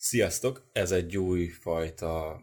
Sziasztok! 0.00 0.68
Ez 0.72 0.90
egy 0.90 1.16
új 1.16 1.46
fajta 1.48 2.40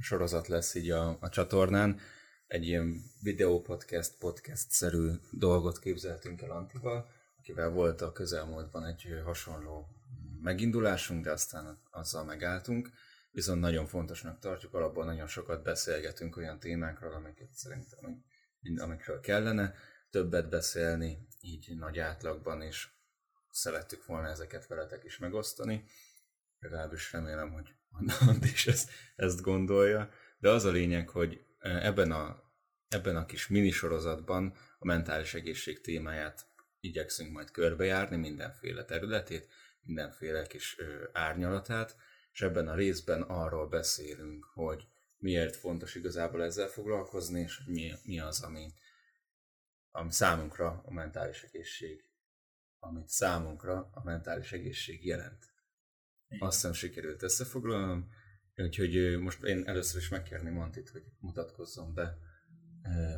sorozat 0.00 0.48
lesz 0.48 0.74
így 0.74 0.90
a, 0.90 1.16
a 1.20 1.28
csatornán. 1.28 2.00
Egy 2.46 2.66
ilyen 2.66 3.02
videópodcast, 3.22 4.18
podcast-szerű 4.18 5.10
dolgot 5.30 5.78
képzeltünk 5.78 6.42
el 6.42 6.50
Antival, 6.50 7.10
akivel 7.38 7.70
volt 7.70 8.00
a 8.00 8.12
közelmúltban 8.12 8.84
egy 8.84 9.20
hasonló 9.24 9.88
megindulásunk, 10.42 11.24
de 11.24 11.30
aztán 11.30 11.82
azzal 11.90 12.24
megálltunk. 12.24 12.90
Viszont 13.30 13.60
nagyon 13.60 13.86
fontosnak 13.86 14.38
tartjuk, 14.38 14.74
alapból 14.74 15.04
nagyon 15.04 15.26
sokat 15.26 15.62
beszélgetünk 15.62 16.36
olyan 16.36 16.58
témákról, 16.58 17.12
amiket 17.12 17.52
szerintem 17.52 18.24
amikről 18.76 19.20
kellene 19.20 19.74
többet 20.10 20.48
beszélni, 20.48 21.26
így 21.40 21.76
nagy 21.76 21.98
átlagban, 21.98 22.62
és 22.62 22.88
szerettük 23.50 24.06
volna 24.06 24.28
ezeket 24.28 24.66
veletek 24.66 25.04
is 25.04 25.18
megosztani. 25.18 25.84
Legalábbis 26.58 27.12
remélem, 27.12 27.52
hogy 27.52 27.74
Ant 28.28 28.44
is 28.44 28.66
ezt, 28.66 28.90
ezt 29.16 29.40
gondolja. 29.40 30.10
De 30.38 30.50
az 30.50 30.64
a 30.64 30.70
lényeg, 30.70 31.08
hogy 31.08 31.44
e, 31.58 31.86
ebben 31.86 32.12
a, 32.12 32.42
ebben 32.88 33.16
a 33.16 33.26
kis 33.26 33.48
minisorozatban 33.48 34.54
a 34.78 34.86
mentális 34.86 35.34
egészség 35.34 35.80
témáját 35.80 36.46
igyekszünk 36.80 37.32
majd 37.32 37.50
körbejárni, 37.50 38.16
mindenféle 38.16 38.84
területét, 38.84 39.48
mindenféle 39.80 40.46
kis 40.46 40.76
árnyalatát, 41.12 41.96
és 42.32 42.40
ebben 42.40 42.68
a 42.68 42.74
részben 42.74 43.22
arról 43.22 43.68
beszélünk, 43.68 44.44
hogy 44.44 44.88
miért 45.16 45.56
fontos 45.56 45.94
igazából 45.94 46.42
ezzel 46.42 46.68
foglalkozni, 46.68 47.40
és 47.40 47.62
mi, 47.66 47.92
mi 48.02 48.20
az, 48.20 48.42
ami, 48.42 48.72
ami 49.90 50.12
számunkra 50.12 50.82
a 50.84 50.92
mentális 50.92 51.42
egészség, 51.42 52.04
amit 52.78 53.08
számunkra 53.08 53.90
a 53.92 54.04
mentális 54.04 54.52
egészség 54.52 55.06
jelent. 55.06 55.56
Azt 56.38 56.54
hiszem 56.54 56.72
sikerült 56.72 57.22
összefoglalnom, 57.22 58.08
úgyhogy 58.56 59.18
most 59.18 59.42
én 59.42 59.66
először 59.66 60.00
is 60.00 60.08
megkérném 60.08 60.52
Montit, 60.52 60.88
hogy 60.88 61.02
mutatkozzon 61.18 61.94
be 61.94 62.18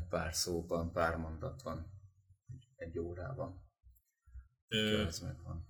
pár 0.09 0.35
szóban, 0.35 0.93
pár 0.93 1.17
mondatban, 1.17 1.93
egy 2.77 2.99
órában. 2.99 3.69
Ö, 4.69 5.07
ez 5.07 5.19
megvan. 5.19 5.69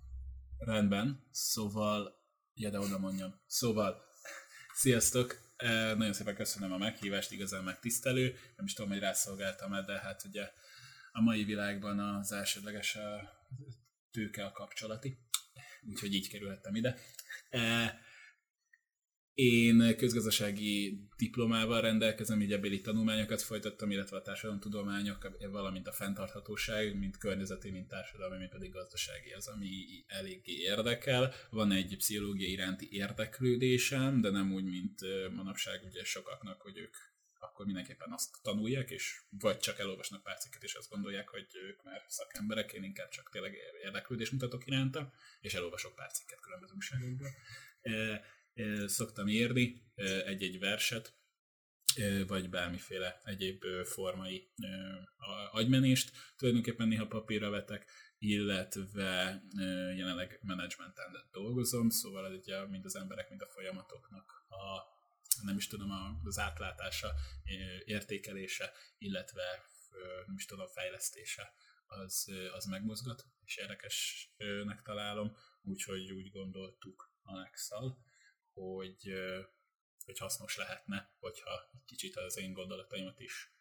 Rendben, 0.58 1.28
szóval, 1.30 2.24
ja, 2.54 2.70
de 2.70 2.78
oda 2.78 2.98
mondjam. 2.98 3.34
Szóval, 3.46 4.02
sziasztok, 4.74 5.38
nagyon 5.96 6.12
szépen 6.12 6.34
köszönöm 6.34 6.72
a 6.72 6.78
meghívást, 6.78 7.32
igazán 7.32 7.64
megtisztelő. 7.64 8.34
Nem 8.56 8.64
is 8.64 8.72
tudom, 8.72 8.90
hogy 8.90 9.00
rászolgáltam 9.00 9.84
de 9.86 9.98
hát 9.98 10.24
ugye 10.24 10.50
a 11.12 11.20
mai 11.20 11.44
világban 11.44 11.98
az 11.98 12.32
elsődleges 12.32 12.96
a 12.96 13.38
tőke 14.10 14.44
a 14.44 14.52
kapcsolati. 14.52 15.18
Úgyhogy 15.88 16.14
így 16.14 16.28
kerülhettem 16.28 16.74
ide. 16.74 16.96
Én 19.34 19.96
közgazdasági 19.96 21.08
diplomával 21.16 21.80
rendelkezem, 21.80 22.40
így 22.40 22.52
ebbéli 22.52 22.80
tanulmányokat 22.80 23.42
folytattam, 23.42 23.90
illetve 23.90 24.16
a 24.16 24.22
társadalomtudományok, 24.22 25.36
valamint 25.50 25.86
a 25.86 25.92
fenntarthatóság, 25.92 26.98
mint 26.98 27.18
környezeti, 27.18 27.70
mint 27.70 27.88
társadalmi, 27.88 28.36
mint 28.36 28.50
pedig 28.50 28.72
gazdasági 28.72 29.32
az, 29.32 29.46
ami 29.46 29.68
eléggé 30.06 30.52
érdekel. 30.52 31.32
Van 31.50 31.72
egy 31.72 31.96
pszichológia 31.96 32.48
iránti 32.48 32.88
érdeklődésem, 32.90 34.20
de 34.20 34.30
nem 34.30 34.52
úgy, 34.52 34.64
mint 34.64 35.00
manapság 35.34 35.82
ugye 35.84 36.04
sokaknak, 36.04 36.60
hogy 36.60 36.78
ők 36.78 36.94
akkor 37.42 37.66
mindenképpen 37.66 38.12
azt 38.12 38.42
tanulják, 38.42 38.90
és 38.90 39.22
vagy 39.30 39.58
csak 39.58 39.78
elolvasnak 39.78 40.22
pár 40.22 40.38
cikket, 40.38 40.62
és 40.62 40.74
azt 40.74 40.88
gondolják, 40.88 41.28
hogy 41.28 41.46
ők 41.52 41.82
már 41.82 42.04
szakemberek, 42.08 42.72
én 42.72 42.82
inkább 42.82 43.08
csak 43.08 43.30
tényleg 43.30 43.54
érdeklődést 43.82 44.32
mutatok 44.32 44.66
iránta, 44.66 45.12
és 45.40 45.54
elolvasok 45.54 45.94
pár 45.94 46.12
cikket 46.12 46.40
különböző 46.40 46.74
újságokból 46.74 47.28
szoktam 48.86 49.28
írni 49.28 49.82
egy-egy 50.24 50.58
verset, 50.58 51.18
vagy 52.26 52.50
bármiféle 52.50 53.20
egyéb 53.24 53.64
formai 53.84 54.52
agymenést. 55.50 56.12
Tulajdonképpen 56.36 56.88
néha 56.88 57.06
papírra 57.06 57.50
vetek, 57.50 57.90
illetve 58.18 59.42
jelenleg 59.96 60.38
menedzsmenten 60.42 61.28
dolgozom, 61.32 61.88
szóval 61.88 62.26
ez 62.26 62.32
ugye 62.32 62.66
mind 62.66 62.84
az 62.84 62.96
emberek, 62.96 63.28
mind 63.28 63.42
a 63.42 63.46
folyamatoknak 63.46 64.46
a 64.48 64.98
nem 65.42 65.56
is 65.56 65.66
tudom, 65.66 65.90
az 66.24 66.38
átlátása, 66.38 67.14
értékelése, 67.84 68.72
illetve 68.98 69.64
nem 70.26 70.36
is 70.36 70.44
tudom, 70.44 70.66
fejlesztése 70.66 71.54
az, 71.86 72.32
az 72.52 72.64
megmozgat, 72.64 73.26
és 73.44 73.56
érdekesnek 73.56 74.82
találom, 74.82 75.36
úgyhogy 75.62 76.12
úgy 76.12 76.30
gondoltuk 76.30 77.12
Alexal, 77.22 77.98
hogy, 78.52 79.12
hogy 80.04 80.18
hasznos 80.18 80.56
lehetne, 80.56 81.14
hogyha 81.18 81.68
egy 81.72 81.84
kicsit 81.84 82.16
az 82.16 82.36
én 82.36 82.52
gondolataimat 82.52 83.20
is 83.20 83.54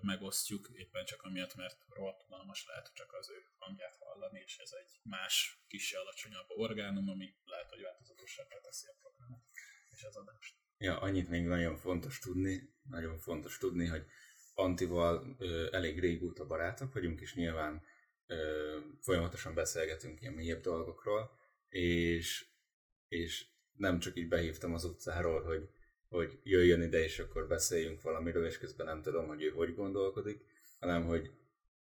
megosztjuk, 0.00 0.68
éppen 0.72 1.04
csak 1.04 1.22
amiatt, 1.22 1.54
mert 1.54 1.84
rohadt 1.88 2.24
lehet 2.66 2.90
csak 2.94 3.12
az 3.12 3.30
ő 3.30 3.46
hangját 3.58 3.96
hallani, 3.96 4.40
és 4.40 4.58
ez 4.58 4.72
egy 4.72 5.00
más, 5.02 5.64
kis 5.66 5.92
alacsonyabb 5.92 6.46
orgánum, 6.48 7.08
ami 7.08 7.36
lehet, 7.44 7.70
hogy 7.70 7.82
változatosabbá 7.82 8.60
teszi 8.60 8.86
a 8.88 8.96
programot 9.00 9.42
és 9.90 10.02
az 10.02 10.16
adást. 10.16 10.65
Ja, 10.78 10.98
annyit 10.98 11.28
még 11.28 11.46
nagyon 11.46 11.76
fontos 11.76 12.18
tudni, 12.18 12.74
nagyon 12.90 13.18
fontos 13.18 13.58
tudni, 13.58 13.86
hogy 13.86 14.04
Antival 14.54 15.36
ö, 15.38 15.68
elég 15.70 16.00
régóta 16.00 16.46
barátok 16.46 16.92
vagyunk, 16.92 17.20
és 17.20 17.34
nyilván 17.34 17.82
ö, 18.26 18.36
folyamatosan 19.00 19.54
beszélgetünk 19.54 20.20
ilyen 20.20 20.34
mélyebb 20.34 20.60
dolgokról, 20.60 21.30
és, 21.68 22.46
és 23.08 23.46
nem 23.76 23.98
csak 23.98 24.16
így 24.16 24.28
behívtam 24.28 24.74
az 24.74 24.84
utcáról, 24.84 25.42
hogy, 25.42 25.68
hogy 26.08 26.38
jöjjön 26.42 26.82
ide, 26.82 26.98
és 26.98 27.18
akkor 27.18 27.46
beszéljünk 27.46 28.02
valamiről, 28.02 28.46
és 28.46 28.58
közben 28.58 28.86
nem 28.86 29.02
tudom, 29.02 29.26
hogy 29.26 29.42
ő 29.42 29.48
hogy 29.48 29.74
gondolkodik, 29.74 30.44
hanem 30.80 31.06
hogy 31.06 31.30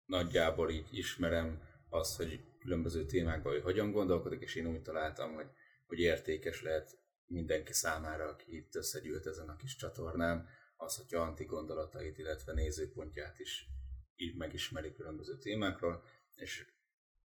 nagyjából 0.05 0.69
így 0.69 0.87
ismerem 0.91 1.61
azt, 1.89 2.17
hogy 2.17 2.39
különböző 2.59 3.05
témákban 3.05 3.53
ő 3.53 3.59
hogyan 3.59 3.91
gondolkodik, 3.91 4.41
és 4.41 4.55
én 4.55 4.67
úgy 4.67 4.81
találtam, 4.81 5.33
hogy, 5.33 5.47
hogy 5.87 5.99
értékes 5.99 6.61
lehet 6.61 6.97
mindenki 7.31 7.73
számára, 7.73 8.27
aki 8.27 8.55
itt 8.55 8.75
összegyűlt 8.75 9.25
ezen 9.25 9.49
a 9.49 9.55
kis 9.55 9.75
csatornán, 9.75 10.47
az, 10.75 10.95
hogy 10.95 11.13
anti 11.13 11.43
gondolatait, 11.43 12.17
illetve 12.17 12.53
nézőpontját 12.53 13.39
is 13.39 13.65
így 14.15 14.35
megismeri 14.35 14.93
különböző 14.93 15.37
témákról, 15.37 16.03
és 16.35 16.65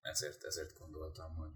ezért, 0.01 0.45
ezért 0.45 0.79
gondoltam, 0.79 1.35
hogy 1.35 1.53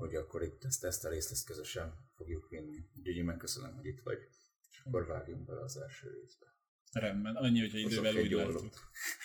hogy 0.00 0.14
akkor 0.14 0.42
itt 0.42 0.64
ezt, 0.64 0.84
ezt 0.84 1.04
a 1.04 1.08
részt 1.08 1.30
ezt 1.30 1.46
közösen 1.46 2.10
fogjuk 2.14 2.48
vinni. 2.48 2.88
Én 3.02 3.24
megköszönöm, 3.24 3.74
hogy 3.74 3.86
itt 3.86 4.00
vagy, 4.00 4.18
és 4.70 4.82
akkor 4.84 5.06
vágjunk 5.06 5.44
bele 5.44 5.60
az 5.60 5.76
első 5.76 6.10
részbe. 6.20 6.46
Rendben, 6.92 7.36
annyi, 7.36 7.60
hogyha 7.60 7.78
idővel 7.78 8.16
úgy 8.16 8.30
látjuk. 8.30 8.74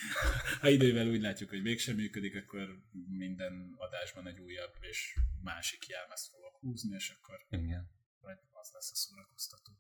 ha 0.62 0.70
idővel 0.70 1.08
úgy 1.08 1.22
látjuk, 1.22 1.50
hogy 1.50 1.62
mégsem 1.62 1.96
működik, 1.96 2.36
akkor 2.36 2.82
minden 3.08 3.74
adásban 3.78 4.28
egy 4.28 4.40
újabb 4.40 4.74
és 4.80 5.20
másik 5.42 5.88
jelmezt 5.88 6.30
fogok 6.30 6.45
húzni, 6.66 6.96
és 6.96 7.10
akkor 7.10 7.46
Igen. 7.50 7.90
majd 8.22 8.38
az 8.52 8.70
lesz 8.74 8.92
a 8.92 8.96
szórakoztató. 8.96 9.72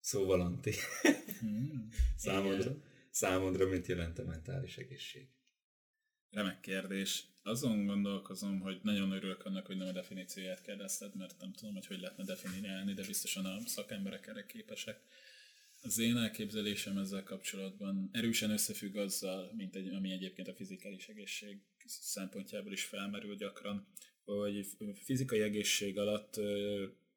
Szóval, 0.00 0.40
Anti, 0.40 0.72
hmm. 1.40 1.88
számodra, 2.16 2.76
számodra 3.10 3.68
mit 3.68 3.86
jelent 3.86 4.18
a 4.18 4.24
mentális 4.24 4.76
egészség? 4.76 5.28
Remek 6.30 6.60
kérdés. 6.60 7.26
Azon 7.42 7.86
gondolkozom, 7.86 8.60
hogy 8.60 8.80
nagyon 8.82 9.10
örülök 9.10 9.44
annak, 9.44 9.66
hogy 9.66 9.76
nem 9.76 9.88
a 9.88 9.92
definícióját 9.92 10.62
kérdezted, 10.62 11.14
mert 11.14 11.40
nem 11.40 11.52
tudom, 11.52 11.74
hogy 11.74 11.86
hogy 11.86 12.00
lehetne 12.00 12.24
definiálni, 12.24 12.92
de 12.92 13.06
biztosan 13.06 13.44
a 13.44 13.60
szakemberek 13.66 14.26
erre 14.26 14.46
képesek. 14.46 15.00
Az 15.82 15.98
én 15.98 16.16
elképzelésem 16.16 16.98
ezzel 16.98 17.22
kapcsolatban 17.22 18.08
erősen 18.12 18.50
összefügg 18.50 18.96
azzal, 18.96 19.52
mint 19.56 19.76
egy, 19.76 19.88
ami 19.88 20.12
egyébként 20.12 20.48
a 20.48 20.54
fizikális 20.54 21.08
egészség 21.08 21.62
szempontjából 21.86 22.72
is 22.72 22.84
felmerül 22.84 23.36
gyakran, 23.36 23.86
hogy 24.24 24.66
fizikai 24.94 25.40
egészség 25.40 25.98
alatt, 25.98 26.40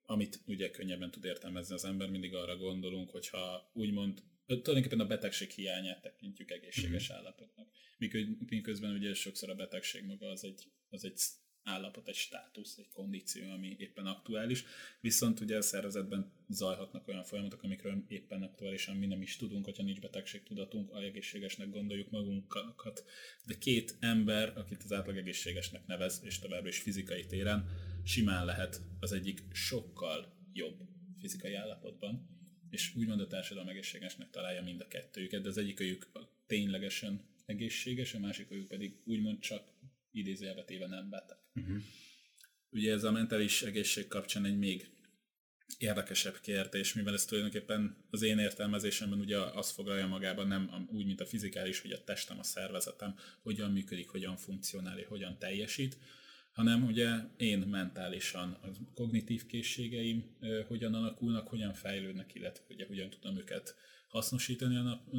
amit 0.06 0.40
ugye 0.46 0.70
könnyebben 0.70 1.12
tud 1.12 1.26
értelmezni 1.26 1.74
az 1.74 1.86
ember, 1.86 2.10
mindig 2.10 2.36
arra 2.36 2.58
gondolunk, 2.58 3.10
hogyha 3.10 3.72
úgymond 3.74 4.24
tulajdonképpen 4.46 5.00
a 5.00 5.08
betegség 5.08 5.50
hiányát 5.50 6.02
tekintjük 6.02 6.52
egészséges 6.52 7.12
mm. 7.12 7.16
állapotnak. 7.16 7.70
Miközben 8.50 8.92
ugye 8.92 9.14
sokszor 9.14 9.50
a 9.50 9.56
betegség 9.56 10.04
maga 10.04 10.28
az 10.28 10.44
egy, 10.44 10.64
az 10.90 11.06
egy 11.06 11.18
állapot, 11.66 12.08
egy 12.08 12.16
státusz, 12.16 12.78
egy 12.78 12.90
kondíció, 12.90 13.52
ami 13.52 13.76
éppen 13.80 14.06
aktuális, 14.06 14.64
viszont 15.02 15.40
ugye 15.40 15.58
a 15.58 15.62
szervezetben 15.62 16.32
zajhatnak 16.50 17.08
olyan 17.08 17.24
folyamatok, 17.24 17.64
amikről 17.64 18.04
éppen 18.08 18.42
aktuálisan 18.42 18.96
mi 18.96 19.06
nem 19.06 19.22
is 19.22 19.36
tudunk, 19.36 19.66
hogyha 19.66 19.84
nincs 19.84 20.00
betegségtudatunk, 20.00 20.92
a 20.92 21.02
egészségesnek 21.02 21.70
gondoljuk 21.70 22.10
magunkat. 22.10 23.04
De 23.46 23.58
két 23.58 23.96
ember, 24.00 24.58
akit 24.58 24.84
az 24.84 24.94
átlag 24.94 25.18
egészségesnek 25.18 25.86
nevez, 25.86 26.22
és 26.24 26.40
továbbra 26.40 26.70
is 26.70 26.80
fizikai 26.80 27.26
téren, 27.26 27.70
simán 28.04 28.46
lehet 28.46 28.82
az 29.00 29.12
egyik 29.12 29.44
sokkal 29.52 30.34
jobb 30.54 30.80
fizikai 31.20 31.54
állapotban, 31.54 32.30
és 32.70 32.96
úgymond 32.96 33.20
a 33.20 33.28
társadalom 33.28 33.70
egészségesnek 33.70 34.30
találja 34.30 34.64
mind 34.64 34.82
a 34.82 34.88
kettőjüket, 34.88 35.42
de 35.42 35.50
az 35.50 35.58
egyik 35.58 35.80
őjük 35.80 36.12
ténylegesen 36.48 37.22
egészséges, 37.46 38.14
a 38.14 38.20
másik 38.20 38.52
őjük 38.52 38.68
pedig 38.68 39.02
úgymond 39.06 39.40
csak 39.40 39.74
idézőjelbe 40.12 40.88
nem 40.88 41.10
beteg. 41.10 41.45
Uh-huh. 41.56 41.78
Ugye 42.70 42.92
ez 42.92 43.04
a 43.04 43.12
mentális 43.12 43.62
egészség 43.62 44.08
kapcsán 44.08 44.46
egy 44.46 44.58
még 44.58 44.90
érdekesebb 45.78 46.40
kérdés, 46.40 46.94
mivel 46.94 47.14
ez 47.14 47.26
tulajdonképpen 47.26 48.06
az 48.10 48.22
én 48.22 48.40
értelmezésemben 48.40 49.20
ugye 49.20 49.38
azt 49.38 49.72
foglalja 49.72 50.08
magában 50.08 50.48
nem 50.48 50.88
úgy, 50.92 51.06
mint 51.06 51.22
a 51.22 51.26
fizikális, 51.26 51.80
hogy 51.80 51.92
a 51.92 52.04
testem, 52.04 52.40
a 52.40 52.44
szervezetem 52.44 53.16
hogyan 53.42 53.72
működik, 53.72 54.10
hogyan 54.10 54.38
funkcionál, 54.38 55.00
hogyan 55.08 55.38
teljesít, 55.38 55.98
hanem 56.52 56.86
ugye 56.86 57.10
én 57.38 57.60
mentálisan, 57.60 58.52
a 58.52 58.68
kognitív 58.94 59.46
készségeim 59.46 60.38
hogyan 60.68 60.94
alakulnak, 60.94 61.48
hogyan 61.48 61.74
fejlődnek, 61.74 62.36
illetve 62.36 62.64
ugye 62.70 62.86
hogyan 62.86 63.10
tudom 63.10 63.38
őket 63.38 63.76
hasznosítani 64.08 64.76
a 64.76 64.82
nap, 64.82 65.12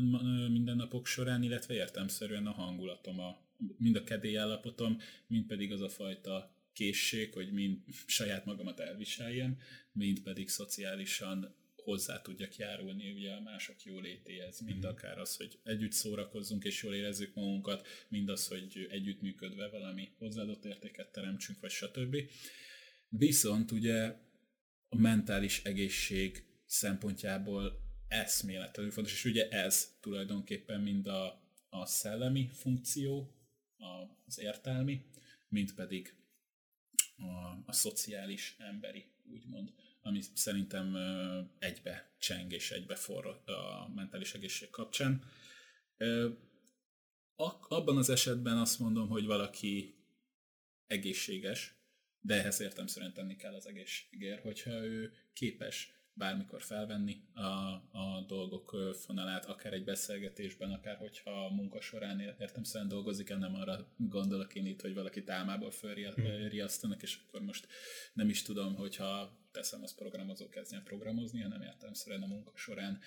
mindennapok 0.50 1.06
során, 1.06 1.42
illetve 1.42 1.74
értelmszerűen 1.74 2.46
a 2.46 2.52
hangulatom, 2.52 3.20
a, 3.20 3.45
mind 3.78 3.96
a 3.96 4.04
kedélyállapotom, 4.04 4.98
mind 5.26 5.46
pedig 5.46 5.72
az 5.72 5.80
a 5.80 5.88
fajta 5.88 6.54
készség, 6.72 7.32
hogy 7.32 7.52
mind 7.52 7.78
saját 8.06 8.44
magamat 8.44 8.80
elviseljem, 8.80 9.58
mind 9.92 10.20
pedig 10.20 10.48
szociálisan 10.48 11.54
hozzá 11.86 12.22
tudjak 12.22 12.56
járulni 12.56 13.12
ugye 13.12 13.32
a 13.32 13.40
mások 13.40 13.84
jólétéhez, 13.84 14.60
mind 14.60 14.86
mm. 14.86 14.88
akár 14.88 15.18
az, 15.18 15.36
hogy 15.36 15.58
együtt 15.62 15.92
szórakozzunk 15.92 16.64
és 16.64 16.82
jól 16.82 16.94
érezzük 16.94 17.34
magunkat, 17.34 17.86
mind 18.08 18.28
az, 18.28 18.46
hogy 18.46 18.86
együttműködve 18.90 19.68
valami 19.68 20.12
hozzáadott 20.18 20.64
értéket 20.64 21.12
teremtsünk, 21.12 21.60
vagy 21.60 21.70
stb. 21.70 22.16
Viszont 23.08 23.70
ugye 23.70 24.14
a 24.88 24.96
mentális 24.96 25.62
egészség 25.64 26.44
szempontjából 26.66 27.80
eszméletlenül 28.08 28.92
fontos, 28.92 29.12
és 29.12 29.24
ugye 29.24 29.48
ez 29.48 29.96
tulajdonképpen 30.00 30.80
mind 30.80 31.06
a, 31.06 31.42
a 31.68 31.86
szellemi 31.86 32.48
funkció, 32.52 33.34
az 34.26 34.38
értelmi, 34.38 35.05
mint 35.49 35.75
pedig 35.75 36.14
a, 37.17 37.62
a 37.67 37.73
szociális, 37.73 38.56
emberi, 38.58 39.05
úgymond, 39.25 39.73
ami 40.02 40.20
szerintem 40.34 40.96
egybe 41.58 42.14
cseng 42.19 42.52
és 42.52 42.70
egybe 42.70 42.94
forró 42.94 43.31
a 43.31 43.88
mentális 43.94 44.34
egészség 44.34 44.70
kapcsán. 44.70 45.25
Abban 47.69 47.96
az 47.96 48.08
esetben 48.08 48.58
azt 48.58 48.78
mondom, 48.78 49.08
hogy 49.08 49.25
valaki 49.25 49.94
egészséges, 50.87 51.75
de 52.20 52.34
ehhez 52.34 52.61
értem 52.61 52.87
szerint 52.87 53.14
tenni 53.14 53.37
kell 53.37 53.55
az 53.55 53.67
egészségért, 53.67 54.43
hogyha 54.43 54.70
ő 54.70 55.12
képes 55.32 55.95
bármikor 56.16 56.62
felvenni 56.62 57.22
a, 57.34 57.42
a 57.98 58.24
dolgok 58.26 58.76
fonalát, 58.94 59.44
akár 59.44 59.72
egy 59.72 59.84
beszélgetésben, 59.84 60.72
akár 60.72 60.96
hogyha 60.96 61.44
a 61.44 61.54
munka 61.54 61.80
során 61.80 62.20
értem 62.20 62.62
szerint 62.62 62.90
dolgozik, 62.90 63.36
nem 63.36 63.54
arra 63.54 63.86
gondolok 63.96 64.54
én 64.54 64.66
itt, 64.66 64.80
hogy 64.80 64.94
valaki 64.94 65.24
támából 65.24 65.70
fölriasztanak, 65.70 67.02
és 67.02 67.18
akkor 67.26 67.40
most 67.40 67.66
nem 68.12 68.28
is 68.28 68.42
tudom, 68.42 68.74
hogyha 68.74 69.38
teszem, 69.50 69.82
az 69.82 69.94
programozó 69.94 70.48
kezdjen 70.48 70.82
programozni, 70.82 71.40
hanem 71.40 71.62
értelemszerűen 71.62 72.22
a 72.22 72.26
munka 72.26 72.52
során 72.54 73.00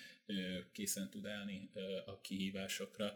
készen 0.72 1.10
tud 1.10 1.26
állni 1.26 1.70
a 2.06 2.20
kihívásokra, 2.20 3.12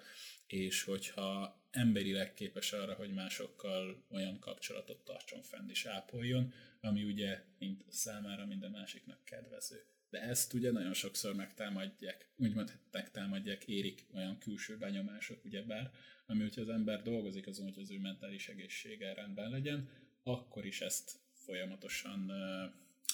és 0.46 0.82
hogyha 0.82 1.61
emberileg 1.70 2.35
képes 2.35 2.73
arra, 2.73 2.94
hogy 2.94 3.12
másokkal 3.12 4.05
olyan 4.11 4.38
kapcsolatot 4.38 5.05
tartson 5.05 5.43
fenn 5.43 5.69
és 5.69 5.85
ápoljon, 5.85 6.52
ami 6.84 7.04
ugye 7.04 7.42
mint 7.58 7.84
számára, 7.88 8.46
minden 8.46 8.70
másiknak 8.70 9.25
kedvező. 9.25 9.84
De 10.10 10.20
ezt 10.20 10.52
ugye 10.52 10.70
nagyon 10.70 10.92
sokszor 10.92 11.34
megtámadják, 11.34 12.32
úgymond 12.36 12.78
megtámadják, 12.90 13.64
érik 13.64 14.06
olyan 14.12 14.38
külső 14.38 14.78
benyomások, 14.78 15.44
ugyebár, 15.44 15.90
ami 16.26 16.40
hogyha 16.40 16.60
az 16.60 16.69
ember 16.69 17.02
dolgozik 17.02 17.46
azon, 17.46 17.64
hogy 17.64 17.82
az 17.82 17.90
ő 17.90 17.98
mentális 17.98 18.48
egészsége 18.48 19.14
rendben 19.14 19.50
legyen, 19.50 19.88
akkor 20.22 20.66
is 20.66 20.81
ezt 20.81 21.19
folyamatosan, 21.32 22.31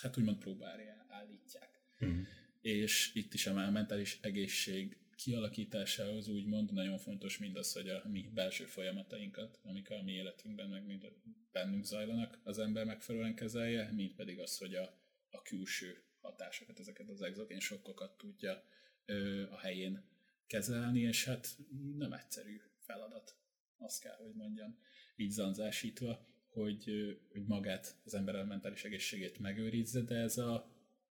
hát 0.00 0.16
úgymond 0.16 0.38
próbálja 0.38 1.06
állítják. 1.08 1.82
Uh-huh. 2.00 2.26
És 2.60 3.10
itt 3.14 3.34
is 3.34 3.46
a 3.46 3.70
mentális 3.70 4.18
egészség 4.22 4.96
kialakításához 5.22 6.28
úgymond 6.28 6.72
nagyon 6.72 6.98
fontos 6.98 7.38
mindaz, 7.38 7.72
hogy 7.72 7.88
a 7.88 8.02
mi 8.08 8.30
belső 8.34 8.64
folyamatainkat, 8.64 9.58
amik 9.62 9.90
a 9.90 10.02
mi 10.02 10.12
életünkben 10.12 10.68
meg 10.68 10.86
mind 10.86 11.12
bennünk 11.52 11.84
zajlanak, 11.84 12.40
az 12.44 12.58
ember 12.58 12.84
megfelelően 12.84 13.34
kezelje, 13.34 13.90
mint 13.92 14.14
pedig 14.14 14.38
az, 14.38 14.58
hogy 14.58 14.74
a, 14.74 14.98
a 15.30 15.42
külső 15.42 16.04
hatásokat, 16.20 16.78
ezeket 16.78 17.08
az 17.08 17.22
exogén 17.22 17.60
sokkokat 17.60 18.16
tudja 18.16 18.64
ö, 19.04 19.50
a 19.50 19.58
helyén 19.58 20.04
kezelni, 20.46 21.00
és 21.00 21.24
hát 21.24 21.48
nem 21.96 22.12
egyszerű 22.12 22.60
feladat, 22.78 23.36
azt 23.78 24.00
kell, 24.00 24.16
hogy 24.16 24.34
mondjam, 24.34 24.78
így 25.16 25.30
zanzásítva, 25.30 26.26
hogy, 26.48 26.84
hogy 27.32 27.46
magát, 27.46 27.96
az 28.04 28.14
ember 28.14 28.44
mentális 28.44 28.84
egészségét 28.84 29.38
megőrizze, 29.38 30.00
de 30.00 30.14
ez 30.14 30.38
a, 30.38 30.70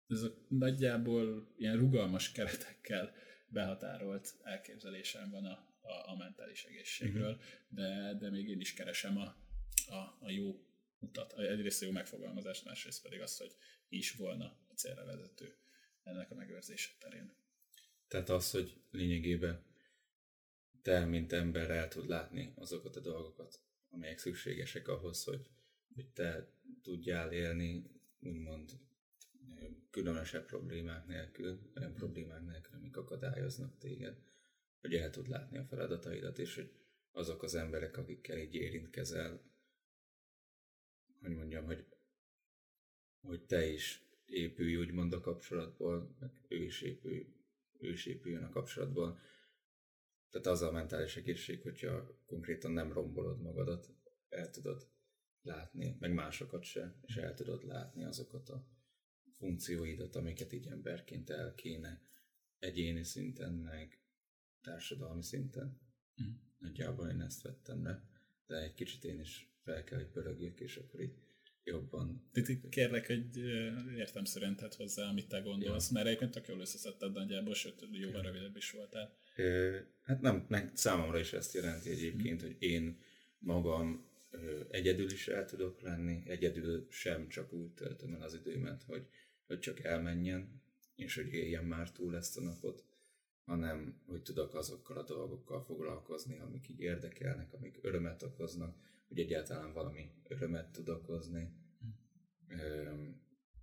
ez 0.07 0.21
a 0.21 0.33
nagyjából 0.48 1.54
ilyen 1.57 1.77
rugalmas 1.77 2.31
keretekkel 2.31 3.13
behatárolt 3.48 4.36
elképzelésem 4.44 5.30
van 5.30 5.46
a, 5.46 5.68
a, 5.82 6.12
a 6.12 6.16
mentális 6.16 6.64
egészségről, 6.64 7.32
uh-huh. 7.32 7.46
de, 7.68 8.14
de 8.20 8.30
még 8.30 8.50
én 8.50 8.60
is 8.60 8.74
keresem 8.74 9.18
a, 9.18 9.36
a, 9.88 10.18
a 10.20 10.30
jó 10.30 10.66
utat. 11.00 11.34
Egyrészt 11.40 11.82
a 11.82 11.86
jó 11.86 11.92
megfogalmazást, 11.92 12.66
másrészt 12.66 13.02
pedig 13.02 13.22
azt, 13.22 13.38
hogy 13.38 13.56
is 13.90 14.12
volna 14.12 14.46
a 14.46 14.74
célra 14.74 15.06
vezető 15.06 15.56
ennek 16.04 16.32
a 16.32 16.36
megőrzése 16.36 16.92
terén. 17.00 17.34
Tehát 18.08 18.30
az, 18.30 18.52
hogy 18.52 18.82
lényegében 18.92 19.66
te, 20.82 21.06
mint 21.06 21.34
ember 21.34 21.70
el 21.70 21.88
tud 21.88 22.08
látni 22.08 22.54
azokat 22.56 22.96
a 22.96 23.00
dolgokat, 23.00 23.62
amelyek 23.90 24.18
szükségesek 24.18 24.88
ahhoz, 24.88 25.24
hogy, 25.24 25.50
hogy 25.96 26.08
te 26.08 26.48
tudjál 26.82 27.32
élni, 27.32 27.84
úgymond 28.20 28.72
különösebb 29.90 30.46
problémák 30.46 31.06
nélkül, 31.06 31.72
olyan 31.76 31.94
problémák 31.94 32.42
nélkül, 32.42 32.76
amik 32.76 32.98
akadályoznak 32.98 33.78
téged, 33.78 34.18
hogy 34.82 34.94
el 34.94 35.10
tud 35.10 35.28
látni 35.28 35.58
a 35.58 35.66
feladataidat, 35.66 36.40
és 36.40 36.56
hogy 36.56 36.72
azok 37.12 37.44
az 37.44 37.56
emberek, 37.56 37.98
akikkel 37.98 38.38
így 38.38 38.56
érintkezel, 38.56 39.42
hogy 41.22 41.36
mondjam, 41.36 41.66
hogy, 41.66 41.86
hogy 43.22 43.46
te 43.46 43.66
is 43.66 44.08
épülj 44.26 44.76
úgymond 44.76 45.14
a 45.14 45.20
kapcsolatból, 45.20 46.16
meg 46.20 46.32
ő 46.48 46.64
is, 46.64 46.82
épülj, 46.82 47.28
ő 47.80 47.90
is 47.90 48.06
épüljön 48.06 48.44
a 48.44 48.50
kapcsolatból. 48.50 49.20
Tehát 50.30 50.48
az 50.48 50.62
a 50.62 50.72
mentális 50.72 51.18
egészség, 51.18 51.62
hogyha 51.62 52.22
konkrétan 52.26 52.72
nem 52.72 52.94
rombolod 52.94 53.42
magadat, 53.42 53.90
el 54.30 54.50
tudod 54.50 54.90
látni, 55.42 55.96
meg 56.00 56.14
másokat 56.14 56.64
se, 56.64 57.00
és 57.02 57.16
el 57.16 57.33
tudod 57.33 57.64
látni 57.64 58.04
azokat 58.04 58.50
a 58.50 58.77
funkcióidat, 59.38 60.16
amiket 60.16 60.54
így 60.54 60.68
emberként 60.68 61.30
el 61.30 61.54
kéne 61.56 62.02
egyéni 62.60 63.04
szinten, 63.04 63.54
meg 63.54 64.00
társadalmi 64.62 65.24
szinten. 65.24 65.80
Mm. 66.24 66.32
Nagyjából 66.60 67.10
én 67.10 67.22
ezt 67.22 67.42
vettem 67.42 67.84
le, 67.84 68.04
de 68.48 68.56
egy 68.56 68.74
kicsit 68.74 69.04
én 69.04 69.20
is 69.20 69.52
fel 69.64 69.84
kell, 69.84 69.98
hogy 69.98 70.08
pörögjek, 70.08 70.60
és 70.60 70.76
akkor 70.76 71.02
így 71.02 71.14
jobban... 71.64 72.30
Kérlek, 72.70 73.08
hogy 73.08 73.38
értem 73.98 74.24
szerint 74.24 74.58
tett 74.58 74.76
hozzá, 74.76 75.10
amit 75.10 75.28
te 75.28 75.40
gondolsz, 75.40 75.88
ja. 75.88 75.94
mert 75.94 76.08
egyébként 76.08 76.32
tök 76.32 76.48
jól 76.48 76.60
összeszedted 76.60 77.12
nagyjából, 77.12 77.54
sőt, 77.54 77.88
jóval 77.92 78.24
ja. 78.24 78.32
rövidebb 78.32 78.56
is 78.56 78.72
voltál. 78.72 79.18
Hát 80.02 80.22
nem, 80.22 80.46
meg 80.50 80.72
számomra 80.74 81.20
is 81.20 81.34
ezt 81.34 81.54
jelenti 81.54 81.90
egyébként, 81.90 82.44
mm. 82.44 82.46
hogy 82.46 82.56
én 82.60 83.00
magam 83.40 84.06
egyedül 84.70 85.12
is 85.12 85.28
el 85.28 85.46
tudok 85.46 85.82
lenni, 85.82 86.22
egyedül 86.26 86.88
sem 86.90 87.28
csak 87.28 87.54
úgy 87.54 87.72
töltöm 87.72 88.14
el 88.14 88.22
az 88.22 88.34
időmet, 88.34 88.84
hogy 88.84 89.08
hogy 89.47 89.59
csak 89.59 89.80
elmenjen, 89.80 90.61
és 90.95 91.16
hogy 91.16 91.33
éljen 91.33 91.66
már 91.66 91.92
túl 91.92 92.16
ezt 92.16 92.37
a 92.37 92.42
napot, 92.42 92.85
hanem 93.45 94.01
hogy 94.06 94.21
tudok 94.21 94.56
azokkal 94.56 94.97
a 94.97 95.04
dolgokkal 95.04 95.63
foglalkozni, 95.63 96.39
amik 96.39 96.69
így 96.69 96.80
érdekelnek, 96.80 97.54
amik 97.54 97.80
örömet 97.81 98.23
okoznak, 98.23 98.75
hogy 99.07 99.19
egyáltalán 99.19 99.73
valami 99.73 100.11
örömet 100.27 100.71
tud 100.71 100.89
okozni. 100.89 101.51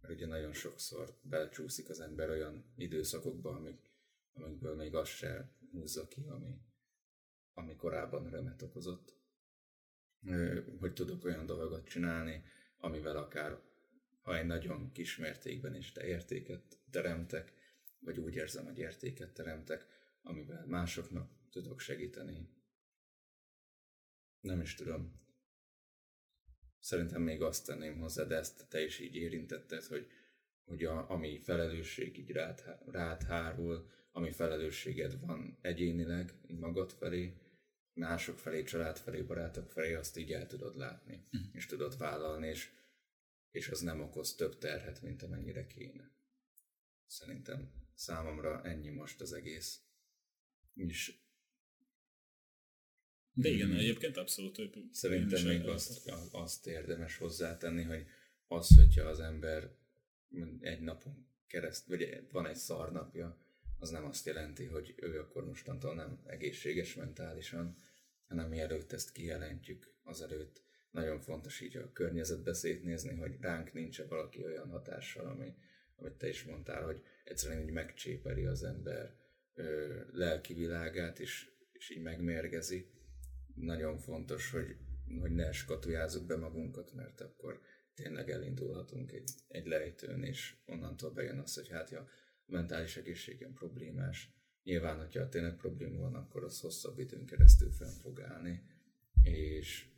Mert 0.00 0.14
ugye 0.14 0.26
nagyon 0.26 0.52
sokszor 0.52 1.18
belecsúszik 1.22 1.88
az 1.88 2.00
ember 2.00 2.30
olyan 2.30 2.64
időszakokba, 2.76 3.50
amik, 3.50 3.90
amikből 4.32 4.74
még 4.74 4.94
azt 4.94 5.10
se 5.10 5.50
húzza 5.70 6.08
ki, 6.08 6.26
ami, 6.28 6.60
ami 7.54 7.76
korábban 7.76 8.26
örömet 8.26 8.62
okozott. 8.62 9.16
Hogy 10.78 10.92
tudok 10.92 11.24
olyan 11.24 11.46
dolgot 11.46 11.88
csinálni, 11.88 12.44
amivel 12.78 13.16
akár 13.16 13.60
ha 14.24 14.38
egy 14.38 14.46
nagyon 14.46 14.92
kis 14.92 15.16
mértékben 15.16 15.74
is 15.74 15.92
te 15.92 16.06
értéket 16.06 16.78
teremtek, 16.90 17.52
vagy 17.98 18.18
úgy 18.18 18.34
érzem, 18.34 18.64
hogy 18.64 18.78
értéket 18.78 19.32
teremtek, 19.32 19.86
amivel 20.22 20.66
másoknak 20.66 21.30
tudok 21.50 21.80
segíteni. 21.80 22.48
Nem 24.40 24.60
is 24.60 24.74
tudom. 24.74 25.22
Szerintem 26.78 27.22
még 27.22 27.42
azt 27.42 27.66
tenném 27.66 27.98
hozzá, 27.98 28.24
de 28.24 28.36
ezt 28.36 28.66
te 28.68 28.82
is 28.82 28.98
így 28.98 29.14
érintetted, 29.14 29.84
hogy, 29.84 30.06
hogy 30.64 30.84
a, 30.84 31.10
ami 31.10 31.38
felelősség 31.38 32.18
így 32.18 32.30
rád, 32.30 32.78
rád 32.86 33.22
hárul, 33.22 33.90
ami 34.12 34.30
felelősséged 34.30 35.20
van 35.20 35.58
egyénileg, 35.60 36.34
magad 36.46 36.92
felé, 36.92 37.34
mások 37.92 38.38
felé, 38.38 38.62
család 38.62 38.98
felé, 38.98 39.22
barátok 39.22 39.70
felé 39.70 39.94
azt 39.94 40.16
így 40.16 40.32
el 40.32 40.46
tudod 40.46 40.76
látni, 40.76 41.26
uh-huh. 41.32 41.54
és 41.54 41.66
tudod 41.66 41.98
vállalni, 41.98 42.48
és, 42.48 42.70
és 43.54 43.68
az 43.68 43.80
nem 43.80 44.00
okoz 44.00 44.34
több 44.34 44.58
terhet, 44.58 45.02
mint 45.02 45.22
amennyire 45.22 45.66
kéne. 45.66 46.10
Szerintem 47.06 47.72
számomra 47.94 48.64
ennyi 48.64 48.90
most 48.90 49.20
az 49.20 49.32
egész. 49.32 49.80
És 50.74 51.18
de 53.32 53.48
igen, 53.48 53.68
hmm. 53.68 53.78
egyébként 53.78 54.16
abszolút. 54.16 54.60
Szerintem 54.90 55.46
még 55.46 55.66
azt, 55.66 56.10
azt 56.32 56.66
érdemes 56.66 57.16
hozzátenni, 57.16 57.82
hogy 57.82 58.06
az, 58.46 58.76
hogyha 58.76 59.08
az 59.08 59.20
ember 59.20 59.76
egy 60.60 60.80
napon 60.80 61.26
kereszt, 61.46 61.86
vagy 61.86 62.28
van 62.30 62.46
egy 62.46 62.56
szarnapja, 62.56 63.38
az 63.78 63.90
nem 63.90 64.04
azt 64.04 64.26
jelenti, 64.26 64.64
hogy 64.64 64.94
ő 64.96 65.20
akkor 65.20 65.44
mostantól 65.44 65.94
nem 65.94 66.22
egészséges 66.26 66.94
mentálisan, 66.94 67.82
hanem 68.26 68.48
mielőtt 68.48 68.92
ezt 68.92 69.12
kijelentjük, 69.12 69.94
azelőtt 70.02 70.63
nagyon 70.94 71.20
fontos 71.20 71.60
így 71.60 71.76
a 71.76 71.92
környezetbe 71.92 72.54
szétnézni, 72.54 73.14
hogy 73.14 73.36
ránk 73.40 73.72
nincs 73.72 74.02
valaki 74.02 74.44
olyan 74.44 74.68
hatással, 74.68 75.26
ami, 75.26 75.54
amit 75.96 76.12
te 76.12 76.28
is 76.28 76.44
mondtál, 76.44 76.84
hogy 76.84 77.02
egyszerűen 77.24 77.62
így 77.62 77.70
megcsépeli 77.70 78.44
az 78.44 78.62
ember 78.62 79.14
ö, 79.54 80.00
lelki 80.12 80.54
világát, 80.54 81.18
és, 81.18 81.50
és 81.72 81.90
így 81.90 82.02
megmérgezi. 82.02 82.86
Nagyon 83.54 83.98
fontos, 83.98 84.50
hogy, 84.50 84.76
hogy 85.20 85.30
ne 85.30 85.52
skatujázzuk 85.52 86.26
be 86.26 86.36
magunkat, 86.36 86.92
mert 86.92 87.20
akkor 87.20 87.60
tényleg 87.94 88.30
elindulhatunk 88.30 89.12
egy, 89.12 89.30
egy 89.48 89.66
lejtőn, 89.66 90.22
és 90.22 90.56
onnantól 90.66 91.10
bejön 91.10 91.38
az, 91.38 91.54
hogy 91.54 91.68
hát 91.68 91.90
ja, 91.90 92.08
mentális 92.46 92.96
egészségem 92.96 93.52
problémás. 93.52 94.32
Nyilván, 94.62 94.98
hogyha 94.98 95.28
tényleg 95.28 95.56
probléma 95.56 95.98
van, 95.98 96.14
akkor 96.14 96.44
az 96.44 96.60
hosszabb 96.60 96.98
időn 96.98 97.26
keresztül 97.26 97.70
fenn 97.70 98.00
fog 98.02 98.20
állni, 98.20 98.62
és, 99.22 99.93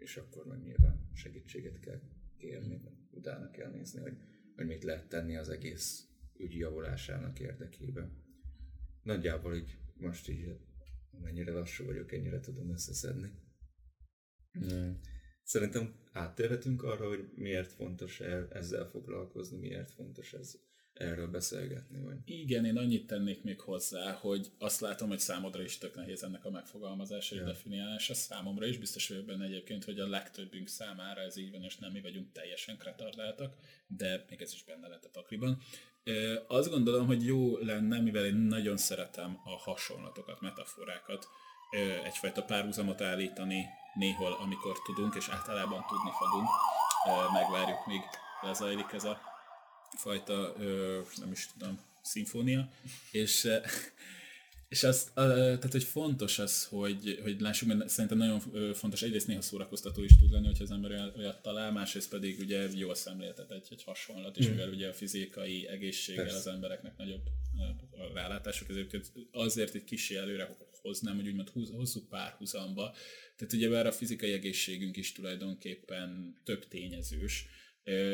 és 0.00 0.16
akkor 0.16 0.46
meg 0.46 0.62
nyilván 0.62 1.08
segítséget 1.14 1.80
kell 1.80 2.00
kérni, 2.38 2.80
utána 3.10 3.50
kell 3.50 3.70
nézni, 3.70 4.00
hogy, 4.00 4.16
hogy 4.56 4.66
mit 4.66 4.82
lehet 4.82 5.08
tenni 5.08 5.36
az 5.36 5.48
egész 5.48 6.08
ügy 6.36 6.56
javulásának 6.56 7.40
érdekében. 7.40 8.12
Nagyjából 9.02 9.54
így 9.54 9.78
most 9.96 10.28
így 10.28 10.58
mennyire 11.22 11.52
lassú 11.52 11.84
vagyok, 11.84 12.12
ennyire 12.12 12.40
tudom 12.40 12.70
összeszedni. 12.70 13.30
Mm. 14.58 14.90
Szerintem 15.42 15.94
áttérhetünk 16.12 16.82
arra, 16.82 17.08
hogy 17.08 17.32
miért 17.34 17.72
fontos 17.72 18.20
ezzel 18.50 18.88
foglalkozni, 18.88 19.58
miért 19.58 19.90
fontos 19.90 20.32
ez 20.32 20.58
erről 21.00 21.28
beszélgetni. 21.30 22.00
Vagy... 22.00 22.16
Igen, 22.24 22.64
én 22.64 22.76
annyit 22.76 23.06
tennék 23.06 23.42
még 23.42 23.60
hozzá, 23.60 24.12
hogy 24.12 24.50
azt 24.58 24.80
látom, 24.80 25.08
hogy 25.08 25.18
számodra 25.18 25.62
is 25.62 25.78
tök 25.78 25.94
nehéz 25.94 26.22
ennek 26.22 26.44
a 26.44 26.50
megfogalmazása 26.50 27.34
és 27.34 27.40
ja. 27.40 27.46
definiálása, 27.46 28.14
számomra 28.14 28.66
is, 28.66 28.78
biztos 28.78 29.08
vagyok 29.08 29.24
benne 29.24 29.44
egyébként, 29.44 29.84
hogy 29.84 29.98
a 29.98 30.08
legtöbbünk 30.08 30.68
számára 30.68 31.20
ez 31.20 31.36
így 31.36 31.50
van, 31.50 31.62
és 31.62 31.76
nem 31.76 31.92
mi 31.92 32.00
vagyunk 32.00 32.32
teljesen 32.32 32.76
kretardáltak, 32.76 33.54
de 33.86 34.24
még 34.28 34.42
ez 34.42 34.52
is 34.52 34.64
benne 34.64 34.88
lett 34.88 35.04
a 35.04 35.08
pakliban. 35.12 35.62
Azt 36.46 36.70
gondolom, 36.70 37.06
hogy 37.06 37.24
jó 37.24 37.58
lenne, 37.58 38.00
mivel 38.00 38.24
én 38.24 38.34
nagyon 38.34 38.76
szeretem 38.76 39.40
a 39.44 39.50
hasonlatokat, 39.50 40.40
metaforákat, 40.40 41.28
egyfajta 42.04 42.42
párhuzamot 42.42 43.00
állítani 43.00 43.64
néhol, 43.94 44.32
amikor 44.32 44.78
tudunk, 44.82 45.14
és 45.14 45.28
általában 45.28 45.84
tudni 45.88 46.10
fogunk. 46.18 46.48
Megvárjuk, 47.32 47.86
míg 47.86 48.00
lezajlik 48.42 48.92
ez 48.92 49.04
a 49.04 49.29
fajta, 49.96 50.54
nem 51.16 51.32
is 51.32 51.48
tudom, 51.52 51.80
szimfónia, 52.02 52.68
és 53.10 53.48
és 54.70 54.82
az, 54.82 55.10
tehát, 55.14 55.72
hogy 55.72 55.84
fontos 55.84 56.38
az, 56.38 56.64
hogy, 56.64 57.18
hogy 57.22 57.40
lássuk, 57.40 57.68
mert 57.68 57.88
szerintem 57.88 58.18
nagyon 58.18 58.40
fontos, 58.74 59.02
egyrészt 59.02 59.26
néha 59.26 59.40
szórakoztató 59.40 60.02
is 60.02 60.16
tud 60.16 60.30
lenni, 60.30 60.46
hogyha 60.46 60.64
az 60.64 60.70
ember 60.70 61.12
olyat 61.16 61.42
talál, 61.42 61.72
másrészt 61.72 62.08
pedig 62.08 62.38
ugye 62.38 62.68
jól 62.74 62.94
szemléltet 62.94 63.50
egy, 63.50 63.66
egy 63.70 63.82
hasonlat, 63.82 64.36
és 64.36 64.46
mm. 64.46 64.50
mivel 64.50 64.68
ugye 64.68 64.88
a 64.88 64.92
fizikai 64.92 65.66
egészséggel 65.68 66.24
Persze. 66.24 66.38
az 66.38 66.46
embereknek 66.46 66.96
nagyobb 66.96 67.26
a 67.90 68.14
rálátások, 68.14 68.68
ezért 68.68 69.12
azért 69.32 69.74
egy 69.74 69.84
kicsi 69.84 70.16
előre 70.16 70.56
hoznám, 70.82 71.16
hogy 71.16 71.28
úgymond 71.28 71.48
hosszú 71.48 72.06
párhuzamba. 72.08 72.94
Tehát 73.36 73.52
ugye 73.52 73.68
bár 73.68 73.86
a 73.86 73.92
fizikai 73.92 74.32
egészségünk 74.32 74.96
is 74.96 75.12
tulajdonképpen 75.12 76.40
több 76.44 76.68
tényezős, 76.68 77.46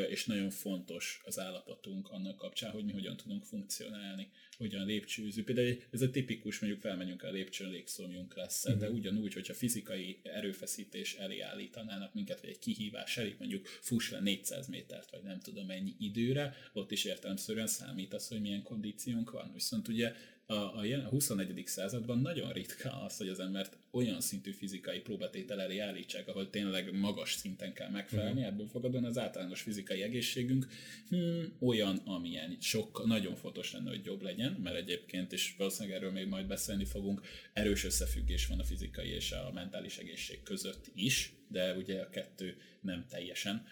és 0.08 0.26
nagyon 0.26 0.50
fontos 0.50 1.20
az 1.24 1.38
állapotunk 1.38 2.10
annak 2.10 2.36
kapcsán, 2.36 2.70
hogy 2.70 2.84
mi 2.84 2.92
hogyan 2.92 3.16
tudunk 3.16 3.44
funkcionálni, 3.44 4.30
hogyan 4.56 4.86
lépcsőzünk. 4.86 5.46
Például 5.46 5.76
ez 5.90 6.02
a 6.02 6.10
tipikus, 6.10 6.58
mondjuk 6.58 6.82
felmegyünk 6.82 7.22
a 7.22 7.30
lépcsőn, 7.30 7.70
légszomjunk 7.70 8.36
lesz, 8.36 8.64
uh-huh. 8.64 8.80
de 8.80 8.90
ugyanúgy, 8.90 9.34
hogyha 9.34 9.54
fizikai 9.54 10.20
erőfeszítés 10.22 11.14
elé 11.14 11.40
állítanának 11.40 12.14
minket, 12.14 12.40
vagy 12.40 12.50
egy 12.50 12.58
kihívás 12.58 13.16
elé, 13.16 13.34
mondjuk 13.38 13.66
fuss 13.66 14.10
le 14.10 14.20
400 14.20 14.66
métert, 14.66 15.10
vagy 15.10 15.22
nem 15.22 15.40
tudom 15.40 15.66
mennyi 15.66 15.94
időre, 15.98 16.56
ott 16.72 16.90
is 16.90 17.04
értelemszerűen 17.04 17.66
számít 17.66 18.14
az, 18.14 18.28
hogy 18.28 18.40
milyen 18.40 18.62
kondíciónk 18.62 19.30
van. 19.30 19.50
Viszont 19.52 19.88
ugye 19.88 20.12
a, 20.48 20.54
a, 20.54 20.82
a 21.04 21.08
21. 21.08 21.62
században 21.66 22.18
nagyon 22.18 22.52
ritka 22.52 23.02
az, 23.02 23.16
hogy 23.16 23.28
az 23.28 23.40
embert 23.40 23.78
olyan 23.90 24.20
szintű 24.20 24.52
fizikai 24.52 24.98
próbatétel 24.98 25.60
elé 25.60 25.78
állítsák, 25.78 26.28
ahol 26.28 26.50
tényleg 26.50 26.98
magas 26.98 27.32
szinten 27.32 27.72
kell 27.72 27.90
megfelelni, 27.90 28.40
uh-huh. 28.40 28.46
ebből 28.46 28.66
fogadóan 28.68 29.04
az 29.04 29.18
általános 29.18 29.60
fizikai 29.60 30.02
egészségünk 30.02 30.66
hmm, 31.08 31.56
olyan, 31.60 31.96
amilyen. 31.96 32.56
Sok, 32.60 33.06
nagyon 33.06 33.34
fontos 33.34 33.72
lenne, 33.72 33.90
hogy 33.90 34.04
jobb 34.04 34.22
legyen, 34.22 34.52
mert 34.52 34.76
egyébként, 34.76 35.32
és 35.32 35.54
valószínűleg 35.58 35.96
erről 35.98 36.12
még 36.12 36.26
majd 36.26 36.46
beszélni 36.46 36.84
fogunk, 36.84 37.20
erős 37.52 37.84
összefüggés 37.84 38.46
van 38.46 38.58
a 38.58 38.64
fizikai 38.64 39.08
és 39.08 39.32
a 39.32 39.50
mentális 39.54 39.98
egészség 39.98 40.42
között 40.42 40.90
is, 40.94 41.35
de 41.48 41.74
ugye 41.74 42.00
a 42.00 42.08
kettő 42.08 42.56
nem 42.80 43.06
teljesen, 43.08 43.66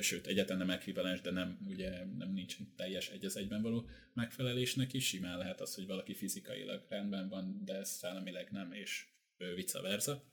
sőt, 0.00 0.26
egyetlen 0.26 0.58
nem 0.58 0.70
ekvivalens, 0.70 1.20
de 1.20 1.30
nem, 1.30 1.58
ugye 1.68 2.04
nem 2.18 2.32
nincs 2.32 2.56
teljes 2.76 3.08
egy 3.08 3.24
az 3.24 3.36
egyben 3.36 3.62
való 3.62 3.88
megfelelésnek 4.14 4.92
is, 4.92 5.06
simán 5.06 5.38
lehet 5.38 5.60
az, 5.60 5.74
hogy 5.74 5.86
valaki 5.86 6.14
fizikailag 6.14 6.86
rendben 6.88 7.28
van, 7.28 7.62
de 7.64 7.84
szellemileg 7.84 8.48
nem, 8.50 8.72
és 8.72 9.06
vice 9.54 9.80
versa. 9.80 10.24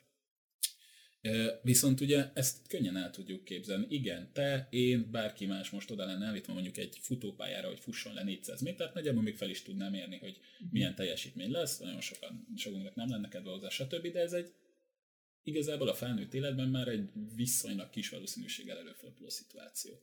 Viszont 1.61 2.01
ugye 2.01 2.31
ezt 2.33 2.67
könnyen 2.67 2.97
el 2.97 3.09
tudjuk 3.09 3.43
képzelni. 3.43 3.85
Igen, 3.89 4.29
te, 4.33 4.67
én, 4.69 5.11
bárki 5.11 5.45
más 5.45 5.69
most 5.69 5.91
oda 5.91 6.05
lenne 6.05 6.25
állítva 6.25 6.53
mondjuk 6.53 6.77
egy 6.77 6.97
futópályára, 7.01 7.67
hogy 7.67 7.79
fusson 7.79 8.13
le 8.13 8.23
400 8.23 8.61
métert, 8.61 8.93
nagyjából 8.93 9.21
még 9.21 9.35
fel 9.35 9.49
is 9.49 9.61
tudnám 9.61 9.93
érni, 9.93 10.17
hogy 10.17 10.39
milyen 10.71 10.95
teljesítmény 10.95 11.51
lesz, 11.51 11.79
nagyon 11.79 12.01
sokan, 12.01 12.47
sokunknak 12.55 12.95
nem 12.95 13.09
lenne 13.09 13.27
kedve 13.27 13.49
hozzá, 13.49 13.69
stb. 13.69 14.07
De 14.07 14.19
ez 14.19 14.33
egy 14.33 14.53
igazából 15.43 15.87
a 15.87 15.93
felnőtt 15.93 16.33
életben 16.33 16.69
már 16.69 16.87
egy 16.87 17.09
viszonylag 17.35 17.89
kis 17.89 18.09
valószínűséggel 18.09 18.77
előforduló 18.77 19.29
szituáció. 19.29 20.01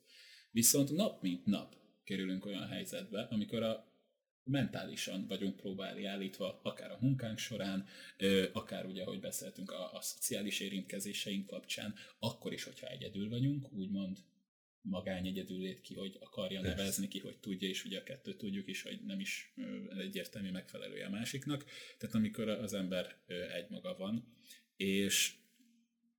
Viszont 0.51 0.91
nap 0.91 1.23
mint 1.23 1.45
nap 1.45 1.77
kerülünk 2.05 2.47
olyan 2.47 2.67
helyzetbe, 2.67 3.21
amikor 3.31 3.63
a 3.63 3.89
mentálisan 4.45 5.27
vagyunk 5.27 5.57
próbálni 5.57 6.05
állítva, 6.05 6.61
akár 6.63 6.91
a 6.91 6.99
munkánk 7.01 7.39
során, 7.39 7.87
akár 8.53 8.87
ugye, 8.87 9.03
ahogy 9.03 9.21
beszéltünk 9.21 9.71
a, 9.71 9.93
a 9.93 10.01
szociális 10.01 10.61
érintkezéseink 10.61 11.47
kapcsán, 11.47 11.95
akkor 12.19 12.53
is, 12.53 12.65
hogyha 12.65 12.87
egyedül 12.87 13.29
vagyunk, 13.29 13.73
úgymond 13.73 14.19
magány 14.83 15.27
egyedül 15.27 15.59
lét 15.59 15.81
ki, 15.81 15.95
hogy 15.95 16.17
akarja 16.21 16.61
Persze. 16.61 16.77
nevezni 16.77 17.09
ki, 17.09 17.19
hogy 17.19 17.39
tudja, 17.39 17.69
és 17.69 17.85
ugye 17.85 17.99
a 17.99 18.03
kettőt 18.03 18.37
tudjuk 18.37 18.69
is, 18.69 18.83
hogy 18.83 19.01
nem 19.05 19.21
is 19.21 19.55
egyértelmű 19.99 20.51
megfelelője 20.51 21.07
a 21.07 21.11
másiknak. 21.11 21.65
Tehát 21.99 22.15
amikor 22.15 22.49
az 22.49 22.75
ember 22.75 23.23
egymaga 23.55 23.97
van, 23.97 24.35
és, 24.81 25.33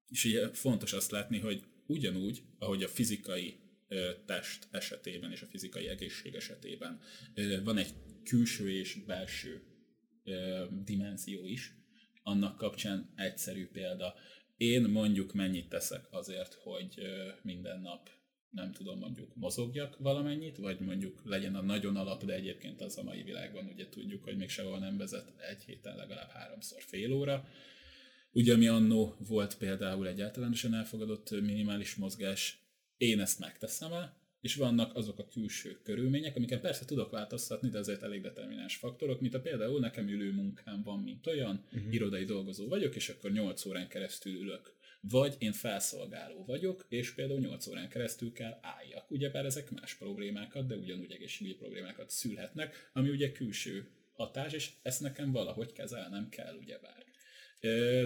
és 0.10 0.26
ugye 0.26 0.54
fontos 0.54 0.94
azt 0.94 1.12
látni, 1.12 1.40
hogy 1.40 1.64
ugyanúgy, 1.86 2.42
ahogy 2.60 2.84
a 2.84 2.88
fizikai 2.88 3.60
test 4.26 4.68
esetében 4.72 5.32
és 5.32 5.42
a 5.42 5.46
fizikai 5.46 5.88
egészség 5.88 6.36
esetében 6.36 7.02
van 7.64 7.78
egy 7.78 7.94
külső 8.24 8.72
és 8.72 8.96
belső 9.06 9.62
dimenzió 10.84 11.46
is, 11.46 11.74
annak 12.24 12.58
kapcsán 12.58 13.14
egyszerű 13.16 13.68
példa. 13.68 14.16
Én 14.58 14.82
mondjuk 14.82 15.34
mennyit 15.34 15.70
teszek 15.70 16.08
azért, 16.10 16.54
hogy 16.54 17.00
minden 17.42 17.82
nap 17.82 18.10
nem 18.50 18.72
tudom, 18.72 19.00
mondjuk 19.00 19.36
mozogjak 19.36 19.98
valamennyit, 19.98 20.58
vagy 20.58 20.80
mondjuk 20.80 21.22
legyen 21.26 21.56
a 21.56 21.62
nagyon 21.62 21.96
alap, 21.96 22.26
de 22.26 22.34
egyébként 22.34 22.82
az 22.82 22.98
a 22.98 23.04
mai 23.04 23.24
világban 23.24 23.66
ugye 23.66 23.90
tudjuk, 23.90 24.24
hogy 24.24 24.38
még 24.38 24.50
sehol 24.50 24.80
nem 24.80 24.98
vezet 24.98 25.34
egy 25.50 25.64
héten 25.64 25.96
legalább 25.96 26.30
háromszor 26.30 26.82
fél 26.82 27.12
óra, 27.12 27.48
Ugye, 28.34 28.54
ami 28.54 28.68
annó 28.68 29.16
volt 29.28 29.58
például 29.58 30.08
egy 30.08 30.22
általánosan 30.22 30.74
elfogadott 30.74 31.32
minimális 31.32 31.96
mozgás, 31.96 32.60
én 32.98 33.20
ezt 33.20 33.40
megteszem 33.40 33.94
el, 33.94 34.22
és 34.42 34.56
vannak 34.56 34.96
azok 34.96 35.20
a 35.20 35.28
külső 35.28 35.80
körülmények, 35.84 36.36
amiket 36.36 36.62
persze 36.62 36.86
tudok 36.86 37.12
változtatni, 37.12 37.70
de 37.70 37.78
azért 37.80 38.04
elég 38.04 38.22
determináns 38.22 38.76
faktorok, 38.76 39.22
mint 39.22 39.34
a 39.34 39.42
például 39.42 39.80
nekem 39.80 40.08
ülő 40.08 40.32
munkám 40.32 40.82
van, 40.84 41.00
mint 41.00 41.28
olyan, 41.28 41.66
uh-huh. 41.66 41.94
irodai 41.94 42.24
dolgozó 42.24 42.68
vagyok, 42.68 42.96
és 42.96 43.10
akkor 43.10 43.32
8 43.32 43.66
órán 43.66 43.88
keresztül 43.88 44.34
ülök. 44.34 44.76
Vagy 45.02 45.36
én 45.40 45.52
felszolgáló 45.52 46.44
vagyok, 46.46 46.86
és 46.90 47.14
például 47.14 47.40
8 47.40 47.68
órán 47.68 47.90
keresztül 47.90 48.32
kell 48.32 48.60
álljak. 48.62 49.12
Ugyebár 49.12 49.46
ezek 49.46 49.72
más 49.72 49.94
problémákat, 49.94 50.68
de 50.68 50.76
ugyanúgy 50.76 51.12
egészségügyi 51.12 51.56
problémákat 51.56 52.10
szülhetnek, 52.10 52.90
ami 52.94 53.10
ugye 53.10 53.32
külső 53.32 53.90
hatás, 54.12 54.54
és 54.54 54.72
ezt 54.82 55.02
nekem 55.02 55.32
valahogy 55.32 55.72
kezelnem 55.72 56.30
kell, 56.30 56.56
ugyebár. 56.56 57.01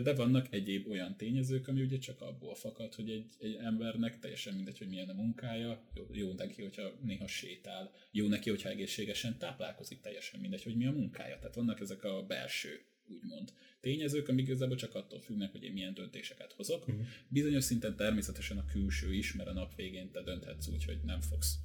De 0.03 0.13
vannak 0.15 0.53
egyéb 0.53 0.87
olyan 0.87 1.17
tényezők, 1.17 1.67
ami 1.67 1.81
ugye 1.81 1.97
csak 1.97 2.21
abból 2.21 2.55
fakad, 2.55 2.93
hogy 2.93 3.09
egy, 3.09 3.25
egy 3.39 3.55
embernek 3.55 4.19
teljesen 4.19 4.53
mindegy, 4.53 4.77
hogy 4.77 4.87
milyen 4.87 5.09
a 5.09 5.13
munkája, 5.13 5.81
jó, 5.93 6.07
jó 6.11 6.33
neki, 6.33 6.61
hogyha 6.61 6.91
néha 7.01 7.27
sétál, 7.27 7.91
jó 8.11 8.27
neki, 8.27 8.49
hogyha 8.49 8.69
egészségesen 8.69 9.37
táplálkozik, 9.37 10.01
teljesen 10.01 10.39
mindegy, 10.39 10.63
hogy 10.63 10.75
mi 10.75 10.85
a 10.85 10.91
munkája. 10.91 11.37
Tehát 11.37 11.55
vannak 11.55 11.79
ezek 11.79 12.03
a 12.03 12.25
belső 12.27 12.85
úgymond 13.07 13.53
tényezők, 13.79 14.27
amik 14.27 14.47
igazából 14.47 14.75
csak 14.75 14.95
attól 14.95 15.19
függnek, 15.19 15.51
hogy 15.51 15.63
én 15.63 15.71
milyen 15.71 15.93
döntéseket 15.93 16.53
hozok. 16.53 16.87
Uh-huh. 16.87 17.05
Bizonyos 17.27 17.63
szinten 17.63 17.95
természetesen 17.95 18.57
a 18.57 18.65
külső 18.65 19.13
is, 19.13 19.33
mert 19.33 19.49
a 19.49 19.53
nap 19.53 19.75
végén 19.75 20.11
te 20.11 20.21
dönthetsz 20.21 20.67
úgy, 20.67 20.85
hogy 20.85 20.99
nem 21.03 21.21
fogsz 21.21 21.55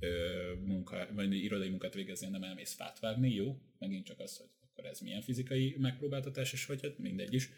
ö, 0.00 0.52
munka, 0.64 1.08
vagy 1.14 1.34
irodai 1.34 1.68
munkát 1.68 1.94
végezni, 1.94 2.28
nem 2.28 2.42
elmész 2.42 2.74
fát 2.74 2.98
vágni, 3.00 3.34
jó? 3.34 3.60
Megint 3.78 4.04
csak 4.04 4.20
az, 4.20 4.36
hogy 4.36 4.48
akkor 4.76 4.90
ez 4.90 5.00
milyen 5.00 5.22
fizikai 5.22 5.76
megpróbáltatás, 5.78 6.52
és 6.52 6.66
vagy 6.66 6.82
hát 6.82 6.98
mindegy 6.98 7.34
is. 7.34 7.48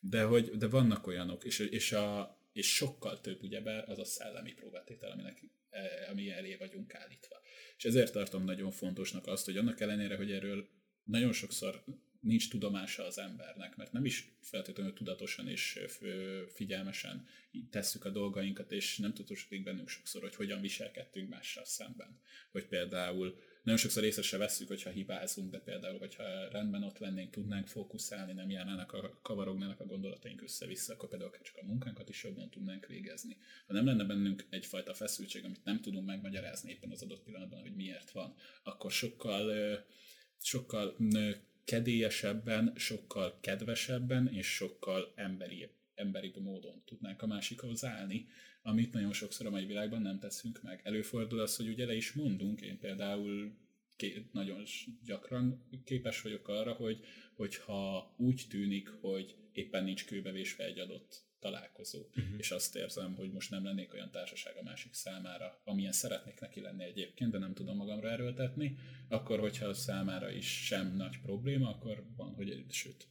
De, 0.00 0.22
hogy, 0.22 0.50
de 0.50 0.68
vannak 0.68 1.06
olyanok, 1.06 1.44
és, 1.44 1.58
és, 1.58 1.92
a, 1.92 2.38
és 2.52 2.74
sokkal 2.74 3.20
több 3.20 3.42
ugyebár 3.42 3.88
az 3.88 3.98
a 3.98 4.04
szellemi 4.04 4.52
próbátétel, 4.52 5.10
aminek, 5.10 5.42
e, 5.70 6.08
ami 6.10 6.30
elé 6.30 6.56
vagyunk 6.56 6.94
állítva. 6.94 7.40
És 7.76 7.84
ezért 7.84 8.12
tartom 8.12 8.44
nagyon 8.44 8.70
fontosnak 8.70 9.26
azt, 9.26 9.44
hogy 9.44 9.56
annak 9.56 9.80
ellenére, 9.80 10.16
hogy 10.16 10.32
erről 10.32 10.68
nagyon 11.04 11.32
sokszor 11.32 11.84
nincs 12.20 12.50
tudomása 12.50 13.04
az 13.04 13.18
embernek, 13.18 13.76
mert 13.76 13.92
nem 13.92 14.04
is 14.04 14.32
feltétlenül 14.40 14.92
tudatosan 14.92 15.48
és 15.48 15.80
figyelmesen 16.54 17.26
tesszük 17.70 18.04
a 18.04 18.10
dolgainkat, 18.10 18.72
és 18.72 18.98
nem 18.98 19.14
tudosodik 19.14 19.62
bennünk 19.62 19.88
sokszor, 19.88 20.22
hogy 20.22 20.34
hogyan 20.34 20.60
viselkedtünk 20.60 21.28
mással 21.28 21.64
szemben. 21.64 22.20
Hogy 22.50 22.66
például 22.66 23.38
nagyon 23.68 23.82
sokszor 23.82 24.04
észre 24.04 24.22
se 24.22 24.36
veszük, 24.36 24.68
hogyha 24.68 24.90
hibázunk, 24.90 25.50
de 25.50 25.58
például, 25.58 25.98
hogyha 25.98 26.48
rendben 26.50 26.82
ott 26.82 26.98
lennénk, 26.98 27.30
tudnánk 27.30 27.66
fókuszálni, 27.66 28.32
nem 28.32 28.50
járnának 28.50 28.92
a 28.92 29.18
kavarognának 29.22 29.80
a 29.80 29.86
gondolataink 29.86 30.42
össze-vissza, 30.42 30.92
akkor 30.92 31.08
például 31.08 31.30
csak 31.42 31.56
a 31.56 31.66
munkánkat 31.66 32.08
is 32.08 32.24
jobban 32.24 32.50
tudnánk 32.50 32.86
végezni. 32.86 33.36
Ha 33.66 33.72
nem 33.72 33.86
lenne 33.86 34.04
bennünk 34.04 34.46
egyfajta 34.50 34.94
feszültség, 34.94 35.44
amit 35.44 35.64
nem 35.64 35.80
tudunk 35.80 36.06
megmagyarázni 36.06 36.70
éppen 36.70 36.90
az 36.90 37.02
adott 37.02 37.22
pillanatban, 37.22 37.60
hogy 37.60 37.74
miért 37.74 38.10
van, 38.10 38.34
akkor 38.62 38.90
sokkal 38.90 39.52
sokkal 40.40 40.96
kedélyesebben, 41.64 42.72
sokkal 42.76 43.38
kedvesebben 43.40 44.28
és 44.32 44.46
sokkal 44.46 45.12
emberi, 45.14 45.70
emberi 45.98 46.32
módon 46.38 46.82
tudnánk 46.84 47.22
a 47.22 47.26
másikhoz 47.26 47.84
állni, 47.84 48.26
amit 48.62 48.92
nagyon 48.92 49.12
sokszor 49.12 49.46
a 49.46 49.50
mai 49.50 49.64
világban 49.64 50.02
nem 50.02 50.18
teszünk 50.18 50.62
meg. 50.62 50.80
Előfordul 50.84 51.40
az, 51.40 51.56
hogy 51.56 51.68
ugye 51.68 51.86
le 51.86 51.94
is 51.94 52.12
mondunk, 52.12 52.60
én 52.60 52.78
például 52.78 53.56
nagyon 54.32 54.62
gyakran 55.04 55.68
képes 55.84 56.22
vagyok 56.22 56.48
arra, 56.48 56.72
hogy 56.72 57.00
hogyha 57.34 58.14
úgy 58.16 58.46
tűnik, 58.48 58.88
hogy 58.88 59.36
éppen 59.52 59.84
nincs 59.84 60.04
kőbevésve 60.06 60.64
egy 60.64 60.78
adott 60.78 61.26
találkozó, 61.40 61.98
uh-huh. 61.98 62.38
és 62.38 62.50
azt 62.50 62.76
érzem, 62.76 63.14
hogy 63.14 63.32
most 63.32 63.50
nem 63.50 63.64
lennék 63.64 63.92
olyan 63.92 64.10
társaság 64.10 64.56
a 64.56 64.62
másik 64.62 64.94
számára, 64.94 65.60
amilyen 65.64 65.92
szeretnék 65.92 66.40
neki 66.40 66.60
lenni 66.60 66.84
egyébként, 66.84 67.30
de 67.30 67.38
nem 67.38 67.54
tudom 67.54 67.76
magamra 67.76 68.10
erőltetni, 68.10 68.76
akkor, 69.08 69.38
hogyha 69.38 69.66
a 69.66 69.74
számára 69.74 70.30
is 70.30 70.64
sem 70.66 70.96
nagy 70.96 71.20
probléma, 71.20 71.68
akkor 71.68 72.06
van, 72.16 72.34
hogy 72.34 72.64
sőt, 72.70 73.06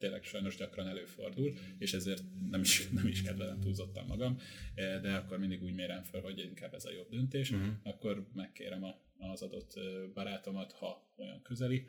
tényleg 0.00 0.24
sajnos 0.24 0.56
gyakran 0.56 0.88
előfordul, 0.88 1.52
és 1.78 1.92
ezért 1.92 2.22
nem 2.50 2.60
is, 2.60 2.88
nem 2.88 3.06
is 3.06 3.22
kedvelem 3.22 3.60
túlzottan 3.60 4.06
magam, 4.06 4.38
de 4.74 5.14
akkor 5.14 5.38
mindig 5.38 5.62
úgy 5.62 5.74
mérem 5.74 6.02
fel, 6.02 6.20
hogy 6.20 6.38
inkább 6.38 6.74
ez 6.74 6.84
a 6.84 6.92
jobb 6.92 7.10
döntés, 7.10 7.50
uh-huh. 7.50 7.68
akkor 7.82 8.26
megkérem 8.34 8.84
a, 8.84 9.00
az 9.18 9.42
adott 9.42 9.78
barátomat, 10.14 10.72
ha 10.72 11.12
olyan 11.16 11.42
közeli, 11.42 11.86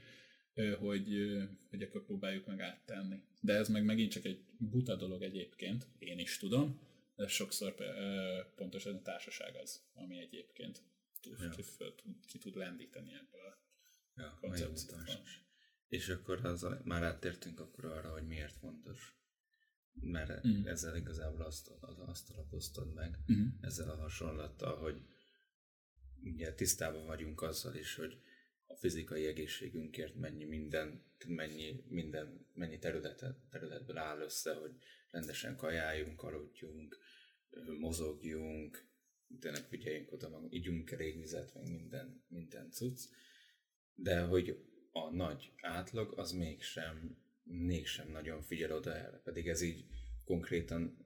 hogy, 0.80 1.38
hogy 1.70 1.82
akkor 1.82 2.06
próbáljuk 2.06 2.46
meg 2.48 2.60
áttenni. 2.60 3.24
De 3.42 3.54
ez 3.54 3.70
meg 3.70 3.84
megint 3.84 4.12
csak 4.12 4.26
egy 4.26 4.44
buta 4.58 4.96
dolog 4.96 5.22
egyébként, 5.22 5.88
én 6.00 6.20
is 6.20 6.38
tudom, 6.38 6.80
de 7.16 7.28
sokszor 7.28 7.76
pontosan 8.56 8.96
a 8.96 9.02
társaság 9.02 9.56
az, 9.56 9.82
ami 9.94 10.20
egyébként 10.20 10.82
tud, 11.22 11.38
ja. 11.40 11.50
ki, 11.50 11.64
ki 12.28 12.38
tud 12.38 12.56
lendíteni 12.56 13.14
ebből 13.14 13.42
a 14.16 14.22
ja, 14.22 14.38
koncepcióból. 14.42 15.24
És 15.92 16.10
akkor 16.10 16.46
az, 16.46 16.68
már 16.84 17.04
áttértünk 17.04 17.60
akkor 17.60 17.86
arra, 17.86 18.12
hogy 18.12 18.28
miért 18.28 18.58
fontos. 18.58 19.16
Mert 19.94 20.48
mm. 20.48 20.66
ezzel 20.66 20.96
igazából 20.96 21.42
azt, 21.42 21.72
az, 21.80 22.00
azt 22.06 22.30
alapoztad 22.30 22.94
meg, 22.94 23.18
mm. 23.32 23.48
ezzel 23.62 23.90
a 23.90 23.96
hasonlattal, 23.96 24.78
hogy 24.78 25.02
ugye 26.24 26.54
tisztában 26.54 27.06
vagyunk 27.06 27.42
azzal 27.42 27.76
is, 27.76 27.96
hogy 27.96 28.22
a 28.66 28.76
fizikai 28.76 29.26
egészségünkért 29.26 30.16
mennyi 30.16 30.46
minden, 30.46 31.04
mennyi, 31.28 31.84
minden, 31.88 32.46
mennyi 32.54 32.80
területet, 32.80 33.38
területből 33.50 33.98
áll 33.98 34.20
össze, 34.20 34.54
hogy 34.54 34.72
rendesen 35.10 35.56
kajáljunk, 35.56 36.24
aludjunk, 36.24 36.98
mozogjunk, 37.80 38.88
tényleg 39.40 39.64
figyeljünk 39.64 40.12
oda, 40.12 40.30
meg 40.30 40.54
ígyunk 40.54 40.92
elég 40.92 41.20
vizet, 41.20 41.54
meg 41.54 41.70
minden, 41.70 42.24
minden 42.28 42.72
cucc, 42.72 43.00
de 43.96 44.22
hogy 44.22 44.71
a 44.92 45.10
nagy 45.10 45.52
átlag 45.62 46.14
az 46.18 46.32
mégsem, 46.32 47.18
mégsem 47.44 48.12
nagyon 48.12 48.42
figyel 48.42 48.72
oda 48.72 48.96
erre, 48.96 49.18
pedig 49.24 49.48
ez 49.48 49.62
így 49.62 49.86
konkrétan 50.24 51.06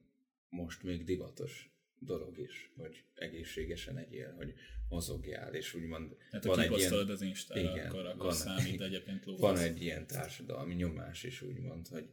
most 0.49 0.83
még 0.83 1.03
divatos 1.03 1.69
dolog 1.99 2.37
is, 2.37 2.71
hogy 2.75 3.03
egészségesen 3.13 3.97
egyél, 3.97 4.33
hogy 4.33 4.53
mozogjál, 4.89 5.53
és 5.53 5.73
úgymond 5.73 6.15
hát, 6.31 6.43
van 6.43 6.59
egy 6.59 6.77
ilyen... 6.77 7.09
az 7.09 7.21
Instára, 7.21 7.59
igen, 7.59 7.87
akkor, 7.87 8.05
akkor 8.05 8.25
van, 8.25 8.33
számít 8.33 8.81
egyébként 8.81 9.25
lófasz. 9.25 9.41
Van 9.41 9.57
egy 9.57 9.81
ilyen 9.81 10.07
társadalmi 10.07 10.73
nyomás 10.73 11.23
is, 11.23 11.41
úgymond, 11.41 11.87
hogy, 11.87 12.09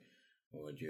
hogy 0.50 0.86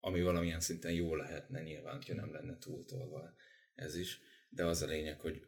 ami 0.00 0.22
valamilyen 0.22 0.60
szinten 0.60 0.92
jó 0.92 1.14
lehetne, 1.14 1.62
nyilván, 1.62 2.02
ha 2.06 2.14
nem 2.14 2.32
lenne 2.32 2.58
túltolva 2.58 3.34
ez 3.74 3.96
is, 3.96 4.20
de 4.48 4.64
az 4.64 4.82
a 4.82 4.86
lényeg, 4.86 5.20
hogy 5.20 5.46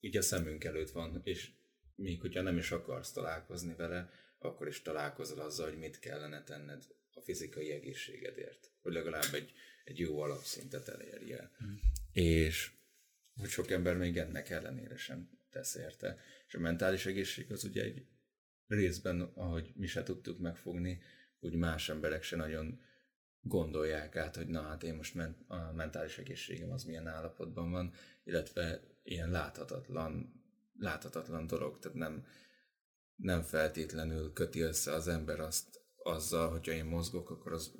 így 0.00 0.16
a 0.16 0.22
szemünk 0.22 0.64
előtt 0.64 0.90
van, 0.90 1.20
és 1.24 1.50
még 1.98 2.20
hogyha 2.20 2.42
nem 2.42 2.56
is 2.56 2.70
akarsz 2.70 3.12
találkozni 3.12 3.74
vele, 3.74 4.10
akkor 4.38 4.68
is 4.68 4.82
találkozol 4.82 5.40
azzal, 5.40 5.68
hogy 5.68 5.78
mit 5.78 5.98
kellene 5.98 6.42
tenned 6.42 6.84
a 7.14 7.20
fizikai 7.20 7.70
egészségedért, 7.70 8.72
hogy 8.82 8.92
legalább 8.92 9.34
egy, 9.34 9.52
egy 9.84 9.98
jó 9.98 10.20
alapszintet 10.20 10.88
elérje. 10.88 11.50
Mm. 11.64 11.74
És 12.12 12.72
hogy 13.34 13.48
sok 13.48 13.70
ember 13.70 13.96
még 13.96 14.16
ennek 14.16 14.50
ellenére 14.50 14.96
sem 14.96 15.30
tesz 15.50 15.74
érte. 15.74 16.18
És 16.46 16.54
a 16.54 16.58
mentális 16.58 17.06
egészség 17.06 17.52
az 17.52 17.64
ugye 17.64 17.82
egy 17.82 18.06
részben, 18.66 19.20
ahogy 19.20 19.72
mi 19.74 19.86
se 19.86 20.02
tudtuk 20.02 20.38
megfogni, 20.38 21.02
úgy 21.40 21.54
más 21.54 21.88
emberek 21.88 22.22
se 22.22 22.36
nagyon 22.36 22.80
gondolják 23.40 24.16
át, 24.16 24.36
hogy 24.36 24.46
na 24.46 24.62
hát 24.62 24.82
én 24.82 24.94
most 24.94 25.14
ment, 25.14 25.38
a 25.46 25.72
mentális 25.72 26.18
egészségem 26.18 26.70
az 26.70 26.84
milyen 26.84 27.06
állapotban 27.06 27.70
van, 27.70 27.92
illetve 28.24 28.82
ilyen 29.02 29.30
láthatatlan, 29.30 30.37
láthatatlan 30.78 31.46
dolog, 31.46 31.78
tehát 31.78 31.96
nem, 31.96 32.26
nem 33.16 33.42
feltétlenül 33.42 34.32
köti 34.32 34.60
össze 34.60 34.92
az 34.92 35.08
ember 35.08 35.40
azt 35.40 35.80
azzal, 36.02 36.50
hogyha 36.50 36.72
én 36.72 36.84
mozgok, 36.84 37.30
akkor 37.30 37.52
az, 37.52 37.72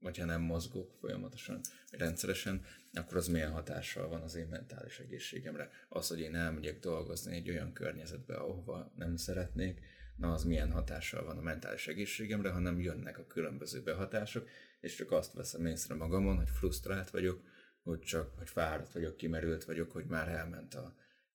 vagy 0.00 0.18
ha 0.18 0.24
nem 0.24 0.40
mozgok 0.40 0.94
folyamatosan, 1.00 1.60
rendszeresen, 1.90 2.64
akkor 2.92 3.16
az 3.16 3.28
milyen 3.28 3.52
hatással 3.52 4.08
van 4.08 4.22
az 4.22 4.34
én 4.34 4.46
mentális 4.46 4.98
egészségemre. 4.98 5.70
Az, 5.88 6.08
hogy 6.08 6.20
én 6.20 6.34
elmegyek 6.34 6.80
dolgozni 6.80 7.34
egy 7.34 7.50
olyan 7.50 7.72
környezetbe, 7.72 8.34
ahova 8.34 8.92
nem 8.96 9.16
szeretnék, 9.16 9.80
na 10.16 10.32
az 10.32 10.44
milyen 10.44 10.70
hatással 10.70 11.24
van 11.24 11.38
a 11.38 11.42
mentális 11.42 11.88
egészségemre, 11.88 12.50
hanem 12.50 12.80
jönnek 12.80 13.18
a 13.18 13.26
különböző 13.26 13.82
behatások, 13.82 14.48
és 14.80 14.94
csak 14.94 15.12
azt 15.12 15.32
veszem 15.32 15.66
észre 15.66 15.94
magamon, 15.94 16.36
hogy 16.36 16.48
frusztrált 16.48 17.10
vagyok, 17.10 17.42
hogy 17.82 18.00
csak 18.00 18.38
hogy 18.38 18.48
fáradt 18.48 18.92
vagyok, 18.92 19.16
kimerült 19.16 19.64
vagyok, 19.64 19.92
hogy 19.92 20.04
már 20.06 20.28
elment 20.28 20.74
a 20.74 20.94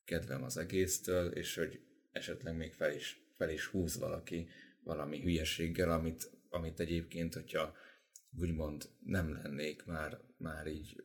kedvem 0.10 0.44
az 0.44 0.58
egésztől, 0.58 1.32
és 1.32 1.56
hogy 1.56 1.80
esetleg 2.12 2.56
még 2.56 2.74
fel 2.74 2.94
is, 2.94 3.22
fel 3.38 3.50
is 3.50 3.66
húz 3.66 3.98
valaki 3.98 4.48
valami 4.84 5.22
hülyeséggel, 5.22 5.92
amit, 5.92 6.32
amit 6.50 6.80
egyébként, 6.80 7.34
hogyha 7.34 7.76
úgymond 8.38 8.90
nem 9.04 9.34
lennék 9.34 9.86
már, 9.86 10.20
már 10.38 10.68
így 10.68 11.04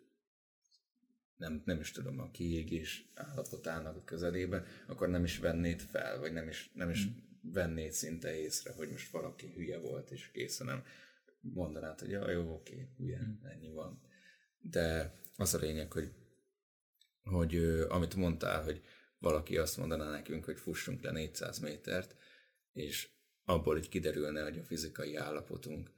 nem, 1.36 1.62
nem 1.64 1.80
is 1.80 1.90
tudom, 1.90 2.18
a 2.18 2.30
kiégés 2.30 3.10
állapotának 3.14 3.96
a 3.96 4.04
közelébe, 4.04 4.64
akkor 4.86 5.08
nem 5.08 5.24
is 5.24 5.38
vennéd 5.38 5.80
fel, 5.80 6.18
vagy 6.18 6.32
nem 6.32 6.48
is, 6.48 6.70
nem 6.74 6.90
is 6.90 7.06
mm. 7.06 7.10
vennéd 7.52 7.92
szinte 7.92 8.36
észre, 8.36 8.72
hogy 8.72 8.90
most 8.90 9.10
valaki 9.10 9.52
hülye 9.54 9.78
volt, 9.78 10.10
és 10.10 10.30
kész, 10.30 10.58
hanem 10.58 10.84
mondanád, 11.40 12.00
hogy 12.00 12.10
ja, 12.10 12.30
jó, 12.30 12.54
oké, 12.54 12.88
hülye, 12.96 13.20
mm. 13.20 13.46
ennyi 13.46 13.70
van. 13.70 14.00
De 14.60 15.14
az 15.36 15.54
a 15.54 15.58
lényeg, 15.58 15.92
hogy, 15.92 16.12
hogy 17.24 17.56
amit 17.88 18.14
mondtál, 18.14 18.62
hogy 18.62 18.82
valaki 19.18 19.58
azt 19.58 19.76
mondaná 19.76 20.10
nekünk, 20.10 20.44
hogy 20.44 20.58
fussunk 20.58 21.02
le 21.02 21.10
400 21.10 21.58
métert, 21.58 22.16
és 22.72 23.08
abból 23.44 23.78
így 23.78 23.88
kiderülne, 23.88 24.42
hogy 24.42 24.58
a 24.58 24.64
fizikai 24.64 25.16
állapotunk 25.16 25.90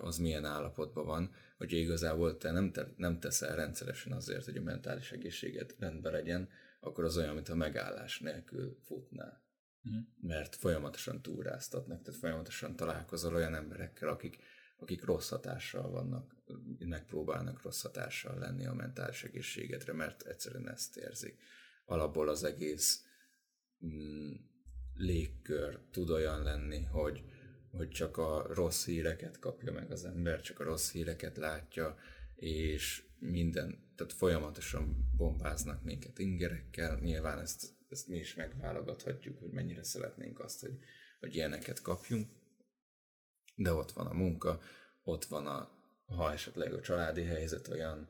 az 0.00 0.18
milyen 0.18 0.44
állapotban 0.44 1.06
van, 1.06 1.34
hogy 1.56 1.72
igazából 1.72 2.36
te 2.36 2.50
nem, 2.50 2.72
te 2.72 2.92
nem 2.96 3.20
teszel 3.20 3.56
rendszeresen 3.56 4.12
azért, 4.12 4.44
hogy 4.44 4.56
a 4.56 4.62
mentális 4.62 5.12
egészséged 5.12 5.74
rendben 5.78 6.12
legyen, 6.12 6.48
akkor 6.80 7.04
az 7.04 7.16
olyan, 7.16 7.34
mintha 7.34 7.54
megállás 7.54 8.20
nélkül 8.20 8.78
futnál. 8.82 9.44
Mm. 9.88 9.98
Mert 10.20 10.56
folyamatosan 10.56 11.22
túráztatnak, 11.22 12.02
tehát 12.02 12.20
folyamatosan 12.20 12.76
találkozol 12.76 13.34
olyan 13.34 13.54
emberekkel, 13.54 14.08
akik 14.08 14.38
akik 14.76 15.04
rossz 15.04 15.28
hatással 15.28 15.90
vannak, 15.90 16.34
megpróbálnak 16.78 17.62
rossz 17.62 17.82
hatással 17.82 18.38
lenni 18.38 18.66
a 18.66 18.74
mentális 18.74 19.24
egészségedre, 19.24 19.92
mert 19.92 20.22
egyszerűen 20.22 20.70
ezt 20.70 20.96
érzik. 20.96 21.38
Alapból 21.84 22.28
az 22.28 22.44
egész 22.44 23.04
mm, 23.86 24.32
légkör 24.94 25.80
tud 25.90 26.10
olyan 26.10 26.42
lenni, 26.42 26.82
hogy, 26.82 27.24
hogy 27.70 27.88
csak 27.88 28.16
a 28.16 28.46
rossz 28.54 28.84
híreket 28.84 29.38
kapja 29.38 29.72
meg 29.72 29.90
az 29.90 30.04
ember, 30.04 30.40
csak 30.40 30.60
a 30.60 30.64
rossz 30.64 30.92
híreket 30.92 31.36
látja, 31.36 31.96
és 32.34 33.04
minden, 33.18 33.92
tehát 33.94 34.12
folyamatosan 34.12 35.12
bombáznak 35.16 35.82
minket 35.82 36.18
ingerekkel, 36.18 36.98
nyilván 36.98 37.38
ezt, 37.38 37.74
ezt 37.88 38.08
mi 38.08 38.16
is 38.16 38.34
megválogathatjuk, 38.34 39.38
hogy 39.38 39.50
mennyire 39.50 39.82
szeretnénk 39.82 40.40
azt, 40.40 40.60
hogy, 40.60 40.78
hogy 41.20 41.34
ilyeneket 41.34 41.82
kapjunk, 41.82 42.30
de 43.56 43.72
ott 43.72 43.92
van 43.92 44.06
a 44.06 44.12
munka, 44.12 44.60
ott 45.02 45.24
van 45.24 45.46
a, 45.46 45.70
ha 46.06 46.32
esetleg 46.32 46.72
a 46.72 46.80
családi 46.80 47.22
helyzet 47.22 47.68
olyan, 47.68 48.08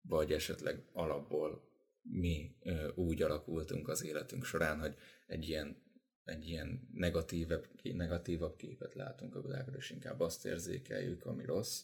vagy 0.00 0.32
esetleg 0.32 0.84
alapból 0.92 1.72
mi 2.02 2.56
ö, 2.62 2.88
úgy 2.94 3.22
alakultunk 3.22 3.88
az 3.88 4.04
életünk 4.04 4.44
során, 4.44 4.80
hogy 4.80 4.96
egy 5.26 5.48
ilyen, 5.48 5.82
egy 6.24 6.48
ilyen 6.48 6.88
negatívabb, 6.92 7.68
negatívabb 7.82 8.56
képet 8.56 8.94
látunk 8.94 9.34
a 9.34 9.42
világról, 9.42 9.76
és 9.76 9.90
inkább 9.90 10.20
azt 10.20 10.46
érzékeljük, 10.46 11.24
ami 11.24 11.44
rossz. 11.44 11.82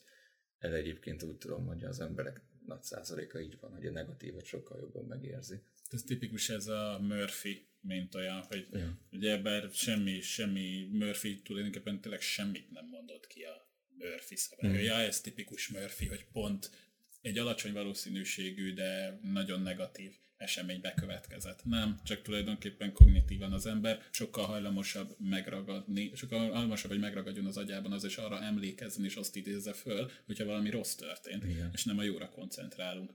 Ez 0.58 0.72
egyébként 0.72 1.22
úgy 1.22 1.36
tudom, 1.36 1.66
hogy 1.66 1.84
az 1.84 2.00
emberek 2.00 2.42
nagy 2.66 2.82
százaléka 2.82 3.40
így 3.40 3.58
van, 3.60 3.72
hogy 3.72 3.86
a 3.86 3.90
negatívat 3.90 4.44
sokkal 4.44 4.80
jobban 4.80 5.04
megérzi. 5.04 5.62
Ez 5.90 6.02
tipikus 6.02 6.48
ez 6.48 6.66
a 6.66 6.98
Murphy 7.02 7.68
mint 7.80 8.14
olyan, 8.14 8.42
hogy 8.42 8.66
ja. 8.72 8.98
ugye 9.12 9.36
bár 9.36 9.68
semmi, 9.72 10.20
semmi 10.20 10.88
Murphy 10.92 11.40
tulajdonképpen 11.42 12.00
tényleg 12.00 12.20
semmit 12.20 12.70
nem 12.70 12.86
mondott 12.86 13.26
ki 13.26 13.42
a 13.42 13.68
Murphy 13.98 14.36
szabály. 14.36 14.70
Mm. 14.70 14.74
Ja, 14.74 14.94
ez 14.94 15.20
tipikus 15.20 15.68
Murphy, 15.68 16.06
hogy 16.06 16.26
pont 16.32 16.70
egy 17.20 17.38
alacsony 17.38 17.72
valószínűségű, 17.72 18.72
de 18.72 19.18
nagyon 19.22 19.62
negatív 19.62 20.12
esemény 20.36 20.80
bekövetkezett. 20.80 21.64
Nem, 21.64 22.00
csak 22.04 22.22
tulajdonképpen 22.22 22.92
kognitívan 22.92 23.52
az 23.52 23.66
ember 23.66 24.02
sokkal 24.10 24.44
hajlamosabb 24.44 25.16
megragadni, 25.18 26.10
sokkal 26.14 26.38
hajlamosabb, 26.38 26.90
hogy 26.90 27.00
megragadjon 27.00 27.46
az 27.46 27.56
agyában 27.56 27.92
az, 27.92 28.04
és 28.04 28.16
arra 28.16 28.42
emlékezzen, 28.42 29.04
és 29.04 29.14
azt 29.14 29.36
idézze 29.36 29.72
föl, 29.72 30.10
hogyha 30.26 30.44
valami 30.44 30.70
rossz 30.70 30.94
történt, 30.94 31.44
igen. 31.44 31.70
és 31.72 31.84
nem 31.84 31.98
a 31.98 32.02
jóra 32.02 32.28
koncentrálunk. 32.28 33.12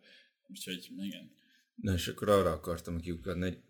Úgyhogy 0.48 0.90
igen. 1.02 1.32
Na 1.76 1.94
és 1.94 2.08
akkor 2.08 2.30
arra 2.30 2.52
akartam 2.52 3.00
kiukadni, 3.00 3.44
hogy 3.44 3.62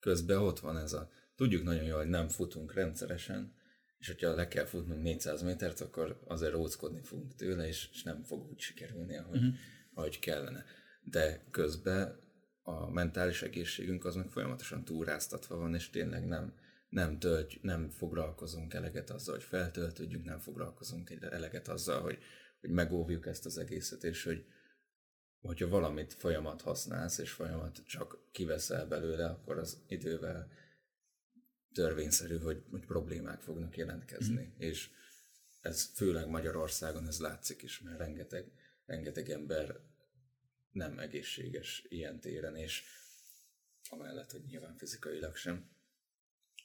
közben 0.00 0.38
ott 0.38 0.58
van 0.58 0.76
ez 0.76 0.92
a, 0.92 1.10
tudjuk 1.36 1.62
nagyon 1.62 1.84
jól, 1.84 1.98
hogy 1.98 2.08
nem 2.08 2.28
futunk 2.28 2.72
rendszeresen, 2.72 3.54
és 3.98 4.06
hogyha 4.06 4.34
le 4.34 4.48
kell 4.48 4.64
futnunk 4.64 5.02
400 5.02 5.42
métert, 5.42 5.80
akkor 5.80 6.20
azért 6.26 6.54
óckodni 6.54 7.00
fogunk 7.02 7.34
tőle, 7.34 7.66
és, 7.66 7.88
és 7.92 8.02
nem 8.02 8.22
fog 8.22 8.50
úgy 8.50 8.58
sikerülni, 8.58 9.16
ahogy, 9.16 9.36
uh-huh. 9.36 9.54
ahogy 9.94 10.18
kellene. 10.18 10.64
De 11.02 11.44
közben 11.50 12.20
a 12.62 12.90
mentális 12.90 13.42
egészségünk 13.42 14.04
az 14.04 14.14
meg 14.14 14.28
folyamatosan 14.28 14.84
túráztatva 14.84 15.56
van, 15.56 15.74
és 15.74 15.90
tényleg 15.90 16.26
nem, 16.26 16.54
nem, 16.88 17.18
tölt, 17.18 17.62
nem 17.62 17.88
foglalkozunk 17.88 18.74
eleget 18.74 19.10
azzal, 19.10 19.34
hogy 19.34 19.44
feltöltődjünk, 19.44 20.24
nem 20.24 20.38
foglalkozunk 20.38 21.10
eleget 21.20 21.68
azzal, 21.68 22.00
hogy, 22.00 22.18
hogy 22.60 22.70
megóvjuk 22.70 23.26
ezt 23.26 23.46
az 23.46 23.58
egészet, 23.58 24.04
és 24.04 24.24
hogy, 24.24 24.44
hogyha 25.46 25.68
valamit 25.68 26.14
folyamat 26.14 26.62
használsz, 26.62 27.18
és 27.18 27.30
folyamat 27.30 27.82
csak 27.86 28.18
kiveszel 28.32 28.86
belőle, 28.86 29.26
akkor 29.26 29.58
az 29.58 29.78
idővel 29.88 30.50
törvényszerű, 31.72 32.38
hogy, 32.38 32.62
hogy 32.70 32.86
problémák 32.86 33.40
fognak 33.40 33.76
jelentkezni. 33.76 34.42
Mm. 34.42 34.60
És 34.60 34.90
ez 35.60 35.90
főleg 35.94 36.28
Magyarországon 36.28 37.06
ez 37.06 37.20
látszik 37.20 37.62
is, 37.62 37.80
mert 37.80 37.98
rengeteg, 37.98 38.52
rengeteg 38.86 39.30
ember 39.30 39.80
nem 40.70 40.98
egészséges 40.98 41.84
ilyen 41.88 42.20
téren, 42.20 42.56
és 42.56 42.82
amellett, 43.88 44.30
hogy 44.30 44.44
nyilván 44.44 44.76
fizikailag 44.76 45.36
sem, 45.36 45.70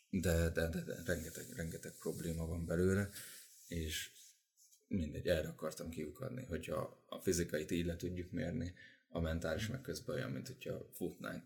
de, 0.10 0.50
de, 0.50 0.68
de, 0.68 0.82
de 0.82 1.02
rengeteg, 1.06 1.46
rengeteg 1.56 1.94
probléma 2.00 2.46
van 2.46 2.66
belőle, 2.66 3.10
és 3.68 4.12
mindegy, 4.92 5.28
erre 5.28 5.48
akartam 5.48 5.90
kiukadni, 5.90 6.46
hogyha 6.50 7.04
a 7.06 7.20
fizikait 7.20 7.72
így 7.72 7.86
le 7.86 7.96
tudjuk 7.96 8.32
mérni, 8.32 8.74
a 9.10 9.20
mentális 9.20 9.68
meg 9.68 9.82
közben 9.82 10.16
olyan, 10.16 10.32
mint 10.32 10.48
hogyha 10.48 10.90
futnánk, 10.92 11.44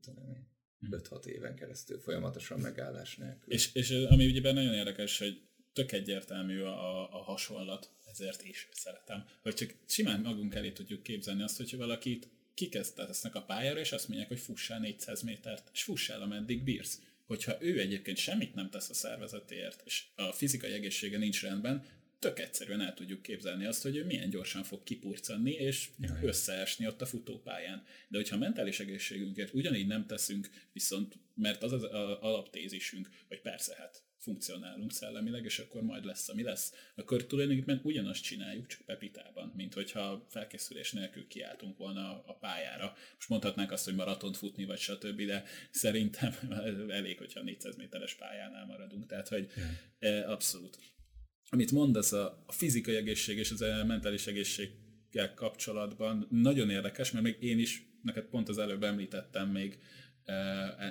tudom 0.00 0.28
én, 0.28 0.46
5-6 0.90 1.20
hm. 1.22 1.28
éven 1.28 1.54
keresztül 1.54 1.98
folyamatosan 1.98 2.60
megállás 2.60 3.16
nélkül. 3.16 3.52
És, 3.52 3.74
és 3.74 3.90
ami 3.90 4.26
ugye 4.26 4.52
nagyon 4.52 4.74
érdekes, 4.74 5.18
hogy 5.18 5.40
tök 5.72 5.92
egyértelmű 5.92 6.60
a, 6.60 7.18
a 7.18 7.22
hasonlat, 7.22 7.90
ezért 8.10 8.44
is 8.44 8.68
szeretem, 8.72 9.24
hogy 9.42 9.54
csak 9.54 9.74
simán 9.86 10.20
magunk 10.20 10.54
elé 10.54 10.72
tudjuk 10.72 11.02
képzelni 11.02 11.42
azt, 11.42 11.56
hogyha 11.56 11.76
valakit 11.76 12.28
kikezdetesznek 12.54 13.34
a 13.34 13.42
pályára, 13.42 13.80
és 13.80 13.92
azt 13.92 14.08
mondják, 14.08 14.28
hogy 14.28 14.40
fussál 14.40 14.78
400 14.78 15.22
métert, 15.22 15.70
és 15.72 15.82
fussál, 15.82 16.22
ameddig 16.22 16.62
bírsz. 16.62 17.00
Hogyha 17.26 17.56
ő 17.60 17.80
egyébként 17.80 18.16
semmit 18.16 18.54
nem 18.54 18.70
tesz 18.70 18.90
a 18.90 18.94
szervezetért, 18.94 19.82
és 19.84 20.04
a 20.14 20.32
fizikai 20.32 20.72
egészsége 20.72 21.18
nincs 21.18 21.42
rendben, 21.42 21.84
tök 22.26 22.38
egyszerűen 22.38 22.80
el 22.80 22.94
tudjuk 22.94 23.22
képzelni 23.22 23.66
azt, 23.66 23.82
hogy 23.82 23.96
ő 23.96 24.04
milyen 24.04 24.30
gyorsan 24.30 24.62
fog 24.62 24.82
kipurcanni, 24.82 25.50
és 25.50 25.88
Jaj. 25.98 26.18
összeesni 26.22 26.86
ott 26.86 27.02
a 27.02 27.06
futópályán. 27.06 27.84
De 28.08 28.16
hogyha 28.16 28.36
a 28.36 28.38
mentális 28.38 28.80
egészségünket 28.80 29.54
ugyanígy 29.54 29.86
nem 29.86 30.06
teszünk, 30.06 30.50
viszont 30.72 31.18
mert 31.34 31.62
az 31.62 31.72
az 31.72 31.82
alaptézisünk, 32.20 33.08
hogy 33.28 33.40
persze, 33.40 33.74
hát 33.78 34.04
funkcionálunk 34.18 34.92
szellemileg, 34.92 35.44
és 35.44 35.58
akkor 35.58 35.82
majd 35.82 36.04
lesz, 36.04 36.28
ami 36.28 36.42
lesz, 36.42 36.72
akkor 36.94 37.26
tulajdonképpen 37.26 37.80
ugyanazt 37.82 38.22
csináljuk, 38.22 38.66
csak 38.66 38.80
Pepitában, 38.80 39.52
mint 39.56 39.74
hogyha 39.74 40.26
felkészülés 40.28 40.92
nélkül 40.92 41.26
kiálltunk 41.26 41.78
volna 41.78 42.24
a 42.24 42.36
pályára. 42.40 42.94
Most 43.14 43.28
mondhatnánk 43.28 43.72
azt, 43.72 43.84
hogy 43.84 43.94
maratont 43.94 44.36
futni, 44.36 44.64
vagy 44.64 44.78
stb., 44.78 45.22
de 45.22 45.44
szerintem 45.70 46.34
elég, 46.88 47.18
hogyha 47.18 47.42
400 47.42 47.76
méteres 47.76 48.14
pályánál 48.14 48.66
maradunk. 48.66 49.06
Tehát, 49.06 49.28
hogy 49.28 49.50
yeah. 50.00 50.30
abszolút 50.30 50.78
amit 51.48 51.70
mondasz 51.70 52.12
a, 52.12 52.42
a 52.46 52.52
fizikai 52.52 52.96
egészség 52.96 53.38
és 53.38 53.50
az 53.50 53.60
a 53.60 53.84
mentális 53.84 54.26
egészséggel 54.26 55.34
kapcsolatban 55.34 56.26
nagyon 56.30 56.70
érdekes, 56.70 57.10
mert 57.10 57.24
még 57.24 57.36
én 57.40 57.58
is, 57.58 57.86
neked 58.02 58.24
pont 58.24 58.48
az 58.48 58.58
előbb 58.58 58.82
említettem 58.82 59.48
még 59.48 59.78
e, 60.24 60.34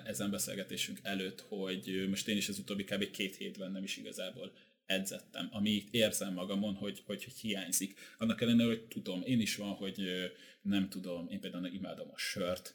ezen 0.06 0.32
beszélgetésünk 0.32 1.00
előtt, 1.04 1.42
hogy 1.42 2.06
most 2.10 2.28
én 2.28 2.38
is 2.38 2.50
az 2.50 2.60
utóbbi 2.60 2.84
kb. 2.84 3.12
két 3.12 3.36
hétben 3.36 3.72
nem 3.72 3.84
is 3.84 3.98
igazából 3.98 4.52
edzettem, 4.86 5.48
ami 5.52 5.84
érzem 5.92 6.34
magamon, 6.34 6.74
hogy, 6.74 7.02
hogy, 7.06 7.24
hogy 7.24 7.34
hiányzik. 7.34 8.00
Annak 8.18 8.42
ellenére, 8.42 8.68
hogy 8.68 8.86
tudom, 8.88 9.22
én 9.26 9.40
is 9.40 9.56
van, 9.56 9.74
hogy 9.74 10.02
nem 10.62 10.90
tudom, 10.90 11.28
én 11.30 11.40
például 11.40 11.66
imádom 11.66 12.10
a 12.12 12.18
sört, 12.18 12.74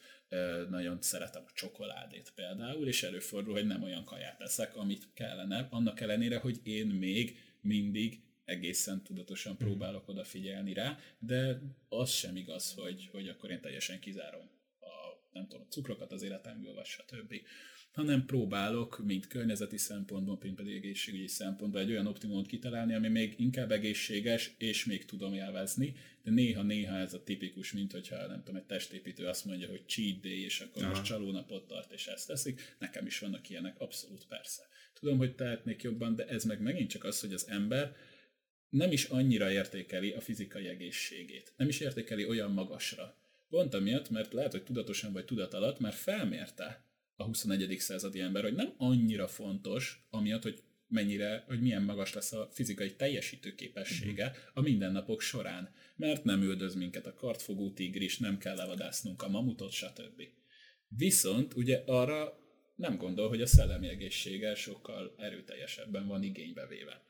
nagyon 0.68 0.98
szeretem 1.00 1.42
a 1.46 1.52
csokoládét 1.54 2.32
például, 2.34 2.86
és 2.86 3.02
előfordul, 3.02 3.52
hogy 3.52 3.66
nem 3.66 3.82
olyan 3.82 4.04
kaját 4.04 4.40
eszek, 4.40 4.76
amit 4.76 5.08
kellene, 5.14 5.66
annak 5.70 6.00
ellenére, 6.00 6.36
hogy 6.36 6.60
én 6.62 6.86
még 6.86 7.38
mindig 7.62 8.20
egészen 8.50 9.02
tudatosan 9.02 9.56
hmm. 9.56 9.66
próbálok 9.66 10.08
odafigyelni 10.08 10.72
rá, 10.72 10.98
de 11.18 11.60
az 11.88 12.10
sem 12.10 12.36
igaz, 12.36 12.72
hogy, 12.72 13.08
hogy 13.12 13.28
akkor 13.28 13.50
én 13.50 13.60
teljesen 13.60 14.00
kizárom 14.00 14.50
a, 14.80 14.86
nem 15.32 15.46
tudom, 15.46 15.66
a 15.68 15.72
cukrokat 15.72 16.12
az 16.12 16.22
életemből, 16.22 16.74
vagy 16.74 16.84
stb. 16.84 17.34
hanem 17.92 18.26
próbálok, 18.26 19.04
mint 19.04 19.26
környezeti 19.26 19.76
szempontból, 19.76 20.38
mint 20.42 20.56
pedig 20.56 20.74
egészségügyi 20.76 21.26
szempontból 21.26 21.80
egy 21.80 21.90
olyan 21.90 22.06
optimumot 22.06 22.46
kitalálni, 22.46 22.94
ami 22.94 23.08
még 23.08 23.34
inkább 23.38 23.72
egészséges, 23.72 24.54
és 24.58 24.84
még 24.84 25.04
tudom 25.04 25.34
élvezni, 25.34 25.94
de 26.22 26.30
néha-néha 26.30 26.96
ez 26.96 27.14
a 27.14 27.22
tipikus, 27.22 27.72
mint 27.72 27.92
hogyha 27.92 28.26
nem 28.26 28.38
tudom, 28.38 28.56
egy 28.56 28.66
testépítő 28.66 29.26
azt 29.26 29.44
mondja, 29.44 29.68
hogy 29.68 29.84
cheat 29.86 30.20
day, 30.20 30.44
és 30.44 30.60
akkor 30.60 30.82
Aha. 30.82 30.90
most 30.90 31.04
csalónapot 31.04 31.66
tart, 31.66 31.92
és 31.92 32.06
ezt 32.06 32.26
teszik. 32.26 32.76
Nekem 32.78 33.06
is 33.06 33.18
vannak 33.18 33.48
ilyenek, 33.50 33.80
abszolút 33.80 34.26
persze. 34.26 34.62
Tudom, 35.00 35.18
hogy 35.18 35.34
tehetnék 35.34 35.82
jobban, 35.82 36.14
de 36.16 36.26
ez 36.26 36.44
meg 36.44 36.60
megint 36.60 36.90
csak 36.90 37.04
az, 37.04 37.20
hogy 37.20 37.32
az 37.32 37.48
ember 37.48 37.96
nem 38.68 38.92
is 38.92 39.04
annyira 39.04 39.50
értékeli 39.50 40.10
a 40.10 40.20
fizikai 40.20 40.66
egészségét. 40.66 41.52
Nem 41.56 41.68
is 41.68 41.80
értékeli 41.80 42.24
olyan 42.24 42.50
magasra. 42.50 43.16
Pont 43.48 43.74
amiatt, 43.74 44.10
mert 44.10 44.32
lehet, 44.32 44.52
hogy 44.52 44.62
tudatosan 44.62 45.12
vagy 45.12 45.24
tudat 45.24 45.54
alatt 45.54 45.78
már 45.78 45.92
felmérte 45.92 46.84
a 47.16 47.24
21. 47.24 47.78
századi 47.78 48.20
ember, 48.20 48.42
hogy 48.42 48.54
nem 48.54 48.74
annyira 48.76 49.28
fontos, 49.28 50.06
amiatt, 50.10 50.42
hogy 50.42 50.62
mennyire, 50.88 51.44
hogy 51.46 51.60
milyen 51.60 51.82
magas 51.82 52.14
lesz 52.14 52.32
a 52.32 52.48
fizikai 52.52 52.94
teljesítő 52.94 53.54
képessége 53.54 54.26
uh-huh. 54.26 54.42
a 54.54 54.60
mindennapok 54.60 55.20
során. 55.20 55.72
Mert 55.96 56.24
nem 56.24 56.42
üldöz 56.42 56.74
minket 56.74 57.06
a 57.06 57.14
kartfogó 57.14 57.72
tigris, 57.72 58.18
nem 58.18 58.38
kell 58.38 58.56
levadásznunk 58.56 59.22
a 59.22 59.28
mamutot, 59.28 59.72
stb. 59.72 60.22
Viszont 60.88 61.54
ugye 61.54 61.82
arra 61.86 62.39
nem 62.80 62.96
gondol, 62.96 63.28
hogy 63.28 63.42
a 63.42 63.46
szellemi 63.46 63.88
egészsége 63.88 64.54
sokkal 64.54 65.14
erőteljesebben 65.18 66.06
van 66.06 66.22
igénybe 66.22 66.66
véve. 66.66 67.04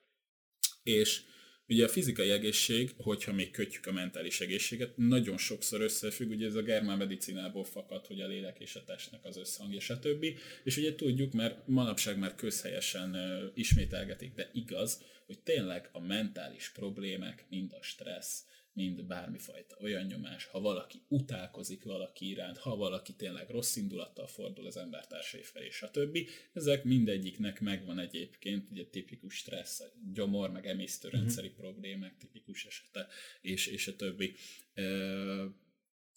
És 0.82 1.22
Ugye 1.70 1.84
a 1.84 1.88
fizikai 1.88 2.30
egészség, 2.30 2.90
hogyha 2.96 3.32
még 3.32 3.50
kötjük 3.50 3.86
a 3.86 3.92
mentális 3.92 4.40
egészséget, 4.40 4.96
nagyon 4.96 5.38
sokszor 5.38 5.80
összefügg, 5.80 6.30
ugye 6.30 6.46
ez 6.46 6.54
a 6.54 6.62
germán 6.62 6.98
medicinából 6.98 7.64
fakad, 7.64 8.06
hogy 8.06 8.20
a 8.20 8.26
lélek 8.26 8.58
és 8.60 8.74
a 8.74 8.84
testnek 8.84 9.24
az 9.24 9.36
összhangja, 9.36 9.80
stb. 9.80 10.26
És 10.64 10.76
ugye 10.76 10.94
tudjuk, 10.94 11.32
mert 11.32 11.66
manapság 11.66 12.18
már 12.18 12.34
közhelyesen 12.34 13.16
ismételgetik, 13.54 14.34
de 14.34 14.50
igaz, 14.52 15.02
hogy 15.26 15.38
tényleg 15.38 15.88
a 15.92 16.00
mentális 16.00 16.70
problémák, 16.70 17.46
mind 17.48 17.72
a 17.72 17.82
stressz, 17.82 18.44
mind 18.72 19.04
bármifajta 19.04 19.76
olyan 19.80 20.04
nyomás, 20.04 20.44
ha 20.44 20.60
valaki 20.60 21.02
utálkozik 21.08 21.84
valaki 21.84 22.28
iránt, 22.28 22.58
ha 22.58 22.76
valaki 22.76 23.12
tényleg 23.12 23.48
rossz 23.48 23.76
indulattal 23.76 24.26
fordul 24.26 24.66
az 24.66 24.76
embertársai 24.76 25.42
felé, 25.42 25.70
stb. 25.70 26.18
Ezek 26.52 26.84
mindegyiknek 26.84 27.60
megvan 27.60 27.98
egyébként, 27.98 28.70
ugye 28.70 28.84
tipikus 28.84 29.34
stressz, 29.34 29.82
gyomor, 30.12 30.50
meg 30.50 30.66
emésztőrendszeri 30.66 31.48
uh-huh. 31.48 31.62
problémák, 31.62 32.16
tipikus 32.16 32.64
esete, 32.64 33.08
és, 33.40 33.66
és 33.66 33.86
a 33.86 33.96
többi. 33.96 34.34
E, 34.74 34.82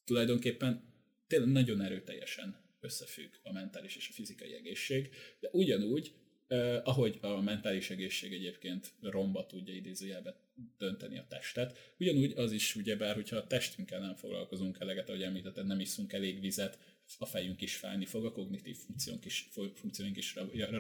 tulajdonképpen 0.04 0.94
tényleg 1.28 1.52
nagyon 1.52 1.82
erőteljesen 1.82 2.62
összefügg 2.80 3.32
a 3.44 3.52
mentális 3.52 3.96
és 3.96 4.10
a 4.10 4.14
fizikai 4.14 4.54
egészség, 4.54 5.10
de 5.40 5.50
ugyanúgy 5.52 6.14
Uh, 6.50 6.76
ahogy 6.84 7.18
a 7.22 7.42
mentális 7.42 7.90
egészség 7.90 8.34
egyébként 8.34 8.94
romba 9.02 9.46
tudja 9.46 9.74
idézőjelbe 9.74 10.43
dönteni 10.78 11.18
a 11.18 11.26
testet, 11.30 11.94
ugyanúgy 12.00 12.32
az 12.32 12.52
is 12.52 12.76
ugyebár, 12.76 13.16
hogyha 13.16 13.38
a 13.38 13.48
testünkkel 13.48 14.00
nem 14.00 14.16
foglalkozunk 14.16 14.80
eleget, 14.80 15.10
ahogy 15.10 15.24
említetted, 15.24 15.66
nem 15.66 15.80
iszunk 15.80 16.14
elég 16.14 16.40
vizet, 16.40 16.78
a 17.20 17.26
fejünk 17.26 17.62
is 17.62 17.76
fájni 17.76 18.06
fog, 18.06 18.26
a 18.26 18.32
kognitív 18.32 18.78
funkciónk 18.86 19.26
is, 19.26 19.50
funkcióink 19.76 20.18
is 20.18 20.36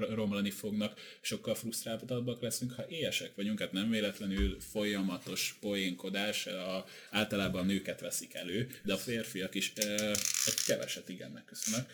romlani 0.09 0.51
fognak, 0.51 0.99
sokkal 1.21 1.55
frusztráltabbak 1.55 2.41
leszünk, 2.41 2.71
ha 2.71 2.87
éhesek 2.87 3.35
vagyunk, 3.35 3.59
hát 3.59 3.71
nem 3.71 3.89
véletlenül 3.89 4.59
folyamatos 4.59 5.57
poénkodás, 5.59 6.47
a, 6.47 6.85
általában 7.11 7.61
a 7.61 7.65
nőket 7.65 7.99
veszik 7.99 8.33
elő, 8.33 8.69
de 8.83 8.93
a 8.93 8.97
férfiak 8.97 9.55
is 9.55 9.73
e, 9.75 10.09
egy 10.45 10.63
keveset 10.65 11.09
igen 11.09 11.31
megköszönök, 11.31 11.85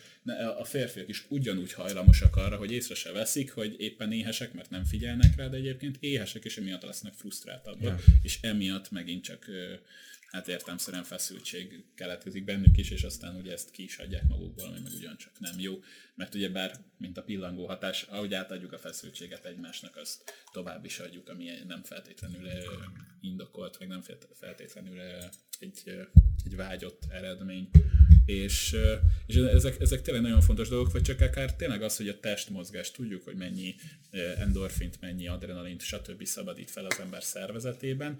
a 0.58 0.64
férfiak 0.64 1.08
is 1.08 1.24
ugyanúgy 1.28 1.72
hajlamosak 1.72 2.36
arra, 2.36 2.56
hogy 2.56 2.72
észre 2.72 2.94
se 2.94 3.12
veszik, 3.12 3.52
hogy 3.52 3.74
éppen 3.78 4.12
éhesek, 4.12 4.52
mert 4.52 4.70
nem 4.70 4.84
figyelnek 4.84 5.36
rá, 5.36 5.48
de 5.48 5.56
egyébként 5.56 5.96
éhesek, 6.00 6.44
és 6.44 6.56
emiatt 6.56 6.82
lesznek 6.82 7.12
frusztráltabbak, 7.12 7.82
yeah. 7.82 8.00
és 8.22 8.38
emiatt 8.40 8.90
megint 8.90 9.24
csak 9.24 9.46
hát 10.30 10.48
értelmszerűen 10.48 11.04
feszültség 11.04 11.84
keletkezik 11.94 12.44
bennük 12.44 12.76
is, 12.76 12.90
és 12.90 13.02
aztán 13.02 13.36
ugye 13.36 13.52
ezt 13.52 13.70
ki 13.70 13.82
is 13.82 13.98
adják 13.98 14.28
magukból, 14.28 14.66
ami 14.66 14.78
meg 14.82 14.92
ugyancsak 14.92 15.32
nem 15.38 15.60
jó, 15.60 15.82
mert 16.14 16.34
ugye 16.34 16.48
bár, 16.48 16.76
mint 16.98 17.18
a 17.18 17.22
pillangó 17.22 17.66
hatás, 17.66 18.02
ahogy 18.02 18.34
átadjuk 18.34 18.72
a 18.72 18.78
feszültséget 18.78 19.44
egymásnak, 19.44 19.96
azt 19.96 20.32
tovább 20.52 20.84
is 20.84 20.98
adjuk, 20.98 21.28
ami 21.28 21.50
nem 21.66 21.82
feltétlenül 21.82 22.48
indokolt, 23.20 23.78
meg 23.78 23.88
nem 23.88 24.02
feltétlenül 24.32 25.00
egy, 25.58 25.82
egy 26.44 26.56
vágyott 26.56 27.02
eredmény. 27.08 27.70
És, 28.26 28.76
és 29.26 29.36
ezek, 29.36 29.80
ezek 29.80 30.02
tényleg 30.02 30.22
nagyon 30.22 30.40
fontos 30.40 30.68
dolgok, 30.68 30.92
vagy 30.92 31.02
csak 31.02 31.20
akár 31.20 31.56
tényleg 31.56 31.82
az, 31.82 31.96
hogy 31.96 32.08
a 32.08 32.20
testmozgás, 32.20 32.90
tudjuk, 32.90 33.24
hogy 33.24 33.36
mennyi 33.36 33.74
endorfint, 34.36 35.00
mennyi 35.00 35.28
adrenalint, 35.28 35.80
stb. 35.80 36.24
szabadít 36.24 36.70
fel 36.70 36.84
az 36.84 37.00
ember 37.00 37.22
szervezetében, 37.22 38.18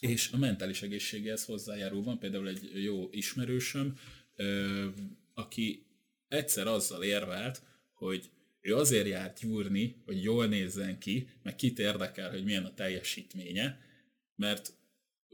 és 0.00 0.30
a 0.32 0.36
mentális 0.36 0.82
egészséghez 0.82 1.44
hozzájárul. 1.44 2.02
Van 2.02 2.18
például 2.18 2.48
egy 2.48 2.82
jó 2.82 3.08
ismerősöm, 3.10 3.98
aki 5.34 5.86
egyszer 6.28 6.66
azzal 6.66 7.02
érvelt, 7.02 7.62
hogy 7.92 8.30
ő 8.60 8.74
azért 8.74 9.06
járt 9.06 9.40
gyúrni, 9.40 10.02
hogy 10.04 10.22
jól 10.22 10.46
nézzen 10.46 10.98
ki, 10.98 11.28
meg 11.42 11.56
kit 11.56 11.78
érdekel, 11.78 12.30
hogy 12.30 12.44
milyen 12.44 12.64
a 12.64 12.74
teljesítménye, 12.74 13.80
mert 14.34 14.72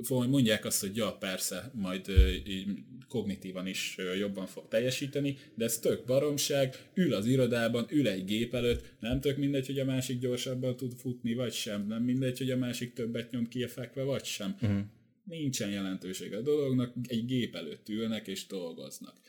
mondják 0.08 0.64
azt, 0.64 0.80
hogy 0.80 0.96
ja, 0.96 1.12
persze, 1.12 1.70
majd 1.74 2.10
kognitívan 3.08 3.66
is 3.66 3.96
jobban 4.18 4.46
fog 4.46 4.68
teljesíteni, 4.68 5.36
de 5.54 5.64
ez 5.64 5.78
tök 5.78 6.04
baromság, 6.04 6.90
ül 6.94 7.14
az 7.14 7.26
irodában, 7.26 7.86
ül 7.90 8.08
egy 8.08 8.24
gép 8.24 8.54
előtt, 8.54 8.94
nem 9.00 9.20
tök 9.20 9.36
mindegy, 9.36 9.66
hogy 9.66 9.78
a 9.78 9.84
másik 9.84 10.18
gyorsabban 10.18 10.76
tud 10.76 10.92
futni, 10.92 11.34
vagy 11.34 11.52
sem, 11.52 11.86
nem 11.86 12.02
mindegy, 12.02 12.38
hogy 12.38 12.50
a 12.50 12.56
másik 12.56 12.92
többet 12.92 13.30
nyom 13.30 13.48
ki 13.48 13.62
a 13.62 13.68
fekve, 13.68 14.02
vagy 14.02 14.24
sem. 14.24 14.56
Uh-huh. 14.62 14.80
Nincsen 15.24 15.70
jelentősége 15.70 16.36
a 16.36 16.42
dolognak, 16.42 16.94
egy 17.06 17.24
gép 17.24 17.54
előtt 17.54 17.88
ülnek 17.88 18.26
és 18.26 18.46
dolgoznak. 18.46 19.20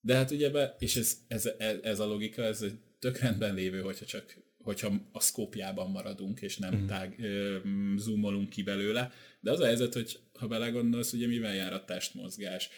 De 0.00 0.14
hát 0.14 0.30
ugye, 0.30 0.50
be, 0.50 0.76
és 0.78 0.96
ez, 0.96 1.18
ez, 1.28 1.50
ez, 1.58 1.76
ez 1.82 1.98
a 1.98 2.06
logika, 2.06 2.42
ez 2.42 2.64
tök 2.98 3.18
rendben 3.18 3.54
lévő, 3.54 3.80
hogyha 3.80 4.04
csak 4.04 4.36
hogyha 4.68 4.92
a 5.12 5.20
szkópjában 5.20 5.90
maradunk, 5.90 6.40
és 6.40 6.56
nem 6.56 6.72
uh-huh. 6.72 6.88
tág, 6.88 7.14
ö, 7.18 7.56
zoomolunk 7.96 8.48
ki 8.48 8.62
belőle, 8.62 9.12
de 9.40 9.50
az 9.50 9.60
a 9.60 9.66
helyzet, 9.66 9.94
hogy 9.94 10.18
ha 10.38 10.46
belegondolsz, 10.46 11.12
ugye 11.12 11.26
mivel 11.26 11.54
jár 11.54 11.72
a 11.72 11.84
testmozgás, 11.84 12.68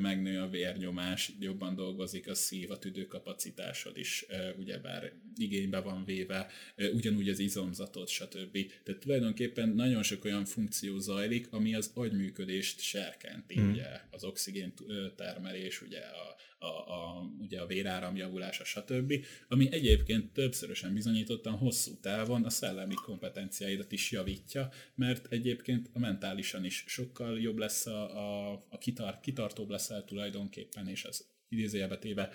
megnő 0.00 0.40
a 0.40 0.48
vérnyomás, 0.48 1.32
jobban 1.40 1.74
dolgozik 1.74 2.28
a 2.28 2.34
szív, 2.34 2.70
a 2.70 2.78
tüdőkapacitásod 2.78 3.98
is 3.98 4.26
ugyebár 4.58 5.12
igénybe 5.36 5.80
van 5.80 6.04
véve, 6.04 6.50
ugyanúgy 6.92 7.28
az 7.28 7.38
izomzatod, 7.38 8.08
stb. 8.08 8.72
Tehát 8.84 9.00
tulajdonképpen 9.00 9.68
nagyon 9.68 10.02
sok 10.02 10.24
olyan 10.24 10.44
funkció 10.44 10.98
zajlik, 10.98 11.52
ami 11.52 11.74
az 11.74 11.90
agyműködést 11.94 12.80
serkenti, 12.80 13.60
mm. 13.60 13.70
ugye 13.70 13.86
az 14.10 14.24
oxigén 14.24 14.72
termelés, 15.16 15.82
ugye 15.82 16.00
a, 16.00 16.36
a, 16.58 16.66
a, 16.66 17.30
ugye 17.38 17.60
a 17.60 17.66
véráram 17.66 18.16
javulása, 18.16 18.64
stb., 18.64 19.24
ami 19.48 19.72
egyébként 19.72 20.32
többszörösen 20.32 20.94
bizonyítottan 20.94 21.56
hosszú 21.56 22.00
távon 22.00 22.44
a 22.44 22.50
szellemi 22.50 22.94
kompetenciáidat 22.94 23.92
is 23.92 24.10
javítja, 24.10 24.68
mert 24.94 25.32
egyébként 25.32 25.90
a 25.92 25.98
mentálisan 25.98 26.64
is 26.64 26.84
sokkal 26.86 27.40
jobb 27.40 27.56
lesz 27.56 27.86
a, 27.86 28.16
a, 28.16 28.52
a 28.68 28.78
kitar, 28.78 29.20
kitartóbb 29.20 29.70
leszel 29.70 30.04
tulajdonképpen, 30.04 30.88
és 30.88 31.04
az 31.04 31.26
idézőjelbe 31.48 31.98
téve 31.98 32.32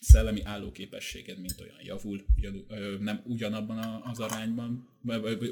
szellemi 0.00 0.42
állóképességed, 0.42 1.38
mint 1.40 1.60
olyan 1.60 1.80
javul, 1.82 2.24
ugyan, 2.36 2.66
nem 3.00 3.22
ugyanabban 3.24 4.02
az 4.02 4.20
arányban, 4.20 4.88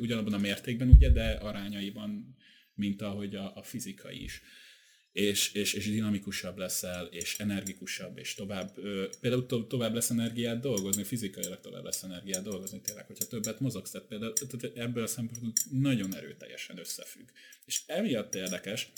ugyanabban 0.00 0.32
a 0.32 0.38
mértékben, 0.38 0.88
ugye, 0.88 1.10
de 1.10 1.30
arányaiban, 1.30 2.36
mint 2.74 3.02
ahogy 3.02 3.34
a, 3.34 3.56
a 3.56 3.62
fizikai 3.62 4.22
is 4.22 4.42
és, 5.16 5.52
és, 5.52 5.72
és 5.72 5.90
dinamikusabb 5.90 6.58
leszel, 6.58 7.06
és 7.06 7.38
energikusabb, 7.38 8.18
és 8.18 8.34
tovább, 8.34 8.78
ö, 8.78 9.08
például 9.20 9.46
to, 9.46 9.66
tovább 9.66 9.94
lesz 9.94 10.10
energiát 10.10 10.60
dolgozni, 10.60 11.04
fizikailag 11.04 11.60
tovább 11.60 11.84
lesz 11.84 12.02
energiát 12.02 12.42
dolgozni, 12.42 12.80
tényleg, 12.80 13.06
hogyha 13.06 13.24
többet 13.24 13.60
mozogsz, 13.60 13.90
tehát 13.90 14.06
például 14.06 14.32
tehát 14.32 14.76
ebből 14.76 15.02
a 15.02 15.06
szempontból 15.06 15.52
nagyon 15.70 16.14
erőteljesen 16.14 16.78
összefügg. 16.78 17.28
És 17.64 17.82
emiatt 17.86 18.34
érdekes, 18.34 18.92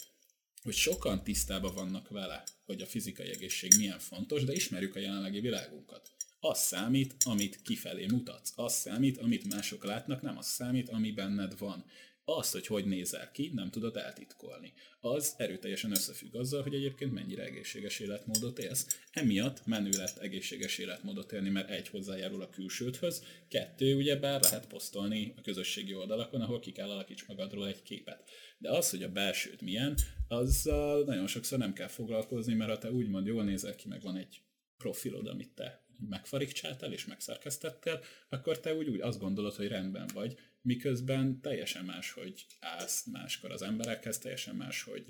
hogy 0.62 0.74
sokan 0.74 1.24
tisztában 1.24 1.74
vannak 1.74 2.08
vele, 2.08 2.44
hogy 2.64 2.82
a 2.82 2.86
fizikai 2.86 3.28
egészség 3.28 3.72
milyen 3.76 3.98
fontos, 3.98 4.44
de 4.44 4.52
ismerjük 4.52 4.96
a 4.96 5.00
jelenlegi 5.00 5.40
világunkat. 5.40 6.10
Az 6.40 6.58
számít, 6.58 7.14
amit 7.24 7.62
kifelé 7.62 8.06
mutatsz. 8.06 8.52
Az 8.54 8.74
számít, 8.74 9.18
amit 9.18 9.54
mások 9.54 9.84
látnak, 9.84 10.22
nem 10.22 10.38
az 10.38 10.46
számít, 10.46 10.88
ami 10.88 11.12
benned 11.12 11.58
van. 11.58 11.84
Az, 12.30 12.50
hogy 12.50 12.66
hogy 12.66 12.84
nézel 12.84 13.30
ki, 13.30 13.50
nem 13.54 13.70
tudod 13.70 13.96
eltitkolni. 13.96 14.72
Az 15.00 15.34
erőteljesen 15.36 15.90
összefügg 15.90 16.34
azzal, 16.34 16.62
hogy 16.62 16.74
egyébként 16.74 17.12
mennyire 17.12 17.42
egészséges 17.42 17.98
életmódot 17.98 18.58
élsz. 18.58 19.00
Emiatt 19.12 19.66
menő 19.66 19.90
lett 19.90 20.18
egészséges 20.18 20.78
életmódot 20.78 21.32
élni, 21.32 21.48
mert 21.48 21.70
egy 21.70 21.88
hozzájárul 21.88 22.42
a 22.42 22.48
külsődhöz, 22.48 23.24
kettő 23.48 23.94
ugyebár 23.94 24.42
lehet 24.42 24.66
posztolni 24.66 25.34
a 25.36 25.40
közösségi 25.40 25.94
oldalakon, 25.94 26.40
ahol 26.40 26.60
ki 26.60 26.72
kell 26.72 26.90
alakíts 26.90 27.26
magadról 27.26 27.68
egy 27.68 27.82
képet. 27.82 28.30
De 28.58 28.70
az, 28.70 28.90
hogy 28.90 29.02
a 29.02 29.12
belsőd 29.12 29.62
milyen, 29.62 29.96
azzal 30.28 31.04
nagyon 31.04 31.26
sokszor 31.26 31.58
nem 31.58 31.72
kell 31.72 31.88
foglalkozni, 31.88 32.54
mert 32.54 32.70
ha 32.70 32.78
te 32.78 32.92
úgymond 32.92 33.26
jól 33.26 33.44
nézel 33.44 33.74
ki, 33.74 33.88
meg 33.88 34.00
van 34.02 34.16
egy 34.16 34.40
profilod, 34.76 35.26
amit 35.26 35.54
te 35.54 35.86
megfarigcsáltál 36.08 36.92
és 36.92 37.06
megszerkesztettél, 37.06 38.00
akkor 38.28 38.60
te 38.60 38.74
úgy, 38.74 38.88
úgy 38.88 39.00
azt 39.00 39.18
gondolod, 39.18 39.54
hogy 39.54 39.68
rendben 39.68 40.10
vagy, 40.14 40.36
miközben 40.62 41.40
teljesen 41.40 41.84
más, 41.84 42.10
hogy 42.10 42.46
állsz 42.60 43.06
máskor 43.06 43.50
az 43.52 43.62
emberekhez, 43.62 44.18
teljesen 44.18 44.56
más, 44.56 44.82
hogy 44.82 45.04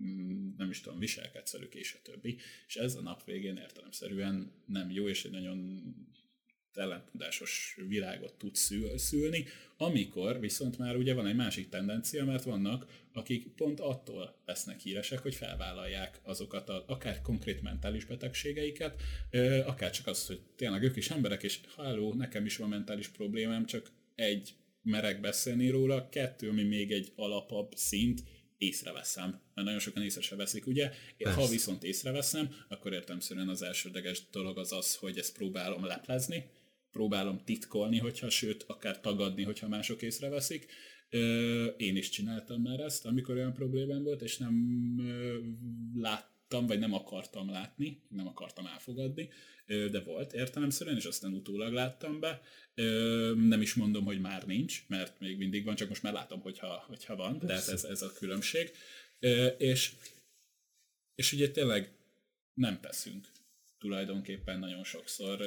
mm, 0.00 0.48
nem 0.56 0.70
is 0.70 0.80
tudom, 0.80 0.98
viselkedsz 0.98 1.52
velük 1.52 1.74
és 1.74 1.94
a 1.98 2.02
többi, 2.02 2.38
és 2.66 2.76
ez 2.76 2.94
a 2.94 3.00
nap 3.00 3.24
végén 3.24 3.56
értelemszerűen 3.56 4.52
nem 4.66 4.90
jó, 4.90 5.08
és 5.08 5.24
egy 5.24 5.30
nagyon 5.30 5.82
ellentmondásos 6.74 7.78
világot 7.88 8.34
tud 8.34 8.54
szülni, 8.96 9.44
amikor 9.76 10.40
viszont 10.40 10.78
már 10.78 10.96
ugye 10.96 11.14
van 11.14 11.26
egy 11.26 11.34
másik 11.34 11.68
tendencia, 11.68 12.24
mert 12.24 12.44
vannak, 12.44 12.86
akik 13.12 13.48
pont 13.48 13.80
attól 13.80 14.40
lesznek 14.44 14.80
híresek, 14.80 15.18
hogy 15.18 15.34
felvállalják 15.34 16.20
azokat 16.22 16.68
a, 16.68 16.84
akár 16.86 17.22
konkrét 17.22 17.62
mentális 17.62 18.04
betegségeiket, 18.04 19.02
akár 19.64 19.90
csak 19.90 20.06
az, 20.06 20.26
hogy 20.26 20.40
tényleg 20.56 20.82
ők 20.82 20.96
is 20.96 21.10
emberek, 21.10 21.42
és 21.42 21.60
háló, 21.76 22.14
nekem 22.14 22.44
is 22.44 22.56
van 22.56 22.68
mentális 22.68 23.08
problémám, 23.08 23.66
csak 23.66 23.90
egy, 24.20 24.54
merek 24.82 25.20
beszélni 25.20 25.68
róla, 25.68 26.08
kettő, 26.08 26.48
ami 26.48 26.62
még 26.62 26.92
egy 26.92 27.12
alapabb 27.16 27.72
szint, 27.74 28.22
észreveszem, 28.58 29.30
mert 29.54 29.66
nagyon 29.66 29.78
sokan 29.78 30.02
észre 30.02 30.20
se 30.20 30.36
veszik, 30.36 30.66
ugye? 30.66 30.90
Persze. 31.18 31.40
Ha 31.40 31.46
viszont 31.46 31.84
észreveszem, 31.84 32.54
akkor 32.68 32.92
értemszerűen 32.92 33.48
az 33.48 33.62
elsődleges 33.62 34.22
dolog 34.30 34.58
az 34.58 34.72
az, 34.72 34.94
hogy 34.94 35.18
ezt 35.18 35.36
próbálom 35.36 35.84
leplezni, 35.84 36.50
próbálom 36.92 37.40
titkolni, 37.44 37.98
hogyha, 37.98 38.30
sőt, 38.30 38.64
akár 38.66 39.00
tagadni, 39.00 39.42
hogyha 39.42 39.68
mások 39.68 40.02
észreveszik, 40.02 40.66
Én 41.76 41.96
is 41.96 42.08
csináltam 42.08 42.62
már 42.62 42.80
ezt, 42.80 43.06
amikor 43.06 43.34
olyan 43.34 43.52
problémám 43.52 44.02
volt, 44.02 44.22
és 44.22 44.36
nem 44.38 44.54
láttam, 46.50 46.66
vagy 46.66 46.78
nem 46.78 46.92
akartam 46.92 47.50
látni, 47.50 48.02
nem 48.08 48.26
akartam 48.26 48.66
elfogadni, 48.66 49.28
de 49.66 50.00
volt 50.00 50.32
értelemszerűen, 50.32 50.96
és 50.96 51.04
aztán 51.04 51.32
utólag 51.32 51.72
láttam 51.72 52.20
be. 52.20 52.40
Nem 53.34 53.60
is 53.60 53.74
mondom, 53.74 54.04
hogy 54.04 54.20
már 54.20 54.46
nincs, 54.46 54.84
mert 54.88 55.20
még 55.20 55.38
mindig 55.38 55.64
van, 55.64 55.74
csak 55.74 55.88
most 55.88 56.02
már 56.02 56.12
látom, 56.12 56.40
hogyha, 56.40 56.84
hogyha 56.88 57.16
van, 57.16 57.38
de 57.38 57.52
ez, 57.52 57.84
ez 57.84 58.02
a 58.02 58.12
különbség. 58.12 58.70
És, 59.58 59.92
és 61.14 61.32
ugye 61.32 61.50
tényleg 61.50 61.92
nem 62.54 62.80
teszünk 62.80 63.28
tulajdonképpen 63.78 64.58
nagyon 64.58 64.84
sokszor 64.84 65.40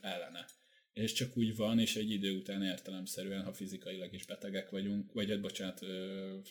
ellene 0.00 0.46
és 0.98 1.12
csak 1.12 1.36
úgy 1.36 1.56
van, 1.56 1.78
és 1.78 1.96
egy 1.96 2.10
idő 2.10 2.32
után 2.32 2.62
értelemszerűen, 2.62 3.44
ha 3.44 3.52
fizikailag 3.52 4.14
is 4.14 4.26
betegek 4.26 4.70
vagyunk, 4.70 5.12
vagy 5.12 5.30
egy 5.30 5.40
bocsánat, 5.40 5.80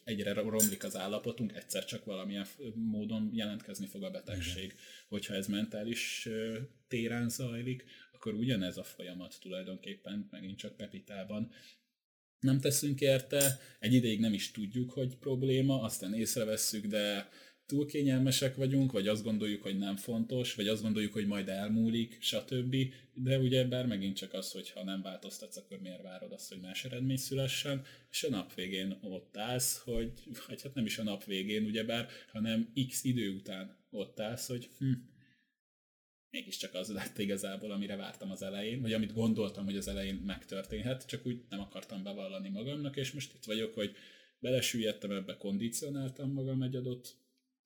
egyre 0.04 0.34
romlik 0.34 0.84
az 0.84 0.96
állapotunk, 0.96 1.56
egyszer 1.56 1.86
csak 1.86 2.06
valamilyen 2.06 2.46
módon 2.74 3.30
jelentkezni 3.34 3.86
fog 3.86 4.04
a 4.04 4.12
betegség. 4.12 4.64
Igen. 4.64 4.78
Hogyha 5.08 5.34
ez 5.34 5.48
mentális 5.48 6.30
téren 6.88 7.30
zajlik, 7.30 7.86
akkor 8.12 8.34
ugyanez 8.34 8.78
a 8.78 8.84
folyamat 8.84 9.38
tulajdonképpen 9.42 10.28
megint 10.32 10.58
csak 10.58 10.76
Pepitában. 10.76 11.52
Nem 12.40 12.60
teszünk 12.60 13.02
érte, 13.02 13.60
egy 13.80 13.94
ideig 13.94 14.20
nem 14.20 14.34
is 14.34 14.52
tudjuk, 14.52 14.92
hogy 14.92 15.16
probléma, 15.16 15.82
aztán 15.82 16.14
észrevesszük, 16.14 16.86
de 16.86 17.30
túl 17.68 17.86
kényelmesek 17.86 18.56
vagyunk, 18.56 18.92
vagy 18.92 19.08
azt 19.08 19.24
gondoljuk, 19.24 19.62
hogy 19.62 19.78
nem 19.78 19.96
fontos, 19.96 20.56
vagy 20.56 20.68
azt 20.68 20.82
gondoljuk, 20.82 21.14
hogy 21.14 21.28
majd 21.28 21.50
elmúlik, 21.50 22.18
stb. 22.20 22.76
De 23.14 23.40
ugye 23.40 23.64
bár 23.66 23.86
megint 23.86 24.16
csak 24.16 24.34
az, 24.34 24.52
hogy 24.52 24.70
ha 24.70 24.84
nem 24.84 25.02
változtatsz, 25.02 25.58
akkor 25.58 25.80
miért 25.80 26.02
várod 26.02 26.32
azt, 26.32 26.50
hogy 26.50 26.60
más 26.60 26.86
eredmény 26.86 27.18
szülessen, 27.18 27.86
és 28.12 28.24
a 28.24 28.30
nap 28.30 28.54
végén 28.54 28.98
ott 29.02 29.38
állsz, 29.38 29.78
hogy, 29.78 30.12
vagy 30.48 30.62
hát 30.62 30.74
nem 30.74 30.86
is 30.86 30.98
a 30.98 31.04
nap 31.04 31.24
végén, 31.24 31.66
ugyebár, 31.66 32.08
hanem 32.32 32.74
x 32.88 33.04
idő 33.04 33.30
után 33.30 33.78
ott 33.90 34.20
állsz, 34.20 34.48
hogy 34.48 34.70
hm, 34.78 34.92
mégiscsak 36.30 36.74
az 36.74 36.90
lett 36.92 37.18
igazából, 37.18 37.72
amire 37.72 37.96
vártam 37.96 38.32
az 38.32 38.42
elején, 38.42 38.82
vagy 38.82 38.94
amit 38.94 39.14
gondoltam, 39.14 39.66
hogy 39.66 39.78
az 39.78 39.88
elején 39.88 40.16
megtörténhet, 40.16 41.06
csak 41.08 41.26
úgy 41.26 41.42
nem 41.50 41.60
akartam 41.60 42.04
bevallani 42.04 42.50
magamnak, 42.50 42.96
és 42.96 43.12
most 43.12 43.34
itt 43.34 43.46
vagyok, 43.46 43.74
hogy 43.74 43.96
belesüllyedtem 44.40 45.12
ebbe, 45.12 45.38
kondicionáltam 45.38 46.32
magam 46.32 46.62
egy 46.62 46.76
adott 46.76 47.16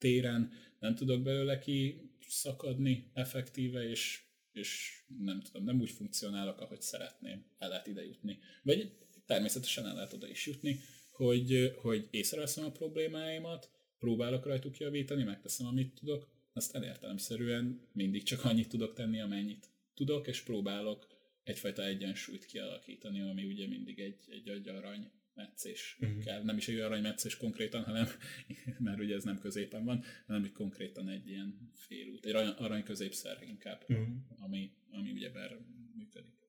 téren, 0.02 0.52
nem 0.80 0.96
tudok 0.96 1.22
belőle 1.22 1.60
ki 1.60 2.10
szakadni 2.28 3.12
effektíve, 3.14 3.90
és, 3.90 4.22
és 4.52 5.00
nem 5.18 5.42
tudom, 5.42 5.64
nem 5.64 5.80
úgy 5.80 5.90
funkcionálok, 5.90 6.62
ahogy 6.62 6.82
szeretném, 6.82 7.46
el 7.58 7.70
lehet 7.70 7.88
ide 7.88 8.06
jutni. 8.06 8.40
Vagy 8.64 8.92
természetesen 9.26 9.86
el 9.86 9.94
lehet 9.94 10.14
oda 10.14 10.28
is 10.28 10.46
jutni, 10.46 10.80
hogy, 11.12 11.74
hogy 11.82 12.08
észreveszem 12.12 12.66
a 12.66 12.72
problémáimat, 12.72 13.70
próbálok 14.00 14.46
rajtuk 14.46 14.78
javítani, 14.78 15.24
megteszem, 15.24 15.68
amit 15.68 15.94
tudok, 15.94 16.30
azt 16.54 16.76
elértelemszerűen 16.76 17.90
mindig 17.94 18.24
csak 18.24 18.46
annyit 18.46 18.70
tudok 18.70 18.94
tenni, 18.94 19.22
amennyit 19.22 19.70
tudok, 19.94 20.28
és 20.28 20.42
próbálok 20.42 21.08
egyfajta 21.44 21.86
egyensúlyt 21.86 22.46
kialakítani, 22.46 23.22
ami 23.22 23.46
ugye 23.46 23.68
mindig 23.68 24.00
egy, 24.00 24.20
egy 24.48 24.68
arany 24.68 25.12
meccés 25.34 25.98
uh-huh. 26.00 26.24
kell. 26.24 26.44
Nem 26.44 26.58
is 26.58 26.68
egy 26.68 26.80
aranymeccés 26.80 27.38
konkrétan, 27.38 27.84
hanem, 27.84 28.08
mert 28.86 29.00
ugye 29.00 29.16
ez 29.16 29.24
nem 29.24 29.40
középen 29.40 29.86
van, 29.86 30.04
hanem 30.26 30.42
hogy 30.42 30.52
konkrétan 30.52 31.10
egy 31.10 31.28
ilyen 31.28 31.72
félút, 31.74 32.26
egy 32.26 32.36
arany 32.36 32.84
középszer 32.84 33.42
inkább, 33.42 33.86
uh-huh. 33.88 34.08
ami, 34.38 34.74
ami 34.92 35.12
ugye 35.12 35.30
bár 35.30 35.58
működik. 35.96 36.40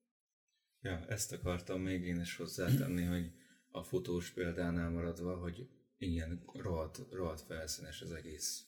Ja, 0.81 1.05
ezt 1.07 1.31
akartam 1.31 1.81
még 1.81 2.05
én 2.05 2.19
is 2.19 2.35
hozzátenni, 2.35 3.03
hogy 3.13 3.31
a 3.71 3.83
fotós 3.83 4.31
példánál 4.31 4.89
maradva, 4.89 5.37
hogy 5.37 5.67
ilyen 5.97 6.43
rohadt, 6.53 6.99
rohadt 7.11 7.41
felszínes 7.41 8.01
az 8.01 8.11
egész. 8.11 8.67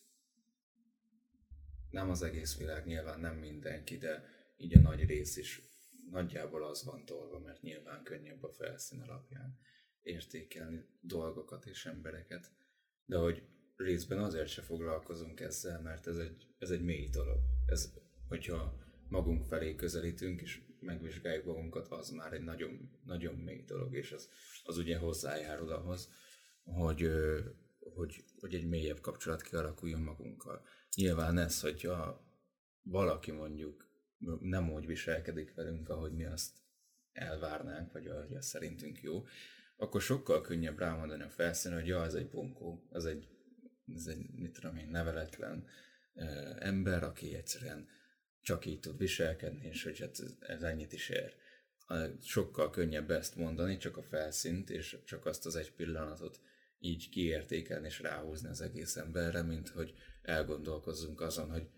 Nem 1.90 2.10
az 2.10 2.22
egész 2.22 2.58
világ, 2.58 2.86
nyilván 2.86 3.20
nem 3.20 3.36
mindenki, 3.36 3.96
de 3.96 4.24
így 4.56 4.76
a 4.76 4.80
nagy 4.80 5.04
rész 5.04 5.36
is 5.36 5.62
nagyjából 6.10 6.64
az 6.64 6.84
van 6.84 7.04
tolva, 7.04 7.38
mert 7.38 7.62
nyilván 7.62 8.02
könnyebb 8.02 8.42
a 8.42 8.52
felszín 8.52 9.00
alapján 9.00 9.58
értékelni 10.06 10.84
dolgokat 11.00 11.66
és 11.66 11.86
embereket, 11.86 12.50
de 13.04 13.16
hogy 13.16 13.42
részben 13.76 14.18
azért 14.18 14.48
se 14.48 14.62
foglalkozunk 14.62 15.40
ezzel, 15.40 15.80
mert 15.80 16.06
ez 16.06 16.16
egy, 16.16 16.46
ez 16.58 16.70
egy 16.70 16.82
mély 16.82 17.08
dolog. 17.08 17.38
Ez, 17.66 17.92
hogyha 18.28 18.84
magunk 19.08 19.44
felé 19.44 19.74
közelítünk, 19.74 20.40
és 20.40 20.60
megvizsgáljuk 20.80 21.44
magunkat, 21.44 21.88
az 21.88 22.10
már 22.10 22.32
egy 22.32 22.42
nagyon, 22.42 23.00
nagyon 23.04 23.34
mély 23.34 23.62
dolog, 23.62 23.94
és 23.94 24.12
az, 24.12 24.28
az 24.64 24.78
ugye 24.78 24.98
hozzájárul 24.98 25.72
ahhoz, 25.72 26.08
hogy, 26.64 27.10
hogy, 27.78 28.24
hogy 28.40 28.54
egy 28.54 28.68
mélyebb 28.68 29.00
kapcsolat 29.00 29.42
kialakuljon 29.42 30.00
magunkkal. 30.00 30.66
Nyilván 30.94 31.38
ez, 31.38 31.60
hogyha 31.60 32.24
valaki 32.82 33.30
mondjuk 33.30 33.88
nem 34.40 34.72
úgy 34.72 34.86
viselkedik 34.86 35.54
velünk, 35.54 35.88
ahogy 35.88 36.12
mi 36.12 36.24
azt 36.24 36.56
elvárnánk, 37.12 37.92
vagy 37.92 38.06
ahogy 38.06 38.34
az 38.34 38.46
szerintünk 38.46 39.00
jó, 39.00 39.24
akkor 39.76 40.00
sokkal 40.00 40.40
könnyebb 40.40 40.78
rámondani 40.78 41.22
a 41.22 41.28
felszínen, 41.28 41.78
hogy 41.78 41.88
ja, 41.88 42.04
ez 42.04 42.14
egy 42.14 42.28
bunkó, 42.28 42.86
az 42.90 43.06
egy, 43.06 43.28
ez 43.94 44.06
egy, 44.06 44.30
mit 44.34 44.52
tudom 44.52 44.76
én, 44.76 44.88
neveletlen 44.88 45.66
uh, 46.14 46.56
ember, 46.58 47.02
aki 47.02 47.34
egyszerűen 47.34 47.88
csak 48.40 48.66
így 48.66 48.80
tud 48.80 48.98
viselkedni, 48.98 49.66
és 49.66 49.82
hogy 49.82 49.98
hát 49.98 50.18
ez, 50.18 50.36
ez 50.40 50.62
ennyit 50.62 50.92
is 50.92 51.08
ér. 51.08 51.34
Sokkal 52.20 52.70
könnyebb 52.70 53.10
ezt 53.10 53.36
mondani, 53.36 53.76
csak 53.76 53.96
a 53.96 54.02
felszínt, 54.02 54.70
és 54.70 54.98
csak 55.04 55.26
azt 55.26 55.46
az 55.46 55.56
egy 55.56 55.72
pillanatot 55.72 56.40
így 56.78 57.08
kiértékelni 57.08 57.86
és 57.86 58.00
ráhúzni 58.00 58.48
az 58.48 58.60
egész 58.60 58.96
emberre, 58.96 59.42
mint 59.42 59.68
hogy 59.68 59.94
elgondolkozzunk 60.22 61.20
azon, 61.20 61.50
hogy 61.50 61.68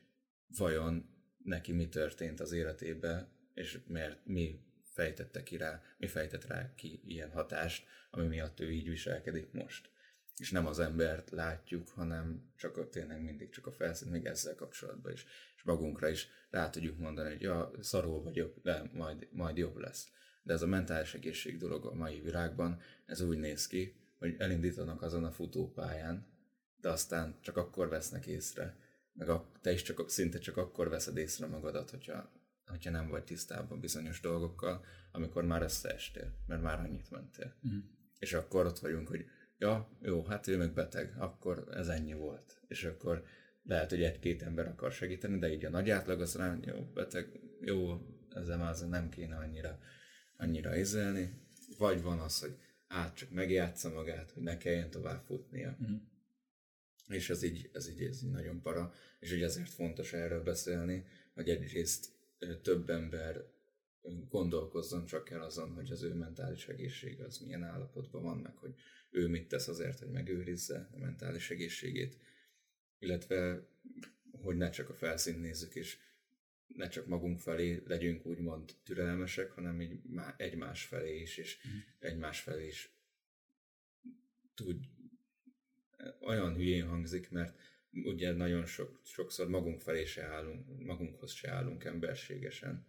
vajon 0.57 1.11
neki 1.43 1.73
mi 1.73 1.89
történt 1.89 2.41
az 2.41 2.53
életébe, 2.53 3.29
és 3.55 3.81
miért 3.87 4.25
mi 4.25 4.61
fejtette 4.99 5.43
ki 5.43 5.57
rá, 5.57 5.83
mi 5.99 6.07
fejtett 6.07 6.47
rá 6.47 6.75
ki 6.75 7.01
ilyen 7.05 7.31
hatást, 7.31 7.87
ami 8.11 8.27
miatt 8.27 8.61
ő 8.61 8.71
így 8.73 8.89
viselkedik 8.89 9.53
most. 9.53 9.91
És 10.37 10.51
nem 10.51 10.67
az 10.67 10.79
embert 10.79 11.31
látjuk, 11.31 11.89
hanem 11.89 12.53
csak 12.57 12.77
a, 12.77 12.89
tényleg 12.89 13.23
mindig 13.23 13.51
csak 13.51 13.67
a 13.67 13.73
felszín, 13.73 14.11
még 14.11 14.25
ezzel 14.25 14.55
kapcsolatban 14.55 15.13
is. 15.13 15.27
És 15.57 15.63
magunkra 15.63 16.09
is 16.09 16.29
rá 16.51 16.71
tudjuk 16.71 16.99
mondani, 16.99 17.29
hogy 17.29 17.41
ja, 17.41 17.71
szarul 17.81 18.23
vagyok, 18.23 18.61
de 18.63 18.91
majd, 18.93 19.29
majd 19.31 19.57
jobb 19.57 19.77
lesz. 19.77 20.09
De 20.43 20.53
ez 20.53 20.63
a 20.63 20.67
mentális 20.67 21.15
egészség 21.15 21.59
dolog 21.59 21.87
a 21.87 21.95
mai 21.95 22.21
világban, 22.21 22.81
ez 23.07 23.21
úgy 23.21 23.39
néz 23.39 23.67
ki, 23.67 23.95
hogy 24.19 24.35
elindítanak 24.39 25.03
azon 25.03 25.25
a 25.25 25.31
futópályán, 25.31 26.27
de 26.81 26.89
aztán 26.89 27.39
csak 27.41 27.57
akkor 27.57 27.89
vesznek 27.89 28.27
észre, 28.27 28.77
meg 29.13 29.29
a, 29.29 29.51
te 29.61 29.73
is 29.73 29.83
csak, 29.83 30.11
szinte 30.11 30.39
csak 30.39 30.57
akkor 30.57 30.89
veszed 30.89 31.17
észre 31.17 31.47
magadat, 31.47 31.91
hogyha 31.91 32.31
hogyha 32.68 32.90
nem 32.90 33.09
vagy 33.09 33.24
tisztában 33.24 33.81
bizonyos 33.81 34.20
dolgokkal, 34.20 34.85
amikor 35.12 35.44
már 35.44 35.62
összeestél, 35.62 36.35
mert 36.46 36.62
már 36.62 36.78
annyit 36.78 37.11
mentél. 37.11 37.54
Mm. 37.68 37.78
És 38.18 38.33
akkor 38.33 38.66
ott 38.66 38.78
vagyunk, 38.78 39.09
hogy 39.09 39.24
ja, 39.59 39.98
jó, 40.02 40.24
hát 40.24 40.46
ő 40.46 40.57
meg 40.57 40.72
beteg, 40.72 41.14
akkor 41.18 41.68
ez 41.70 41.88
ennyi 41.88 42.12
volt. 42.12 42.61
És 42.66 42.85
akkor 42.85 43.24
lehet, 43.62 43.90
hogy 43.90 44.02
egy-két 44.02 44.42
ember 44.42 44.66
akar 44.66 44.92
segíteni, 44.92 45.38
de 45.38 45.52
így 45.52 45.64
a 45.64 45.70
nagy 45.70 45.90
átlag 45.90 46.20
az 46.20 46.35
rá, 46.35 46.59
jó, 46.64 46.90
beteg, 46.94 47.40
jó, 47.61 48.00
ezzel 48.35 48.59
már 48.59 48.74
nem 48.88 49.09
kéne 49.09 49.37
annyira, 49.37 49.78
annyira 50.37 50.76
ézelni. 50.76 51.46
Vagy 51.78 52.02
van 52.02 52.18
az, 52.18 52.40
hogy 52.40 52.57
át 52.87 53.16
csak 53.16 53.31
megjátsza 53.31 53.90
magát, 53.90 54.31
hogy 54.31 54.42
ne 54.42 54.57
kelljen 54.57 54.90
tovább 54.90 55.22
futnia. 55.24 55.76
Mm. 55.83 55.96
És 57.09 57.31
ez 57.31 57.42
így, 57.42 57.70
ez 57.72 57.88
így, 57.88 58.02
ez 58.02 58.22
így 58.22 58.31
nagyon 58.31 58.62
para, 58.62 58.92
és 59.20 59.31
hogy 59.31 59.42
ezért 59.42 59.68
fontos 59.68 60.12
erről 60.12 60.42
beszélni, 60.42 61.04
hogy 61.35 61.48
egyrészt 61.48 62.09
több 62.62 62.90
ember 62.90 63.44
gondolkozzon 64.29 65.07
csak 65.07 65.31
el 65.31 65.42
azon, 65.42 65.72
hogy 65.72 65.90
az 65.90 66.03
ő 66.03 66.14
mentális 66.14 66.68
egészsége 66.68 67.24
az 67.24 67.38
milyen 67.38 67.62
állapotban 67.62 68.22
van, 68.22 68.38
meg 68.38 68.57
hogy 68.57 68.74
ő 69.11 69.29
mit 69.29 69.48
tesz 69.48 69.68
azért, 69.68 69.98
hogy 69.98 70.11
megőrizze 70.11 70.88
a 70.92 70.98
mentális 70.98 71.51
egészségét, 71.51 72.18
illetve 72.98 73.66
hogy 74.33 74.57
ne 74.57 74.70
csak 74.70 74.88
a 74.88 74.94
felszínt 74.94 75.40
nézzük, 75.40 75.74
és 75.74 75.98
ne 76.66 76.88
csak 76.88 77.07
magunk 77.07 77.38
felé 77.38 77.83
legyünk 77.87 78.27
úgymond 78.27 78.74
türelmesek, 78.85 79.51
hanem 79.51 79.81
így 79.81 80.01
egymás 80.37 80.85
felé 80.85 81.21
is, 81.21 81.37
és 81.37 81.58
mm. 81.69 81.79
egymás 81.98 82.40
felé 82.40 82.67
is 82.67 82.92
tud, 84.54 84.85
olyan 86.21 86.54
hülyén 86.54 86.87
hangzik, 86.87 87.31
mert 87.31 87.58
ugye 87.93 88.33
nagyon 88.33 88.67
sok, 88.67 89.01
sokszor 89.05 89.49
magunk 89.49 89.81
felé 89.81 90.05
se 90.05 90.25
állunk, 90.25 90.85
magunkhoz 90.85 91.33
se 91.33 91.51
állunk 91.51 91.85
emberségesen, 91.85 92.87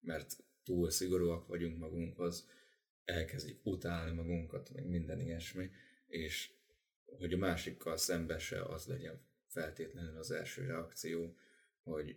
mert 0.00 0.36
túl 0.64 0.90
szigorúak 0.90 1.46
vagyunk 1.46 1.78
magunkhoz, 1.78 2.48
elkezdjük 3.04 3.66
utálni 3.66 4.14
magunkat, 4.14 4.70
meg 4.74 4.86
minden 4.86 5.20
ilyesmi, 5.20 5.70
és 6.06 6.50
hogy 7.04 7.32
a 7.32 7.36
másikkal 7.36 7.96
szembe 7.96 8.38
se 8.38 8.62
az 8.62 8.86
legyen 8.86 9.20
feltétlenül 9.46 10.16
az 10.16 10.30
első 10.30 10.64
reakció, 10.64 11.36
hogy, 11.82 12.16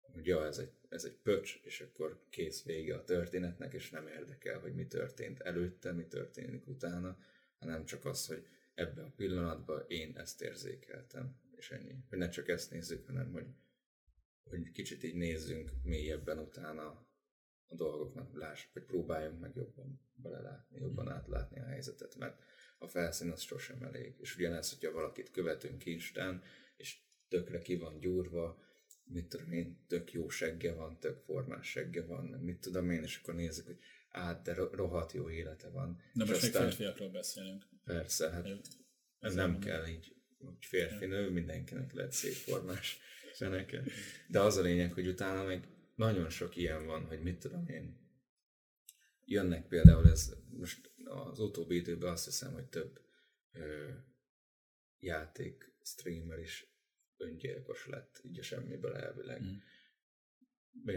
hogy 0.00 0.26
ja, 0.26 0.46
ez 0.46 0.58
egy, 0.58 0.72
ez 0.88 1.04
egy 1.04 1.16
pöcs, 1.22 1.60
és 1.62 1.80
akkor 1.80 2.20
kész 2.28 2.62
vége 2.62 2.94
a 2.94 3.04
történetnek, 3.04 3.72
és 3.72 3.90
nem 3.90 4.06
érdekel, 4.06 4.58
hogy 4.60 4.74
mi 4.74 4.86
történt 4.86 5.40
előtte, 5.40 5.92
mi 5.92 6.06
történik 6.06 6.66
utána, 6.66 7.18
hanem 7.58 7.84
csak 7.84 8.04
az, 8.04 8.26
hogy 8.26 8.46
ebben 8.74 9.04
a 9.04 9.12
pillanatban 9.16 9.84
én 9.86 10.16
ezt 10.16 10.42
érzékeltem, 10.42 11.36
és 11.58 11.70
ennyi. 11.70 11.94
Hogy 12.08 12.18
ne 12.18 12.28
csak 12.28 12.48
ezt 12.48 12.70
nézzük, 12.70 13.06
hanem 13.06 13.32
hogy, 13.32 13.46
hogy 14.42 14.70
kicsit 14.70 15.02
így 15.02 15.14
nézzünk 15.14 15.70
mélyebben 15.82 16.38
utána 16.38 17.06
a 17.66 17.74
dolgoknak, 17.74 18.36
lássuk, 18.36 18.72
hogy 18.72 18.84
próbáljunk 18.84 19.40
meg 19.40 19.54
jobban 19.54 20.00
belelátni, 20.14 20.78
jobban 20.78 21.08
átlátni 21.08 21.60
a 21.60 21.64
helyzetet, 21.64 22.16
mert 22.16 22.42
a 22.78 22.88
felszín 22.88 23.30
az 23.30 23.40
sosem 23.40 23.82
elég. 23.82 24.14
És 24.18 24.36
ugyanez, 24.36 24.70
hogyha 24.70 24.92
valakit 24.92 25.30
követünk 25.30 25.86
Instán, 25.86 26.42
és 26.76 26.98
tökre 27.28 27.58
ki 27.58 27.76
van 27.76 27.98
gyúrva, 27.98 28.66
mit 29.04 29.28
tudom 29.28 29.52
én, 29.52 29.84
tök 29.86 30.12
jó 30.12 30.28
segge 30.28 30.74
van, 30.74 30.98
tök 30.98 31.18
formás 31.18 31.70
segge 31.70 32.04
van, 32.04 32.24
mit 32.24 32.60
tudom 32.60 32.90
én, 32.90 33.02
és 33.02 33.18
akkor 33.22 33.34
nézzük, 33.34 33.66
hogy 33.66 33.78
át, 34.10 34.42
de 34.42 34.54
rohadt 34.54 35.12
jó 35.12 35.30
élete 35.30 35.68
van. 35.68 36.00
De 36.12 36.24
most 36.24 36.42
még 36.42 36.52
férfiakról 36.52 37.10
beszélünk. 37.10 37.68
Persze, 37.84 38.30
hát 38.30 38.46
ez 39.18 39.34
nem 39.34 39.58
kell 39.58 39.86
így, 39.86 40.17
hogy 40.38 40.64
férfi, 40.64 41.06
nő, 41.06 41.30
mindenkinek 41.30 41.92
lehet 41.92 42.12
szép 42.12 42.32
formás 42.32 42.98
feneke. 43.32 43.82
De 44.28 44.40
az 44.40 44.56
a 44.56 44.62
lényeg, 44.62 44.92
hogy 44.92 45.08
utána 45.08 45.44
meg 45.44 45.68
nagyon 45.94 46.30
sok 46.30 46.56
ilyen 46.56 46.86
van, 46.86 47.06
hogy 47.06 47.22
mit 47.22 47.38
tudom 47.38 47.68
én, 47.68 47.96
jönnek 49.24 49.66
például 49.68 50.08
ez, 50.10 50.36
most 50.50 50.90
az 51.04 51.38
utóbbi 51.38 51.76
időben 51.76 52.12
azt 52.12 52.24
hiszem, 52.24 52.52
hogy 52.52 52.68
több 52.68 53.00
ö, 53.52 53.90
játék 54.98 55.72
streamer 55.82 56.38
is 56.38 56.66
öngyilkos 57.16 57.86
lett, 57.86 58.20
így 58.24 58.38
a 58.38 58.42
semmiből 58.42 58.96
elvileg. 58.96 59.42
Mm. 59.42 59.56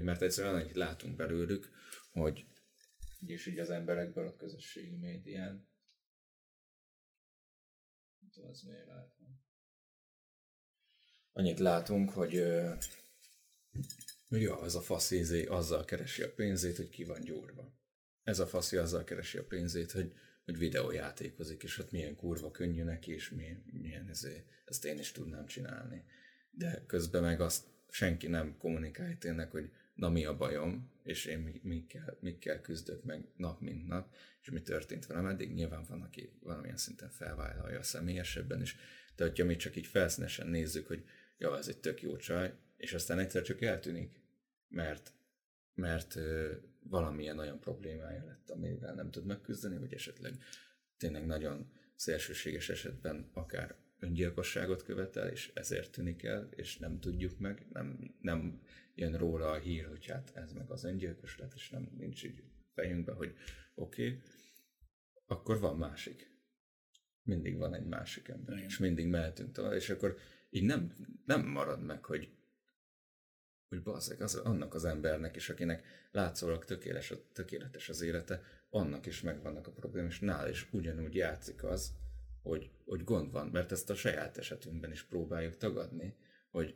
Mert 0.03 0.21
egyszerűen 0.21 0.55
annyit 0.55 0.75
látunk 0.75 1.15
belőlük, 1.15 1.69
hogy 2.11 2.45
és 3.25 3.45
így 3.45 3.59
az 3.59 3.69
emberekből 3.69 4.27
a 4.27 4.35
közösségi 4.35 4.95
médián. 4.95 5.69
Az 8.35 8.61
miért 8.61 8.87
látom. 8.87 9.41
Annyit 11.31 11.59
látunk, 11.59 12.09
hogy 12.09 12.33
ja, 14.29 14.59
az 14.59 14.75
a 14.75 14.81
faszézé 14.81 15.45
azzal 15.45 15.85
keresi 15.85 16.21
a 16.21 16.33
pénzét, 16.33 16.77
hogy 16.77 16.89
ki 16.89 17.03
van 17.03 17.21
gyúrva. 17.21 17.73
Ez 18.23 18.39
a 18.39 18.47
faszi 18.47 18.77
azzal 18.77 19.03
keresi 19.03 19.37
a 19.37 19.45
pénzét, 19.45 19.91
hogy, 19.91 20.13
hogy 20.45 20.57
videójátékozik, 20.57 21.63
és 21.63 21.77
ott 21.77 21.91
milyen 21.91 22.15
kurva 22.15 22.51
könnyű 22.51 22.83
neki, 22.83 23.11
és 23.13 23.29
milyen, 23.29 23.63
milyen 23.71 24.09
ezért, 24.09 24.45
ezt 24.65 24.85
én 24.85 24.99
is 24.99 25.11
tudnám 25.11 25.45
csinálni. 25.45 26.05
De 26.51 26.83
közben 26.87 27.21
meg 27.23 27.41
azt 27.41 27.65
senki 27.89 28.27
nem 28.27 28.57
kommunikálja 28.57 29.17
tényleg, 29.17 29.51
hogy 29.51 29.71
na 30.01 30.09
mi 30.09 30.25
a 30.25 30.37
bajom, 30.37 30.91
és 31.03 31.25
én 31.25 31.59
mikkel, 31.63 32.17
mikkel 32.19 32.61
küzdök 32.61 33.03
meg 33.03 33.27
nap 33.35 33.59
mint 33.59 33.87
nap, 33.87 34.15
és 34.41 34.49
mi 34.49 34.61
történt 34.61 35.05
velem? 35.05 35.25
Eddig. 35.25 35.53
Nyilván 35.53 35.83
van, 35.89 36.01
aki 36.01 36.31
valamilyen 36.39 36.77
szinten 36.77 37.09
felvállalja 37.09 37.79
a 37.79 37.83
személyesebben 37.83 38.61
is, 38.61 38.75
de 39.15 39.23
hogyha 39.23 39.45
mi 39.45 39.55
csak 39.55 39.75
így 39.75 39.85
felszínesen 39.85 40.47
nézzük, 40.47 40.87
hogy 40.87 41.05
ja, 41.37 41.57
ez 41.57 41.67
egy 41.67 41.77
tök 41.77 42.01
jó 42.01 42.17
csaj, 42.17 42.53
és 42.77 42.93
aztán 42.93 43.19
egyszer 43.19 43.41
csak 43.41 43.61
eltűnik, 43.61 44.21
mert, 44.67 45.13
mert 45.73 46.15
ö, 46.15 46.51
valamilyen 46.79 47.39
olyan 47.39 47.59
problémája 47.59 48.25
lett, 48.25 48.49
amivel 48.49 48.93
nem 48.93 49.11
tud 49.11 49.25
megküzdeni, 49.25 49.77
vagy 49.77 49.93
esetleg 49.93 50.33
tényleg 50.97 51.25
nagyon 51.25 51.71
szélsőséges 51.95 52.69
esetben 52.69 53.29
akár 53.33 53.75
öngyilkosságot 53.99 54.83
követel, 54.83 55.27
és 55.27 55.51
ezért 55.53 55.91
tűnik 55.91 56.23
el, 56.23 56.49
és 56.55 56.77
nem 56.77 56.99
tudjuk 56.99 57.39
meg, 57.39 57.65
nem, 57.73 58.15
nem 58.21 58.61
jön 59.01 59.17
róla 59.17 59.51
a 59.51 59.57
hír, 59.57 59.87
hogy 59.87 60.05
hát 60.05 60.31
ez 60.35 60.53
meg 60.53 60.69
az 60.69 60.83
öngyilkos 60.83 61.37
lett, 61.37 61.53
és 61.53 61.69
nem 61.69 61.89
nincs 61.97 62.23
így 62.23 62.43
fejünkben, 62.73 63.15
hogy 63.15 63.35
oké, 63.75 64.07
okay, 64.07 64.21
akkor 65.25 65.59
van 65.59 65.77
másik. 65.77 66.29
Mindig 67.23 67.57
van 67.57 67.73
egy 67.73 67.85
másik 67.85 68.27
ember, 68.27 68.55
Igen. 68.55 68.67
és 68.67 68.77
mindig 68.77 69.07
mehetünk 69.07 69.51
tovább, 69.51 69.73
és 69.73 69.89
akkor 69.89 70.17
így 70.49 70.63
nem, 70.63 70.93
nem 71.25 71.45
marad 71.45 71.83
meg, 71.83 72.05
hogy 72.05 72.29
hogy 73.67 73.83
bazzeg, 73.83 74.21
az, 74.21 74.35
annak 74.35 74.73
az 74.73 74.85
embernek 74.85 75.35
is, 75.35 75.49
akinek 75.49 75.85
látszólag 76.11 76.65
tökéletes, 76.65 77.13
tökéletes 77.33 77.89
az 77.89 78.01
élete, 78.01 78.41
annak 78.69 79.05
is 79.05 79.21
megvannak 79.21 79.67
a 79.67 79.71
problémák, 79.71 80.11
és 80.11 80.19
nál 80.19 80.49
is 80.49 80.69
ugyanúgy 80.71 81.15
játszik 81.15 81.63
az, 81.63 81.93
hogy, 82.41 82.71
hogy 82.85 83.03
gond 83.03 83.31
van, 83.31 83.47
mert 83.47 83.71
ezt 83.71 83.89
a 83.89 83.95
saját 83.95 84.37
esetünkben 84.37 84.91
is 84.91 85.03
próbáljuk 85.03 85.57
tagadni, 85.57 86.15
hogy 86.49 86.75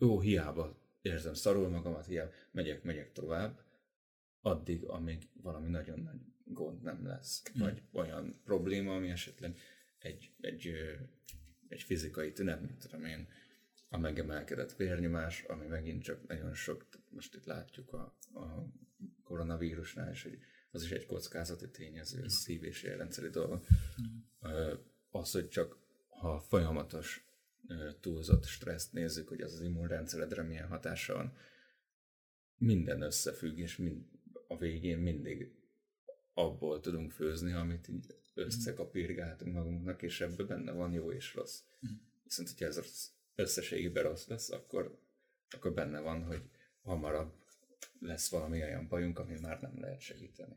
ó, 0.00 0.20
hiába 0.20 0.81
érzem 1.02 1.34
szarul 1.34 1.68
magamat, 1.68 2.06
hiába 2.06 2.30
megyek, 2.50 2.82
megyek 2.82 3.12
tovább, 3.12 3.60
addig, 4.40 4.84
amíg 4.84 5.28
valami 5.42 5.68
nagyon 5.68 6.00
nagy 6.00 6.20
gond 6.44 6.82
nem 6.82 7.06
lesz, 7.06 7.42
mm. 7.58 7.60
vagy 7.60 7.82
olyan 7.92 8.40
probléma, 8.44 8.94
ami 8.94 9.10
esetleg 9.10 9.58
egy, 9.98 10.32
egy, 10.40 10.72
egy 11.68 11.82
fizikai 11.82 12.32
tünet, 12.32 12.60
mint 12.60 12.78
tudom 12.78 13.04
én, 13.04 13.28
a 13.88 13.98
megemelkedett 13.98 14.76
vérnyomás, 14.76 15.42
ami 15.42 15.66
megint 15.66 16.02
csak 16.02 16.26
nagyon 16.26 16.54
sok, 16.54 16.86
most 17.08 17.34
itt 17.34 17.44
látjuk 17.44 17.92
a, 17.92 18.16
a 18.34 18.66
koronavírusnál 19.24 20.10
is, 20.10 20.22
hogy 20.22 20.38
az 20.70 20.82
is 20.82 20.90
egy 20.90 21.06
kockázati 21.06 21.70
tényező, 21.70 22.20
mm. 22.22 22.26
szív- 22.26 22.64
és 22.64 22.82
érrendszeri 22.82 23.28
dolog. 23.28 23.64
Mm. 24.02 24.72
Az, 25.10 25.30
hogy 25.32 25.48
csak 25.48 25.76
ha 26.08 26.40
folyamatos 26.40 27.31
túlzott 28.00 28.44
stresszt 28.44 28.92
nézzük, 28.92 29.28
hogy 29.28 29.40
az 29.40 29.52
az 29.52 29.60
immunrendszeredre 29.60 30.42
milyen 30.42 30.68
hatása 30.68 31.14
van, 31.14 31.36
minden 32.56 33.02
összefügg, 33.02 33.58
és 33.58 33.76
mind, 33.76 34.04
a 34.48 34.56
végén 34.56 34.98
mindig 34.98 35.54
abból 36.34 36.80
tudunk 36.80 37.10
főzni, 37.10 37.52
amit 37.52 37.88
így 37.88 38.16
összekapirgáltunk 38.34 39.54
magunknak, 39.54 40.02
és 40.02 40.20
ebben 40.20 40.46
benne 40.46 40.72
van 40.72 40.92
jó 40.92 41.12
és 41.12 41.34
rossz. 41.34 41.60
Mm. 41.86 41.90
Viszont, 42.24 42.48
hogyha 42.48 42.66
ez 42.66 42.80
összességében 43.34 44.02
rossz 44.02 44.26
lesz, 44.26 44.50
akkor, 44.50 44.98
akkor 45.50 45.74
benne 45.74 46.00
van, 46.00 46.22
hogy 46.22 46.42
hamarabb 46.82 47.32
lesz 47.98 48.30
valami 48.30 48.62
olyan 48.62 48.88
bajunk, 48.88 49.18
ami 49.18 49.38
már 49.40 49.60
nem 49.60 49.80
lehet 49.80 50.00
segíteni. 50.00 50.56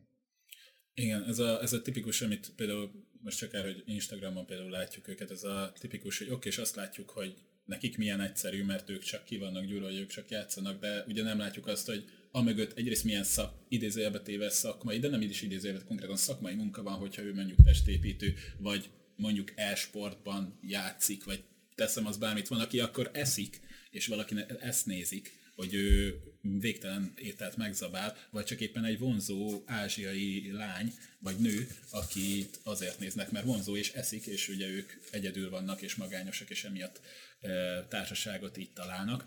Igen, 0.94 1.24
ez 1.24 1.40
a, 1.40 1.62
ez 1.62 1.74
a 1.74 1.82
tipikus, 1.82 2.22
amit 2.22 2.56
például 2.56 2.92
most 3.26 3.38
csak 3.38 3.54
el, 3.54 3.64
hogy 3.64 3.84
Instagramon 3.86 4.46
például 4.46 4.70
látjuk 4.70 5.08
őket, 5.08 5.32
ez 5.32 5.44
a 5.44 5.74
tipikus, 5.80 6.18
hogy 6.18 6.30
oké, 6.30 6.50
és 6.50 6.58
azt 6.58 6.76
látjuk, 6.76 7.10
hogy 7.10 7.36
nekik 7.66 7.98
milyen 7.98 8.22
egyszerű, 8.22 8.64
mert 8.64 8.90
ők 8.90 9.04
csak 9.04 9.26
ki 9.26 9.38
vannak 9.38 9.66
gyúrva, 9.66 9.92
ők 9.92 10.10
csak 10.10 10.30
játszanak, 10.30 10.80
de 10.80 11.04
ugye 11.08 11.24
nem 11.24 11.38
látjuk 11.38 11.68
azt, 11.68 11.88
hogy 11.88 12.06
amögött 12.32 12.78
egyrészt 12.78 13.04
milyen 13.04 13.24
szak, 13.24 13.54
idézőjelbe 13.68 14.20
téve 14.20 14.50
szakmai, 14.50 15.00
de 15.00 15.08
nem 15.08 15.22
is 15.22 15.42
idézőjelbe, 15.42 15.84
konkrétan 15.84 16.16
szakmai 16.16 16.56
munka 16.56 16.84
van, 16.84 16.94
hogyha 16.94 17.22
ő 17.22 17.34
mondjuk 17.34 17.64
testépítő, 17.64 18.34
vagy 18.58 18.90
mondjuk 19.16 19.52
e-sportban 19.56 20.60
játszik, 20.62 21.24
vagy 21.24 21.44
teszem 21.76 22.06
az 22.06 22.18
bármit, 22.18 22.48
van, 22.48 22.60
aki 22.60 22.80
akkor 22.80 23.10
eszik, 23.14 23.60
és 23.90 24.08
valaki 24.08 24.36
ezt 24.60 24.86
nézik, 24.86 25.40
hogy 25.56 25.74
ő 25.74 26.20
végtelen 26.42 27.14
ételt 27.16 27.58
megzabál, 27.58 28.18
vagy 28.30 28.46
csak 28.46 28.62
éppen 28.62 28.86
egy 28.86 29.00
vonzó 29.00 29.64
ázsiai 29.66 30.52
lány, 30.52 30.94
vagy 31.20 31.38
nő, 31.38 31.68
akit 31.90 32.60
azért 32.64 33.00
néznek, 33.00 33.32
mert 33.32 33.46
vonzó 33.46 33.76
és 33.76 33.92
eszik, 33.92 34.26
és 34.26 34.50
ugye 34.50 34.68
ők 34.68 34.92
egyedül 35.12 35.50
vannak 35.50 35.82
és 35.82 35.96
magányosak, 35.96 36.50
és 36.50 36.64
emiatt 36.64 37.02
e, 37.40 37.50
társaságot 37.90 38.58
így 38.58 38.72
találnak. 38.74 39.26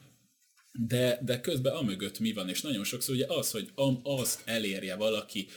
De, 0.73 1.19
de 1.23 1.41
közben 1.41 1.75
amögött 1.75 2.19
mi 2.19 2.33
van, 2.33 2.49
és 2.49 2.61
nagyon 2.61 2.85
sokszor 2.85 3.15
ugye 3.15 3.27
az, 3.29 3.51
hogy 3.51 3.71
az 4.03 4.39
elérje 4.45 4.95
valaki, 4.95 5.49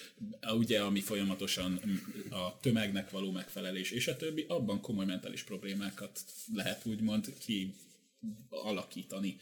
ugye 0.58 0.82
ami 0.82 1.02
folyamatosan 1.02 1.82
a 2.30 2.60
tömegnek 2.60 3.10
való 3.10 3.32
megfelelés, 3.32 3.92
és 3.92 4.08
a 4.08 4.18
többi, 4.18 4.46
abban 4.48 4.82
komoly 4.82 5.06
mentális 5.06 5.44
problémákat 5.44 6.20
lehet 6.54 6.86
úgymond 6.86 7.34
ki 7.46 7.74
alakítani 8.50 9.38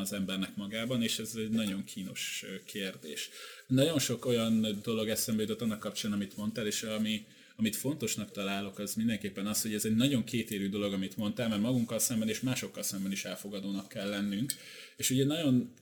az 0.00 0.12
embernek 0.12 0.56
magában, 0.56 1.02
és 1.02 1.18
ez 1.18 1.34
egy 1.36 1.50
nagyon 1.50 1.84
kínos 1.84 2.44
kérdés. 2.64 3.28
Nagyon 3.66 3.98
sok 3.98 4.24
olyan 4.24 4.66
dolog 4.82 5.08
eszembe 5.08 5.42
jutott 5.42 5.60
annak 5.60 5.80
kapcsán, 5.80 6.12
amit 6.12 6.36
mondtál, 6.36 6.66
és 6.66 6.82
ami, 6.82 7.26
amit 7.56 7.76
fontosnak 7.76 8.30
találok, 8.30 8.78
az 8.78 8.94
mindenképpen 8.94 9.46
az, 9.46 9.62
hogy 9.62 9.74
ez 9.74 9.84
egy 9.84 9.96
nagyon 9.96 10.24
kétérű 10.24 10.68
dolog, 10.68 10.92
amit 10.92 11.16
mondtál, 11.16 11.48
mert 11.48 11.60
magunkkal 11.60 11.98
szemben 11.98 12.28
és 12.28 12.40
másokkal 12.40 12.82
szemben 12.82 13.12
is 13.12 13.24
elfogadónak 13.24 13.88
kell 13.88 14.08
lennünk. 14.08 14.52
És 14.96 15.10
ugye 15.10 15.24
nagyon 15.24 15.72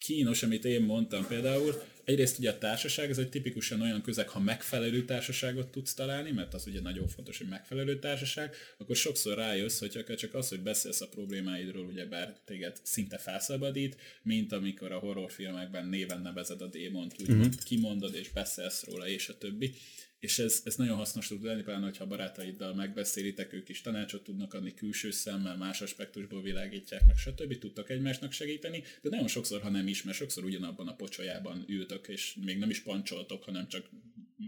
kínos, 0.00 0.42
amit 0.42 0.64
én 0.64 0.82
mondtam 0.82 1.26
például, 1.26 1.82
egyrészt 2.04 2.38
ugye 2.38 2.50
a 2.50 2.58
társaság, 2.58 3.10
ez 3.10 3.18
egy 3.18 3.28
tipikusan 3.28 3.80
olyan 3.80 4.02
közeg, 4.02 4.28
ha 4.28 4.40
megfelelő 4.40 5.04
társaságot 5.04 5.68
tudsz 5.68 5.94
találni, 5.94 6.30
mert 6.30 6.54
az 6.54 6.66
ugye 6.66 6.80
nagyon 6.80 7.08
fontos, 7.08 7.38
hogy 7.38 7.48
megfelelő 7.48 7.98
társaság, 7.98 8.54
akkor 8.78 8.96
sokszor 8.96 9.36
rájössz, 9.36 9.78
hogy 9.78 9.96
akár 9.96 10.16
csak 10.16 10.34
az, 10.34 10.48
hogy 10.48 10.60
beszélsz 10.60 11.00
a 11.00 11.08
problémáidról, 11.08 11.84
ugye 11.84 12.06
bár 12.06 12.36
téged 12.44 12.76
szinte 12.82 13.18
felszabadít, 13.18 13.96
mint 14.22 14.52
amikor 14.52 14.92
a 14.92 14.98
horrorfilmekben 14.98 15.86
néven 15.86 16.20
nevezed 16.20 16.60
a 16.60 16.66
démont, 16.66 17.14
úgymond 17.20 17.44
uh-huh. 17.44 17.62
kimondod 17.62 18.14
és 18.14 18.28
beszélsz 18.30 18.84
róla, 18.84 19.08
és 19.08 19.28
a 19.28 19.38
többi 19.38 19.74
és 20.20 20.38
ez, 20.38 20.60
ez 20.64 20.76
nagyon 20.76 20.96
hasznos 20.96 21.26
tud 21.26 21.42
lenni, 21.42 21.62
pláne, 21.62 21.84
hogyha 21.84 22.06
barátaiddal 22.06 22.74
megbeszélitek, 22.74 23.52
ők 23.52 23.68
is 23.68 23.80
tanácsot 23.80 24.24
tudnak 24.24 24.54
adni 24.54 24.74
külső 24.74 25.10
szemmel, 25.10 25.56
más 25.56 25.80
aspektusból 25.80 26.42
világítják 26.42 27.06
meg, 27.06 27.16
stb. 27.16 27.58
tudtak 27.58 27.90
egymásnak 27.90 28.32
segíteni, 28.32 28.82
de 29.02 29.08
nagyon 29.08 29.28
sokszor, 29.28 29.60
ha 29.60 29.70
nem 29.70 29.86
is, 29.86 30.02
mert 30.02 30.16
sokszor 30.16 30.44
ugyanabban 30.44 30.88
a 30.88 30.94
pocsolyában 30.94 31.64
ültök, 31.66 32.08
és 32.08 32.36
még 32.44 32.58
nem 32.58 32.70
is 32.70 32.80
pancsoltok, 32.82 33.44
hanem 33.44 33.68
csak 33.68 33.88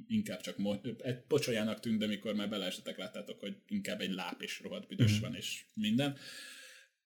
inkább 0.08 0.40
csak 0.40 0.56
egy 0.98 1.20
pocsolyának 1.20 1.80
tűnt, 1.80 1.98
de 1.98 2.06
mikor 2.06 2.34
már 2.34 2.48
beleestetek, 2.48 2.96
láttátok, 2.96 3.40
hogy 3.40 3.56
inkább 3.68 4.00
egy 4.00 4.12
láp 4.12 4.42
és 4.42 4.60
rohadt 4.60 4.88
büdös 4.88 5.18
mm. 5.18 5.20
van, 5.20 5.34
és 5.34 5.64
minden, 5.74 6.16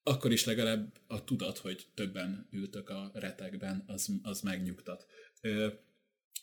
akkor 0.02 0.32
is 0.32 0.44
legalább 0.44 0.92
a 1.06 1.24
tudat, 1.24 1.58
hogy 1.58 1.86
többen 1.94 2.48
ültök 2.50 2.88
a 2.88 3.10
retekben, 3.14 3.84
az, 3.86 4.08
az 4.22 4.40
megnyugtat. 4.40 5.06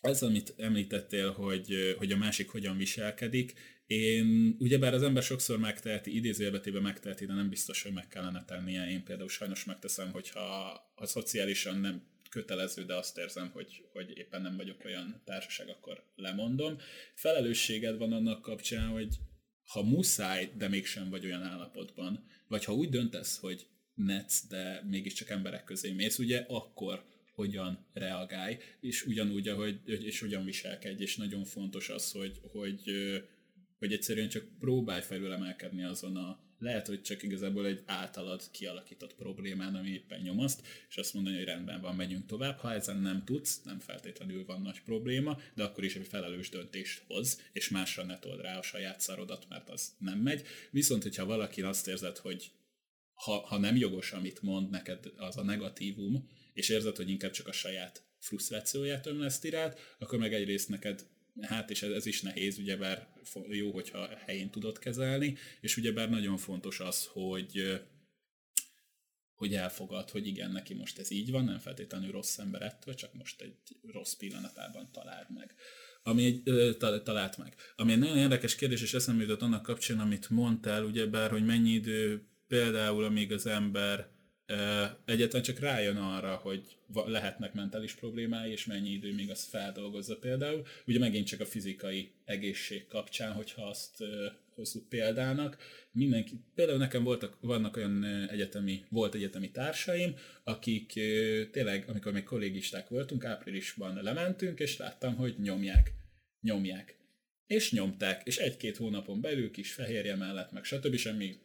Ez, 0.04 0.22
amit 0.22 0.54
említettél, 0.58 1.32
hogy, 1.32 1.96
hogy 1.98 2.12
a 2.12 2.18
másik 2.18 2.50
hogyan 2.50 2.78
viselkedik, 2.78 3.54
én, 3.86 4.56
ugyebár 4.60 4.94
az 4.94 5.04
ember 5.04 5.24
sokszor 5.24 5.60
megteheti, 5.60 6.16
idézőjelbetébe 6.16 6.80
megteheti, 6.80 7.26
de 7.26 7.34
nem 7.34 7.50
biztos, 7.50 7.84
hogy 7.84 7.94
meg 7.94 8.08
kellene 8.08 8.46
tennie. 8.46 8.90
Én 8.90 9.04
például 9.04 9.30
sajnos 9.30 9.66
megteszem, 9.66 10.12
hogyha 10.12 10.42
ha 10.96 11.06
szociálisan 11.06 11.78
nem 11.78 12.04
kötelező, 12.30 12.84
de 12.84 12.96
azt 12.96 13.18
érzem, 13.18 13.50
hogy, 13.50 13.86
hogy 13.92 14.18
éppen 14.18 14.42
nem 14.42 14.56
vagyok 14.56 14.86
olyan 14.86 15.22
társaság, 15.26 15.70
akkor 15.70 16.04
lemondom. 16.16 16.78
Felelősséged 17.16 17.98
van 17.98 18.14
annak 18.14 18.42
kapcsán, 18.42 18.88
hogy 18.88 19.16
ha 19.64 19.84
muszáj, 19.84 20.52
de 20.58 20.68
mégsem 20.68 21.10
vagy 21.10 21.26
olyan 21.26 21.44
állapotban, 21.44 22.26
vagy 22.48 22.64
ha 22.66 22.74
úgy 22.74 22.90
döntesz, 22.90 23.38
hogy 23.38 23.68
netsz, 23.94 24.48
de 24.48 24.84
mégiscsak 24.90 25.30
emberek 25.30 25.64
közé 25.64 25.92
mész, 25.92 26.18
ugye, 26.18 26.46
akkor 26.48 27.04
hogyan 27.34 27.86
reagálj, 27.94 28.58
és 28.80 29.06
ugyanúgy, 29.06 29.48
ahogy, 29.48 29.80
és 29.86 30.20
hogyan 30.20 30.46
viselkedj, 30.46 31.02
és 31.02 31.16
nagyon 31.16 31.44
fontos 31.44 31.90
az, 31.90 32.12
hogy, 32.12 32.40
hogy, 32.52 32.92
hogy 33.78 33.94
egyszerűen 33.94 34.30
csak 34.30 34.46
próbálj 34.60 35.02
felülemelkedni 35.02 35.84
azon 35.84 36.16
a, 36.16 36.40
lehet, 36.64 36.88
hogy 36.88 37.02
csak 37.02 37.24
igazából 37.24 37.66
egy 37.66 37.84
általad 37.86 38.52
kialakított 38.52 39.16
problémán, 39.16 39.76
ami 39.76 39.90
éppen 39.90 40.22
nyomaszt, 40.22 40.68
és 40.90 40.98
azt 40.98 41.14
mondani, 41.14 41.36
hogy 41.36 41.46
rendben 41.46 41.82
van, 41.82 41.96
megyünk 41.96 42.26
tovább. 42.26 42.58
Ha 42.58 42.74
ezen 42.74 42.98
nem 42.98 43.24
tudsz, 43.26 43.62
nem 43.62 43.80
feltétlenül 43.80 44.46
van 44.46 44.62
nagy 44.62 44.82
probléma, 44.82 45.38
de 45.56 45.64
akkor 45.64 45.84
is 45.84 45.96
egy 45.96 46.08
felelős 46.08 46.50
döntést 46.50 47.04
hoz, 47.08 47.42
és 47.54 47.70
másra 47.70 48.04
ne 48.04 48.20
told 48.20 48.42
rá 48.42 48.58
a 48.58 48.62
saját 48.62 49.00
szarodat, 49.00 49.46
mert 49.50 49.70
az 49.70 49.96
nem 49.98 50.20
megy. 50.20 50.44
Viszont, 50.72 51.04
hogyha 51.04 51.26
valaki 51.26 51.62
azt 51.62 51.88
érzed, 51.88 52.18
hogy 52.18 52.52
ha, 53.14 53.40
ha 53.40 53.58
nem 53.58 53.76
jogos, 53.76 54.12
amit 54.12 54.42
mond 54.42 54.70
neked 54.70 55.12
az 55.18 55.38
a 55.38 55.44
negatívum, 55.44 56.30
és 56.54 56.70
érzed, 56.70 56.96
hogy 56.96 57.10
inkább 57.10 57.32
csak 57.32 57.48
a 57.48 57.52
saját 57.52 58.04
frusztrációját 58.20 59.06
ömleszti 59.06 59.50
rád, 59.50 59.80
akkor 60.00 60.20
meg 60.20 60.34
egyrészt 60.34 60.70
neked 60.70 61.06
hát 61.42 61.70
és 61.70 61.82
ez, 61.82 61.92
ez 61.92 62.06
is 62.06 62.22
nehéz, 62.22 62.58
ugyebár 62.58 63.08
jó, 63.50 63.72
hogyha 63.72 64.18
helyén 64.26 64.50
tudod 64.50 64.80
kezelni, 64.80 65.38
és 65.62 65.78
ugyebár 65.78 66.10
nagyon 66.10 66.38
fontos 66.38 66.80
az, 66.80 67.06
hogy 67.06 67.82
hogy 69.36 69.54
elfogad, 69.54 70.10
hogy 70.10 70.28
igen, 70.28 70.52
neki 70.52 70.74
most 70.74 71.00
ez 71.00 71.12
így 71.12 71.32
van, 71.32 71.44
nem 71.44 71.60
feltétlenül 71.60 72.12
rossz 72.12 72.38
ember 72.38 72.62
ettől, 72.62 72.94
csak 72.94 73.14
most 73.14 73.42
egy 73.42 73.58
rossz 73.92 74.14
pillanatában 74.14 74.92
talált 74.92 75.30
meg. 75.30 75.56
Ami 76.04 76.26
egy, 76.26 76.78
talált 77.04 77.38
meg. 77.38 77.56
Ami 77.76 77.92
egy 77.92 78.00
nagyon 78.00 78.18
érdekes 78.18 78.56
kérdés, 78.56 78.82
és 78.82 78.94
eszembe 78.94 79.22
jutott 79.22 79.42
annak 79.42 79.64
kapcsán, 79.64 80.00
amit 80.00 80.30
mondtál, 80.30 80.84
ugyebár, 80.84 81.30
hogy 81.30 81.46
mennyi 81.46 81.70
idő 81.70 82.28
például, 82.48 83.04
amíg 83.04 83.32
az 83.32 83.46
ember 83.46 84.12
egyetlen 85.06 85.42
csak 85.42 85.60
rájön 85.60 85.98
arra, 85.98 86.36
hogy 86.36 86.78
lehetnek 87.06 87.54
mentális 87.54 87.94
problémái, 87.94 88.52
és 88.52 88.66
mennyi 88.66 88.90
idő 88.90 89.14
még 89.14 89.30
azt 89.30 89.50
feldolgozza 89.50 90.18
például. 90.18 90.66
Ugye 90.86 91.00
megint 91.00 91.28
csak 91.28 91.40
a 91.40 91.46
fizikai 91.46 92.12
egészség 92.26 92.88
kapcsán, 92.88 93.34
hogyha 93.34 93.64
azt 93.64 94.04
hozzuk 94.56 94.90
példának. 94.90 95.58
Mindenki, 95.92 96.40
például 96.56 96.78
nekem 96.78 97.04
voltak, 97.04 97.38
vannak 97.42 97.78
olyan 97.78 98.04
egyetemi, 98.30 98.86
volt 98.90 99.16
egyetemi 99.16 99.52
társaim, 99.52 100.16
akik 100.44 100.92
tényleg, 101.52 101.86
amikor 101.88 102.12
még 102.12 102.24
kollégisták 102.24 102.88
voltunk, 102.88 103.26
áprilisban 103.26 104.04
lementünk, 104.04 104.60
és 104.60 104.78
láttam, 104.78 105.16
hogy 105.16 105.36
nyomják, 105.40 105.92
nyomják. 106.42 106.98
És 107.46 107.72
nyomták, 107.72 108.22
és 108.26 108.38
egy-két 108.38 108.78
hónapon 108.78 109.22
belül 109.22 109.52
kis 109.52 109.74
fehérje 109.74 110.16
mellett, 110.16 110.52
meg 110.52 110.64
stb. 110.64 110.96
semmi 110.96 111.36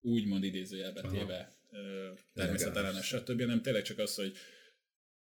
úgymond 0.00 0.44
idézőjelbe 0.44 1.00
téve 1.00 1.52
természetellenes, 2.32 3.06
stb. 3.06 3.42
nem 3.42 3.62
tényleg 3.62 3.82
csak 3.82 3.98
az, 3.98 4.14
hogy 4.14 4.36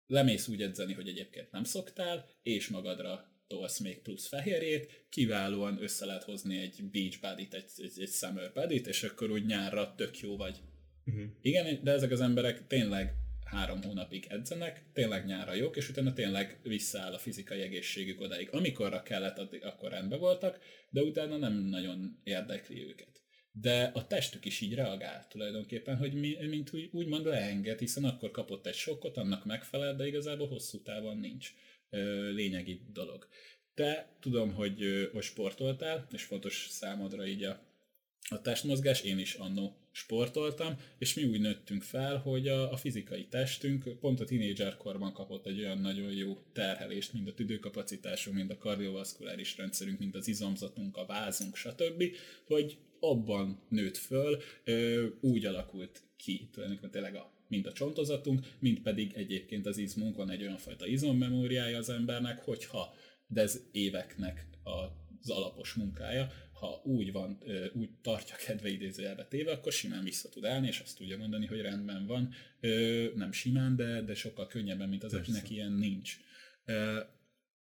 lemész 0.07 0.49
úgy 0.49 0.62
edzeni, 0.62 0.93
hogy 0.93 1.09
egyébként 1.09 1.51
nem 1.51 1.64
szoktál, 1.64 2.28
és 2.43 2.68
magadra 2.68 3.36
tolsz 3.47 3.78
még 3.78 4.03
plusz 4.03 4.28
fehérjét, 4.28 5.07
kiválóan 5.09 5.82
össze 5.82 6.05
lehet 6.05 6.22
hozni 6.22 6.59
egy 6.59 6.84
beach 6.91 7.20
body 7.20 7.49
egy, 7.51 7.70
egy, 7.76 8.01
egy 8.01 8.11
summer 8.11 8.53
body 8.53 8.80
és 8.86 9.03
akkor 9.03 9.30
úgy 9.30 9.47
nyárra 9.47 9.95
tök 9.95 10.18
jó 10.18 10.36
vagy. 10.36 10.61
Uh-huh. 11.05 11.24
Igen, 11.41 11.84
de 11.84 11.91
ezek 11.91 12.11
az 12.11 12.20
emberek 12.20 12.66
tényleg 12.66 13.14
három 13.45 13.82
hónapig 13.82 14.26
edzenek, 14.28 14.82
tényleg 14.93 15.26
nyára 15.26 15.55
jók, 15.55 15.76
és 15.76 15.89
utána 15.89 16.12
tényleg 16.12 16.61
visszaáll 16.62 17.12
a 17.12 17.18
fizikai 17.18 17.61
egészségük 17.61 18.20
odáig. 18.20 18.49
Amikorra 18.51 19.03
kellett, 19.03 19.39
addig, 19.39 19.64
akkor 19.64 19.91
rendben 19.91 20.18
voltak, 20.18 20.59
de 20.91 21.03
utána 21.03 21.36
nem 21.36 21.53
nagyon 21.53 22.20
érdekli 22.24 22.86
őket 22.86 23.18
de 23.61 23.90
a 23.94 24.06
testük 24.06 24.44
is 24.44 24.61
így 24.61 24.74
reagál 24.74 25.26
tulajdonképpen, 25.28 25.96
hogy 25.96 26.12
mi, 26.12 26.36
mint 26.46 26.72
úgy, 26.72 26.88
úgymond 26.92 27.26
leenged, 27.26 27.78
hiszen 27.78 28.04
akkor 28.04 28.30
kapott 28.30 28.66
egy 28.66 28.74
sokkot, 28.74 29.16
annak 29.16 29.44
megfelel, 29.44 29.96
de 29.96 30.06
igazából 30.06 30.48
hosszú 30.48 30.82
távon 30.82 31.18
nincs 31.18 31.52
ö, 31.90 32.30
lényegi 32.30 32.80
dolog. 32.92 33.28
Te 33.74 34.16
tudom, 34.20 34.52
hogy, 34.52 34.82
ö, 34.82 35.04
hogy 35.12 35.22
sportoltál, 35.22 36.06
és 36.12 36.22
fontos 36.22 36.66
számodra 36.70 37.26
így 37.26 37.42
a, 37.42 37.61
a 38.28 38.40
testmozgás, 38.40 39.02
én 39.02 39.18
is 39.18 39.34
annó 39.34 39.76
sportoltam, 39.90 40.76
és 40.98 41.14
mi 41.14 41.24
úgy 41.24 41.40
nőttünk 41.40 41.82
fel, 41.82 42.16
hogy 42.16 42.48
a, 42.48 42.72
a 42.72 42.76
fizikai 42.76 43.26
testünk 43.26 43.98
pont 44.00 44.20
a 44.20 44.24
tínédzserkorban 44.24 45.12
kapott 45.12 45.46
egy 45.46 45.59
olyan 45.59 45.78
nagyon 45.78 46.12
jó 46.12 46.38
terhelést, 46.52 47.12
mind 47.12 47.28
a 47.28 47.34
tüdőkapacitásunk, 47.34 48.36
mind 48.36 48.50
a 48.50 48.59
kardiovaszkuláris 48.59 49.56
rendszerünk, 49.56 49.98
mind 49.98 50.14
az 50.14 50.28
izomzatunk, 50.28 50.96
a 50.96 51.06
vázunk, 51.06 51.56
stb., 51.56 52.04
hogy 52.46 52.78
abban 53.01 53.62
nőtt 53.68 53.96
föl, 53.96 54.38
úgy 55.20 55.44
alakult 55.44 56.03
ki 56.16 56.49
tulajdonképpen 56.53 56.90
tényleg 56.90 57.14
a, 57.14 57.32
mind 57.49 57.66
a 57.66 57.72
csontozatunk, 57.72 58.46
mind 58.59 58.80
pedig 58.80 59.12
egyébként 59.14 59.66
az 59.66 59.78
izmunk, 59.78 60.16
van 60.16 60.30
egy 60.30 60.42
olyan 60.42 60.59
fajta 60.59 60.86
izommemóriája 60.86 61.78
az 61.78 61.88
embernek, 61.88 62.38
hogyha, 62.38 62.94
de 63.26 63.40
ez 63.40 63.62
éveknek 63.72 64.46
az 64.62 65.30
alapos 65.30 65.74
munkája, 65.74 66.32
ha 66.53 66.80
úgy 66.84 67.12
van, 67.12 67.38
úgy 67.72 67.90
tartja 68.03 68.36
kedve 68.46 68.68
idézőjelbe 68.68 69.26
téve, 69.26 69.53
akkor 69.53 69.72
simán 69.72 70.05
vissza 70.05 70.28
tud 70.28 70.44
állni, 70.44 70.66
és 70.66 70.80
azt 70.80 70.96
tudja 70.96 71.16
mondani, 71.16 71.46
hogy 71.46 71.61
rendben 71.61 72.07
van. 72.07 72.32
Nem 73.14 73.32
simán, 73.32 73.76
de, 73.76 74.03
de 74.03 74.14
sokkal 74.14 74.46
könnyebben, 74.46 74.88
mint 74.88 75.05
az, 75.05 75.12
Persze. 75.12 75.30
akinek 75.30 75.51
ilyen 75.51 75.72
nincs. 75.72 76.16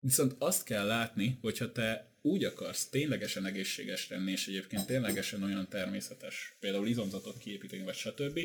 Viszont 0.00 0.34
azt 0.38 0.64
kell 0.64 0.86
látni, 0.86 1.38
hogyha 1.40 1.72
te 1.72 2.10
úgy 2.22 2.44
akarsz 2.44 2.88
ténylegesen 2.88 3.46
egészséges 3.46 4.08
lenni, 4.08 4.30
és 4.30 4.46
egyébként 4.48 4.86
ténylegesen 4.86 5.42
olyan 5.42 5.68
természetes, 5.68 6.56
például 6.60 6.88
izomzatot 6.88 7.38
kiépíteni, 7.38 7.82
vagy 7.82 7.94
stb., 7.94 8.40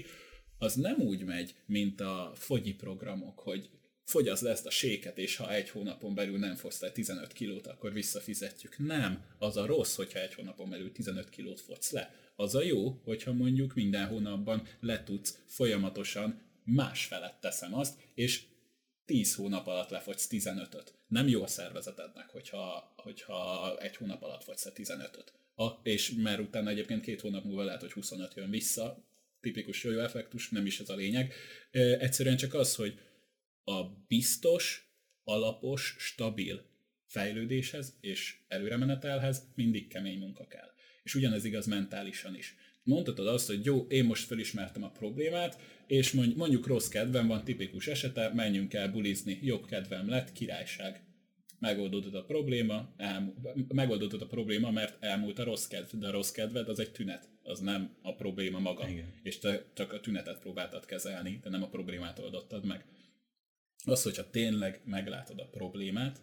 az 0.57 0.75
nem 0.75 0.99
úgy 0.99 1.23
megy, 1.23 1.55
mint 1.65 2.01
a 2.01 2.31
fogyi 2.35 2.73
programok, 2.73 3.39
hogy 3.39 3.69
fogyaszt 4.05 4.41
le 4.41 4.49
ezt 4.49 4.65
a 4.65 4.69
séket, 4.69 5.17
és 5.17 5.35
ha 5.35 5.53
egy 5.53 5.69
hónapon 5.69 6.15
belül 6.15 6.37
nem 6.37 6.57
le 6.79 6.91
15 6.91 7.33
kilót, 7.33 7.67
akkor 7.67 7.93
visszafizetjük. 7.93 8.77
Nem, 8.77 9.25
az 9.39 9.57
a 9.57 9.65
rossz, 9.65 9.95
hogyha 9.95 10.19
egy 10.19 10.33
hónapon 10.33 10.69
belül 10.69 10.91
15 10.91 11.29
kilót 11.29 11.61
fogsz 11.61 11.91
le. 11.91 12.13
Az 12.35 12.55
a 12.55 12.63
jó, 12.63 13.01
hogyha 13.03 13.33
mondjuk 13.33 13.73
minden 13.73 14.07
hónapban 14.07 14.67
le 14.79 15.03
tudsz 15.03 15.37
folyamatosan 15.45 16.41
más 16.63 17.05
felett 17.05 17.37
teszem 17.41 17.73
azt, 17.73 17.97
és 18.15 18.43
10 19.05 19.35
hónap 19.35 19.67
alatt 19.67 19.89
lefogysz 19.89 20.27
15-öt. 20.31 20.93
Nem 21.07 21.27
jó 21.27 21.43
a 21.43 21.47
szervezetednek, 21.47 22.29
hogyha, 22.29 22.93
hogyha 22.95 23.77
egy 23.79 23.95
hónap 23.95 24.21
alatt 24.21 24.43
fogysz 24.43 24.71
15-öt. 24.75 25.33
A, 25.55 25.71
és 25.83 26.11
mert 26.11 26.39
utána 26.39 26.69
egyébként 26.69 27.01
két 27.01 27.21
hónap 27.21 27.43
múlva 27.43 27.63
lehet, 27.63 27.81
hogy 27.81 27.91
25 27.91 28.33
jön 28.33 28.49
vissza, 28.49 29.05
tipikus 29.39 29.83
jó 29.83 29.99
effektus, 29.99 30.49
nem 30.49 30.65
is 30.65 30.79
ez 30.79 30.89
a 30.89 30.95
lényeg. 30.95 31.33
Egyszerűen 31.71 32.37
csak 32.37 32.53
az, 32.53 32.75
hogy 32.75 32.99
a 33.63 33.83
biztos, 34.07 34.89
alapos, 35.23 35.95
stabil 35.99 36.65
fejlődéshez 37.05 37.97
és 38.01 38.37
előremenetelhez 38.47 39.51
mindig 39.55 39.87
kemény 39.87 40.19
munka 40.19 40.47
kell. 40.47 40.69
És 41.03 41.15
ugyanez 41.15 41.43
igaz 41.43 41.65
mentálisan 41.65 42.35
is. 42.35 42.55
Mondhatod 42.85 43.27
azt, 43.27 43.47
hogy 43.47 43.65
jó, 43.65 43.85
én 43.89 44.05
most 44.05 44.25
felismertem 44.25 44.83
a 44.83 44.89
problémát, 44.89 45.59
és 45.87 46.11
mondjuk 46.11 46.67
rossz 46.67 46.87
kedvem 46.87 47.27
van, 47.27 47.43
tipikus 47.43 47.87
esete, 47.87 48.31
menjünk 48.33 48.73
el 48.73 48.91
bulizni, 48.91 49.39
jobb 49.41 49.65
kedvem 49.65 50.09
lett, 50.09 50.31
királyság. 50.31 51.03
Megoldódott 51.59 52.13
a 52.13 52.23
probléma, 52.23 52.93
elmú- 52.97 53.73
megoldódott 53.73 54.21
a 54.21 54.27
probléma, 54.27 54.71
mert 54.71 55.03
elmúlt 55.03 55.39
a 55.39 55.43
rossz 55.43 55.67
kedv, 55.67 55.95
de 55.95 56.07
a 56.07 56.11
rossz 56.11 56.31
kedved 56.31 56.69
az 56.69 56.79
egy 56.79 56.91
tünet, 56.91 57.29
az 57.43 57.59
nem 57.59 57.95
a 58.01 58.15
probléma 58.15 58.59
maga. 58.59 58.89
Igen. 58.89 59.13
És 59.23 59.37
te 59.37 59.65
csak 59.73 59.93
a 59.93 59.99
tünetet 59.99 60.39
próbáltad 60.39 60.85
kezelni, 60.85 61.39
de 61.43 61.49
nem 61.49 61.63
a 61.63 61.69
problémát 61.69 62.19
oldottad 62.19 62.65
meg. 62.65 62.85
Az, 63.85 64.03
hogyha 64.03 64.29
tényleg 64.29 64.81
meglátod 64.85 65.39
a 65.39 65.49
problémát, 65.49 66.21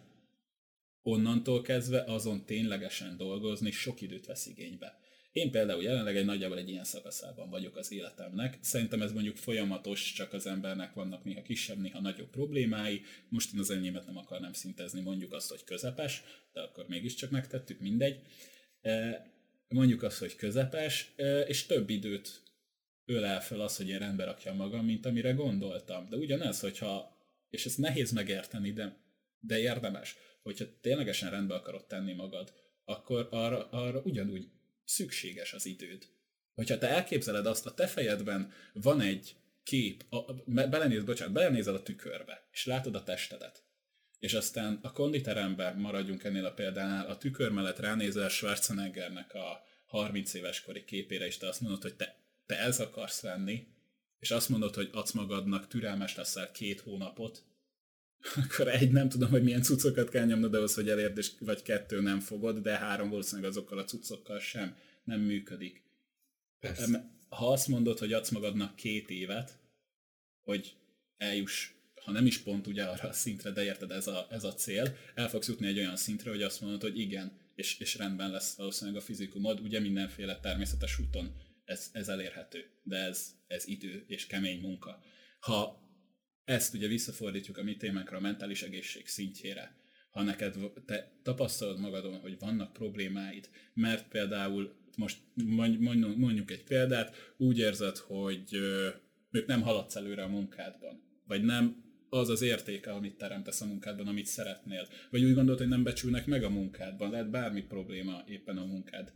onnantól 1.01 1.61
kezdve 1.61 2.03
azon 2.03 2.45
ténylegesen 2.45 3.17
dolgozni 3.17 3.71
sok 3.71 4.01
időt 4.01 4.25
vesz 4.25 4.45
igénybe 4.45 5.01
Én 5.33 5.51
például 5.51 5.83
jelenleg 5.83 6.17
egy 6.17 6.25
nagyjából 6.25 6.57
egy 6.57 6.69
ilyen 6.69 6.83
szakaszában 6.83 7.49
vagyok 7.49 7.75
az 7.75 7.91
életemnek. 7.91 8.57
Szerintem 8.61 9.01
ez 9.01 9.11
mondjuk 9.11 9.35
folyamatos, 9.35 10.13
csak 10.13 10.33
az 10.33 10.47
embernek 10.47 10.93
vannak 10.93 11.23
néha 11.23 11.41
kisebb, 11.41 11.77
néha 11.77 11.99
nagyobb 12.01 12.29
problémái. 12.29 13.01
Most 13.29 13.53
én 13.53 13.59
az 13.59 13.69
enyémet 13.69 14.05
nem 14.05 14.17
akarnám 14.17 14.53
szintezni, 14.53 15.01
mondjuk 15.01 15.33
azt, 15.33 15.49
hogy 15.49 15.63
közepes, 15.63 16.23
de 16.51 16.61
akkor 16.61 16.87
mégiscsak 16.87 17.29
megtettük, 17.29 17.79
mindegy. 17.79 18.19
E, 18.81 19.25
mondjuk 19.67 20.03
azt, 20.03 20.19
hogy 20.19 20.35
közepes, 20.35 21.13
e, 21.15 21.39
és 21.39 21.65
több 21.65 21.89
időt 21.89 22.41
öl 23.05 23.25
el 23.25 23.41
fel 23.41 23.59
az, 23.59 23.77
hogy 23.77 23.89
én 23.89 23.99
rendbe 23.99 24.23
rakjam 24.23 24.55
magam, 24.55 24.85
mint 24.85 25.05
amire 25.05 25.31
gondoltam. 25.31 26.09
De 26.09 26.15
ugyanez, 26.15 26.59
hogyha, 26.59 27.17
és 27.49 27.65
ez 27.65 27.75
nehéz 27.75 28.11
megérteni, 28.11 28.71
de, 28.71 28.97
de 29.39 29.59
érdemes, 29.59 30.15
hogyha 30.41 30.65
ténylegesen 30.81 31.29
rendbe 31.29 31.53
akarod 31.53 31.85
tenni 31.85 32.13
magad, 32.13 32.53
akkor 32.85 33.27
arra, 33.31 33.69
arra 33.69 34.01
ugyanúgy 34.03 34.47
szükséges 34.85 35.53
az 35.53 35.65
időd. 35.65 36.07
Hogyha 36.53 36.77
te 36.77 36.89
elképzeled 36.89 37.45
azt, 37.45 37.65
a 37.65 37.73
te 37.73 37.87
fejedben 37.87 38.51
van 38.73 39.01
egy 39.01 39.35
kép, 39.63 40.05
a, 40.09 40.33
belenéz, 40.45 41.03
bocsánat, 41.03 41.33
belenézel 41.33 41.75
a 41.75 41.83
tükörbe, 41.83 42.47
és 42.51 42.65
látod 42.65 42.95
a 42.95 43.03
testedet, 43.03 43.63
és 44.19 44.33
aztán 44.33 44.79
a 44.81 44.91
konditeremben 44.91 45.77
maradjunk 45.77 46.23
ennél 46.23 46.45
a 46.45 46.53
példánál, 46.53 47.05
a 47.05 47.17
tükör 47.17 47.51
mellett 47.51 47.79
ránézel 47.79 48.29
Schwarzeneggernek 48.29 49.33
a 49.33 49.63
30 49.85 50.33
éves 50.33 50.61
kori 50.61 50.83
képére, 50.83 51.25
és 51.25 51.37
te 51.37 51.47
azt 51.47 51.61
mondod, 51.61 51.81
hogy 51.81 51.95
te, 51.95 52.15
te 52.45 52.59
ez 52.59 52.79
akarsz 52.79 53.21
lenni, 53.21 53.67
és 54.19 54.31
azt 54.31 54.49
mondod, 54.49 54.75
hogy 54.75 54.89
adsz 54.91 55.11
magadnak, 55.11 55.67
türelmes 55.67 56.15
leszel 56.15 56.51
két 56.51 56.79
hónapot, 56.79 57.43
akkor 58.35 58.67
egy, 58.67 58.91
nem 58.91 59.09
tudom, 59.09 59.29
hogy 59.29 59.43
milyen 59.43 59.61
cuccokat 59.61 60.09
kell 60.09 60.25
nyomnod 60.25 60.53
ahhoz, 60.53 60.73
hogy 60.73 60.89
elérd, 60.89 61.17
és, 61.17 61.31
vagy 61.39 61.61
kettő 61.61 62.01
nem 62.01 62.19
fogod, 62.19 62.57
de 62.57 62.77
három 62.77 63.09
valószínűleg 63.09 63.49
azokkal 63.49 63.77
a 63.77 63.83
cuccokkal 63.83 64.39
sem 64.39 64.75
nem 65.03 65.19
működik. 65.19 65.83
Persze. 66.59 67.11
Ha 67.29 67.51
azt 67.51 67.67
mondod, 67.67 67.99
hogy 67.99 68.13
adsz 68.13 68.29
magadnak 68.29 68.75
két 68.75 69.09
évet, 69.09 69.59
hogy 70.43 70.75
eljuss, 71.17 71.71
ha 72.01 72.11
nem 72.11 72.25
is 72.25 72.37
pont 72.37 72.67
ugye 72.67 72.83
arra 72.83 73.09
a 73.09 73.13
szintre, 73.13 73.51
de 73.51 73.63
érted, 73.63 73.91
ez 73.91 74.07
a, 74.07 74.27
ez 74.29 74.43
a 74.43 74.53
cél, 74.53 74.95
el 75.15 75.29
fogsz 75.29 75.47
jutni 75.47 75.67
egy 75.67 75.77
olyan 75.77 75.95
szintre, 75.95 76.29
hogy 76.29 76.41
azt 76.41 76.61
mondod, 76.61 76.81
hogy 76.81 76.99
igen, 76.99 77.31
és, 77.55 77.79
és 77.79 77.95
rendben 77.95 78.31
lesz 78.31 78.55
valószínűleg 78.55 79.01
a 79.01 79.05
fizikumod, 79.05 79.59
ugye 79.59 79.79
mindenféle 79.79 80.39
természetes 80.39 80.99
úton 80.99 81.35
ez, 81.65 81.89
ez 81.91 82.07
elérhető, 82.07 82.65
de 82.83 82.97
ez, 82.97 83.35
ez 83.47 83.67
idő 83.67 84.03
és 84.07 84.27
kemény 84.27 84.59
munka. 84.59 85.03
Ha 85.39 85.82
ezt 86.45 86.73
ugye 86.73 86.87
visszafordítjuk 86.87 87.57
a 87.57 87.63
mi 87.63 87.77
témánkra, 87.77 88.17
a 88.17 88.21
mentális 88.21 88.61
egészség 88.61 89.07
szintjére, 89.07 89.75
ha 90.09 90.23
neked 90.23 90.55
te 90.85 91.11
tapasztalod 91.23 91.79
magadon, 91.79 92.19
hogy 92.19 92.39
vannak 92.39 92.73
problémáid, 92.73 93.49
mert 93.73 94.07
például 94.07 94.73
most 94.97 95.17
mondjuk 96.17 96.51
egy 96.51 96.63
példát, 96.63 97.33
úgy 97.37 97.59
érzed, 97.59 97.97
hogy 97.97 98.53
ők 99.31 99.45
nem 99.45 99.61
haladsz 99.61 99.95
előre 99.95 100.23
a 100.23 100.27
munkádban, 100.27 101.01
vagy 101.27 101.43
nem 101.43 101.83
az 102.09 102.29
az 102.29 102.41
értéke, 102.41 102.91
amit 102.91 103.17
teremtesz 103.17 103.61
a 103.61 103.65
munkádban, 103.65 104.07
amit 104.07 104.25
szeretnél, 104.25 104.87
vagy 105.09 105.23
úgy 105.23 105.33
gondolod, 105.33 105.59
hogy 105.59 105.69
nem 105.69 105.83
becsülnek 105.83 106.25
meg 106.25 106.43
a 106.43 106.49
munkádban, 106.49 107.09
lehet 107.09 107.29
bármi 107.29 107.61
probléma 107.61 108.23
éppen 108.27 108.57
a 108.57 108.65
munkád 108.65 109.13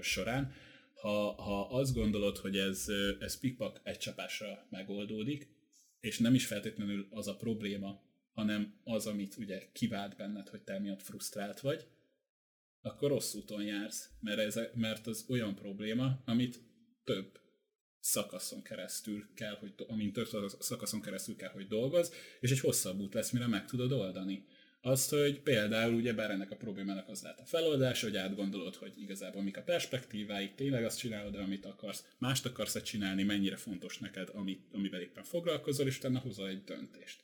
során. 0.00 0.52
Ha, 0.94 1.32
ha 1.42 1.68
azt 1.68 1.94
gondolod, 1.94 2.36
hogy 2.36 2.56
ez, 2.56 2.86
ez 3.20 3.38
pikpak 3.38 3.80
egy 3.82 3.98
csapásra 3.98 4.66
megoldódik, 4.70 5.48
és 6.02 6.18
nem 6.18 6.34
is 6.34 6.46
feltétlenül 6.46 7.06
az 7.10 7.28
a 7.28 7.36
probléma, 7.36 8.02
hanem 8.32 8.80
az, 8.84 9.06
amit 9.06 9.36
ugye 9.36 9.70
kivált 9.72 10.16
benned, 10.16 10.48
hogy 10.48 10.62
te 10.62 10.78
miatt 10.78 11.02
frusztrált 11.02 11.60
vagy, 11.60 11.86
akkor 12.80 13.10
rossz 13.10 13.34
úton 13.34 13.62
jársz, 13.62 14.10
mert, 14.20 14.38
ez, 14.38 14.60
mert 14.74 15.06
az 15.06 15.24
olyan 15.28 15.54
probléma, 15.54 16.22
amit 16.24 16.60
több 17.04 17.40
szakaszon 17.98 18.62
keresztül 18.62 19.34
kell, 19.34 19.54
hogy, 19.54 19.74
amint 19.86 20.12
több 20.12 20.28
szakaszon 20.58 21.00
keresztül 21.00 21.36
kell, 21.36 21.50
hogy 21.50 21.66
dolgoz, 21.66 22.12
és 22.40 22.50
egy 22.50 22.60
hosszabb 22.60 22.98
út 22.98 23.14
lesz, 23.14 23.30
mire 23.30 23.46
meg 23.46 23.66
tudod 23.66 23.92
oldani. 23.92 24.46
Azt, 24.84 25.10
hogy 25.10 25.40
például 25.40 25.94
ugye 25.94 26.12
bár 26.12 26.30
ennek 26.30 26.50
a 26.50 26.56
problémának 26.56 27.08
az 27.08 27.22
lehet 27.22 27.40
a 27.40 27.44
feloldás, 27.44 28.02
hogy 28.02 28.16
átgondolod, 28.16 28.74
hogy 28.74 28.92
igazából 28.96 29.42
mik 29.42 29.56
a 29.56 29.62
perspektíváik, 29.62 30.54
tényleg 30.54 30.84
azt 30.84 30.98
csinálod, 30.98 31.34
amit 31.34 31.64
akarsz, 31.64 32.04
mást 32.18 32.46
akarsz-e 32.46 32.82
csinálni, 32.82 33.22
mennyire 33.22 33.56
fontos 33.56 33.98
neked, 33.98 34.28
amit, 34.32 34.64
amivel 34.72 35.00
éppen 35.00 35.24
foglalkozol, 35.24 35.86
és 35.86 35.98
utána 35.98 36.18
hozol 36.18 36.48
egy 36.48 36.64
döntést. 36.64 37.20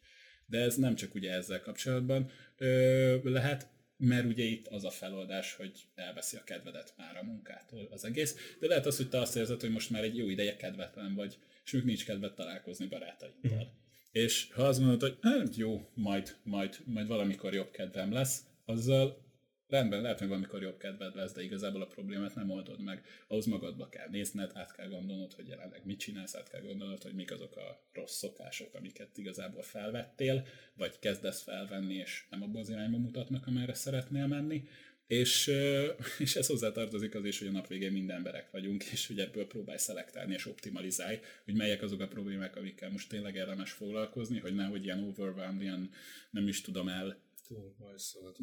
De 0.47 0.59
ez 0.59 0.77
nem 0.77 0.95
csak 0.95 1.15
ugye 1.15 1.33
ezzel 1.33 1.61
kapcsolatban 1.61 2.31
ö, 2.57 3.31
lehet, 3.31 3.69
mert 3.97 4.27
ugye 4.27 4.45
itt 4.45 4.67
az 4.67 4.85
a 4.85 4.91
feloldás, 4.91 5.55
hogy 5.55 5.73
elveszi 5.95 6.37
a 6.37 6.45
kedvedet 6.45 6.95
már 6.97 7.17
a 7.17 7.25
munkától 7.25 7.89
az 7.91 8.05
egész, 8.05 8.37
de 8.61 8.67
lehet 8.67 8.87
az, 8.87 8.97
hogy 8.97 9.09
te 9.09 9.21
azt 9.21 9.37
érzed, 9.37 9.61
hogy 9.61 9.71
most 9.71 9.91
már 9.91 10.03
egy 10.03 10.17
jó 10.17 10.29
ideje 10.29 10.57
kedvetlen 10.57 11.15
vagy, 11.15 11.39
és 11.65 11.73
még 11.73 11.85
nincs 11.85 12.05
kedved 12.05 12.35
találkozni 12.35 12.87
barátaiddal. 12.87 13.53
Uh-huh. 13.53 13.69
És 14.19 14.49
ha 14.53 14.63
azt 14.63 14.81
mondod, 14.81 15.01
hogy 15.01 15.19
hát 15.21 15.57
jó, 15.57 15.89
majd, 15.95 16.37
majd, 16.43 16.79
majd 16.85 17.07
valamikor 17.07 17.55
jobb 17.55 17.71
kedvem 17.71 18.13
lesz, 18.13 18.45
azzal 18.65 19.27
rendben, 19.69 20.01
lehet, 20.01 20.19
hogy 20.19 20.29
valamikor 20.29 20.63
jobb 20.63 20.77
kedved 20.79 21.15
lesz, 21.15 21.33
de 21.33 21.43
igazából 21.43 21.83
a 21.83 21.87
problémát 21.87 22.35
nem 22.35 22.51
oldod 22.51 22.81
meg. 22.81 23.05
Ahhoz 23.29 23.47
magadba 23.47 23.89
kell 23.89 24.09
nézned, 24.09 24.51
át 24.55 24.73
kell 24.73 24.89
gondolnod, 24.89 25.33
hogy 25.33 25.49
jelenleg 25.49 25.81
mit 25.85 25.99
csinálsz, 25.99 26.35
át 26.35 26.49
kell 26.49 26.61
gondolnod, 26.61 27.03
hogy 27.03 27.15
mik 27.15 27.33
azok 27.33 27.57
a 27.57 27.81
rossz 27.93 28.17
szokások, 28.17 28.75
amiket 28.75 29.19
igazából 29.19 29.63
felvettél, 29.63 30.47
vagy 30.75 30.99
kezdesz 30.99 31.43
felvenni, 31.43 31.95
és 31.95 32.27
nem 32.31 32.43
abban 32.43 32.61
az 32.61 32.71
irányba 32.71 32.99
mutatnak, 32.99 33.47
amerre 33.47 33.75
szeretnél 33.75 34.27
menni. 34.27 34.69
És, 35.09 35.51
és 36.19 36.37
ez 36.37 36.47
hozzátartozik 36.47 37.15
az 37.15 37.25
is, 37.25 37.39
hogy 37.39 37.49
a 37.49 37.51
nap 37.51 37.67
végén 37.67 37.93
minden 37.93 38.17
emberek 38.17 38.51
vagyunk, 38.51 38.85
és 38.85 39.07
hogy 39.07 39.19
ebből 39.19 39.47
próbálj 39.47 39.79
szelektálni 39.79 40.35
és 40.35 40.47
optimalizálj, 40.47 41.19
hogy 41.45 41.55
melyek 41.55 41.83
azok 41.83 42.01
a 42.01 42.09
problémák, 42.09 42.57
amikkel 42.57 42.91
most 42.91 43.09
tényleg 43.09 43.35
érdemes 43.35 43.73
foglalkozni, 43.73 44.39
hogy 44.39 44.55
nehogy 44.55 44.85
ilyen 44.85 45.03
overwhelmed, 45.03 45.63
ilyen 45.63 45.91
nem 46.31 46.49
is 46.49 46.61
tudom 46.61 46.89
el. 46.89 47.23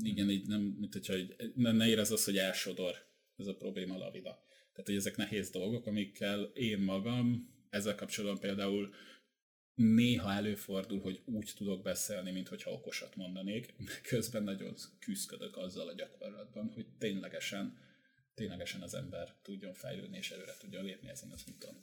Igen, 0.04 0.30
így 0.30 0.48
nem, 0.48 0.62
mint 0.62 0.94
hogyha 0.94 1.14
ne, 1.56 1.72
ne 1.72 1.88
érez 1.88 2.12
az, 2.12 2.26
hogy 2.26 2.38
elsodor 2.38 2.96
ez 3.38 3.48
a 3.48 3.56
probléma 3.56 3.98
lavida. 3.98 4.44
Tehát, 4.72 4.86
hogy 4.86 4.96
ezek 4.96 5.16
nehéz 5.16 5.50
dolgok, 5.50 5.86
amikkel 5.86 6.44
én 6.54 6.80
magam 6.80 7.54
ezzel 7.70 7.96
kapcsolatban 7.96 8.40
például 8.40 8.94
néha 9.76 10.32
előfordul, 10.32 11.02
hogy 11.02 11.22
úgy 11.26 11.54
tudok 11.56 11.82
beszélni, 11.82 12.32
mint 12.32 12.48
hogyha 12.48 12.72
okosat 12.72 13.16
mondanék, 13.16 13.74
de 13.78 14.02
közben 14.10 14.44
nagyon 14.44 14.76
küzdködök 15.00 15.58
azzal 15.58 15.88
a 15.88 15.94
gyakorlatban, 15.94 16.72
hogy 16.74 16.86
ténylegesen, 16.98 17.78
ténylegesen 18.34 18.82
az 18.82 18.94
ember 18.94 19.36
tudjon 19.42 19.74
fejlődni 19.74 20.18
és 20.18 20.32
előre 20.32 20.54
tudjon 20.60 20.84
lépni 20.84 21.10
ezen 21.10 21.32
az 21.32 21.44
úton. 21.48 21.76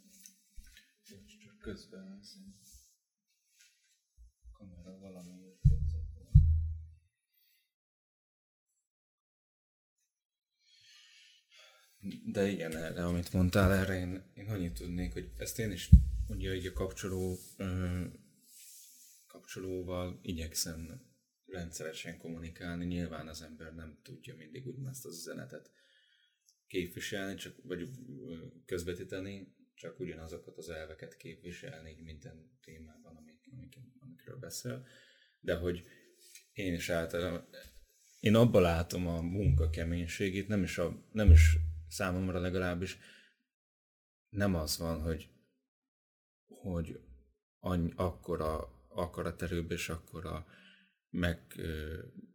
Csak 1.44 1.58
közben 1.58 2.20
kamera 4.52 4.98
valami 4.98 5.32
De 12.24 12.48
igen, 12.48 12.76
erre, 12.76 13.04
amit 13.04 13.32
mondtál, 13.32 13.72
erre 13.72 13.98
én, 13.98 14.22
én 14.34 14.48
annyit 14.48 14.72
tudnék, 14.72 15.12
hogy 15.12 15.30
ezt 15.36 15.58
én 15.58 15.70
is 15.70 15.90
ugye 16.34 16.54
így 16.54 16.66
a 16.66 16.72
kapcsoló, 16.72 17.38
ö, 17.56 18.04
kapcsolóval 19.26 20.18
igyekszem 20.22 21.10
rendszeresen 21.46 22.18
kommunikálni. 22.18 22.84
Nyilván 22.84 23.28
az 23.28 23.42
ember 23.42 23.74
nem 23.74 23.98
tudja 24.02 24.36
mindig 24.36 24.66
úgy 24.66 24.86
ezt 24.90 25.04
az 25.04 25.16
üzenetet 25.16 25.70
képviselni, 26.66 27.34
csak, 27.34 27.56
vagy 27.62 27.88
közvetíteni, 28.66 29.54
csak 29.74 30.00
ugyanazokat 30.00 30.56
az 30.56 30.68
elveket 30.68 31.16
képviselni 31.16 31.90
így 31.90 32.02
minden 32.02 32.58
témában, 32.60 33.16
amik, 33.16 33.48
amik, 33.52 33.78
amikről 33.98 34.36
beszél. 34.36 34.86
De 35.40 35.54
hogy 35.54 35.84
én 36.52 36.74
is 36.74 36.88
általában, 36.88 37.48
én 38.20 38.34
abban 38.34 38.62
látom 38.62 39.06
a 39.06 39.20
munka 39.20 39.70
keménységét, 39.70 40.48
nem 40.48 40.62
is, 40.62 40.78
a, 40.78 41.08
nem 41.12 41.30
is 41.30 41.56
számomra 41.88 42.40
legalábbis 42.40 42.98
nem 44.28 44.54
az 44.54 44.78
van, 44.78 45.00
hogy, 45.00 45.28
hogy 46.60 47.00
annyi, 47.60 47.92
akkora 47.96 48.80
akaraterőbb 48.88 49.70
és 49.70 49.88
akkora, 49.88 50.46
meg, 51.10 51.40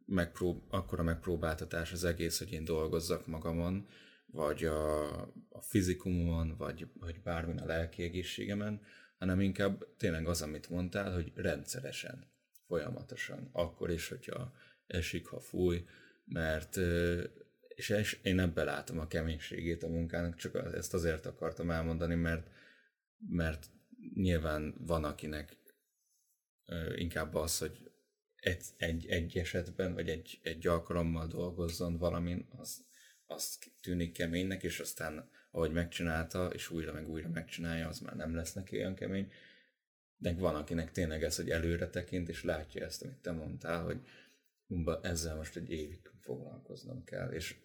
megprób, 0.06 0.64
akkora 0.68 1.04
megpróbáltatás 1.04 1.92
az 1.92 2.04
egész, 2.04 2.38
hogy 2.38 2.52
én 2.52 2.64
dolgozzak 2.64 3.28
magamon, 3.28 3.88
vagy 4.26 4.64
a, 4.64 5.22
a 5.50 5.62
fizikumon, 5.62 6.56
vagy, 6.58 6.88
vagy 7.00 7.22
bármin 7.22 7.58
a 7.58 7.66
lelki 7.66 8.04
egészségemen, 8.04 8.82
hanem 9.18 9.42
inkább 9.42 9.86
tényleg 9.98 10.28
az, 10.28 10.42
amit 10.42 10.70
mondtál, 10.70 11.14
hogy 11.14 11.32
rendszeresen, 11.36 12.32
folyamatosan, 12.68 13.50
akkor 13.52 13.90
is, 13.90 14.08
hogyha 14.08 14.54
esik, 14.88 15.28
ha 15.28 15.40
fúj, 15.40 15.86
mert 16.26 16.80
és 17.76 18.20
én 18.22 18.40
ebben 18.40 18.66
látom 18.66 19.00
a 19.00 19.08
keménységét 19.08 19.84
a 19.84 19.88
munkának, 19.88 20.36
csak 20.36 20.56
ezt 20.74 20.94
azért 20.94 21.26
akartam 21.26 21.70
elmondani, 21.70 22.16
mert, 22.16 22.48
mert 23.30 23.70
nyilván 24.14 24.76
van, 24.78 25.04
akinek 25.04 25.58
inkább 26.96 27.34
az, 27.34 27.58
hogy 27.58 27.92
egy, 28.36 28.64
egy, 28.78 29.06
egy 29.06 29.38
esetben, 29.38 29.94
vagy 29.94 30.10
egy, 30.10 30.40
egy 30.44 30.68
alkalommal 30.68 31.28
dolgozzon 31.28 31.98
valamin, 31.98 32.48
az, 32.58 32.86
az 33.26 33.60
tűnik 33.82 34.12
keménynek, 34.12 34.64
és 34.64 34.80
aztán 34.80 35.30
ahogy 35.52 35.72
megcsinálta, 35.72 36.48
és 36.48 36.70
újra 36.70 36.94
meg 36.94 37.10
újra 37.10 37.30
megcsinálja, 37.30 37.88
az 37.88 38.00
már 38.00 38.16
nem 38.16 38.36
lesz 38.36 38.54
neki 38.54 38.78
olyan 38.78 38.96
kemény. 38.96 39.32
De 40.18 40.34
van, 40.34 40.56
akinek 40.56 40.92
tényleg 40.92 41.24
ez, 41.24 41.36
hogy 41.36 41.50
előre 41.50 41.90
tekint, 41.90 42.30
és 42.30 42.44
látja 42.44 42.86
ezt, 42.86 43.04
amit 43.04 43.22
te 43.22 43.32
mondtál, 43.32 43.84
hogy 43.84 44.02
ezzel 45.02 45.36
most 45.36 45.56
egy 45.56 45.70
évig 45.70 46.12
foglalkoznom 46.22 47.04
kell, 47.04 47.32
és 47.32 47.56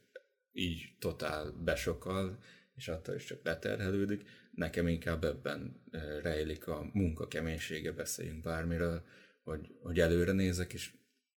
így 0.52 0.96
totál 0.98 1.50
besokal, 1.50 2.38
és 2.74 2.88
attól 2.88 3.14
is 3.14 3.24
csak 3.24 3.44
leterhelődik. 3.44 4.28
Nekem 4.50 4.88
inkább 4.88 5.24
ebben 5.24 5.82
rejlik 6.22 6.66
a 6.66 6.90
munka 6.92 7.28
keménysége, 7.28 7.92
beszéljünk 7.92 8.42
bármiről, 8.42 9.04
hogy, 9.42 9.74
hogy 9.80 10.00
előre 10.00 10.32
nézek, 10.32 10.72
és 10.72 10.92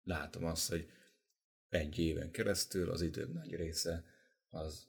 látom 0.04 0.46
azt, 0.46 0.70
hogy 0.70 0.90
egy 1.70 2.00
éven 2.00 2.32
keresztül 2.32 2.90
az 2.90 3.02
időm 3.02 3.32
nagy 3.32 3.56
része, 3.56 4.04
az 4.50 4.88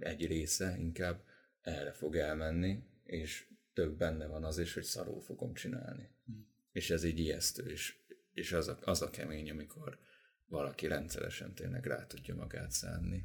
egy 0.00 0.26
része 0.26 0.76
inkább 0.78 1.24
erre 1.60 1.92
fog 1.92 2.16
elmenni, 2.16 2.82
és 3.04 3.46
több 3.72 3.96
benne 3.96 4.26
van 4.26 4.44
az 4.44 4.58
is, 4.58 4.74
hogy 4.74 4.82
szarul 4.82 5.20
fogom 5.20 5.54
csinálni. 5.54 6.10
Hmm. 6.24 6.48
És 6.72 6.90
ez 6.90 7.04
így 7.04 7.18
ijesztő, 7.18 7.70
és, 7.70 7.96
és 8.32 8.52
az, 8.52 8.68
a, 8.68 8.78
az 8.82 9.02
a 9.02 9.10
kemény, 9.10 9.50
amikor 9.50 9.98
valaki 10.46 10.86
rendszeresen 10.86 11.54
tényleg 11.54 11.86
rá 11.86 12.06
tudja 12.06 12.34
magát 12.34 12.70
szánni. 12.70 13.24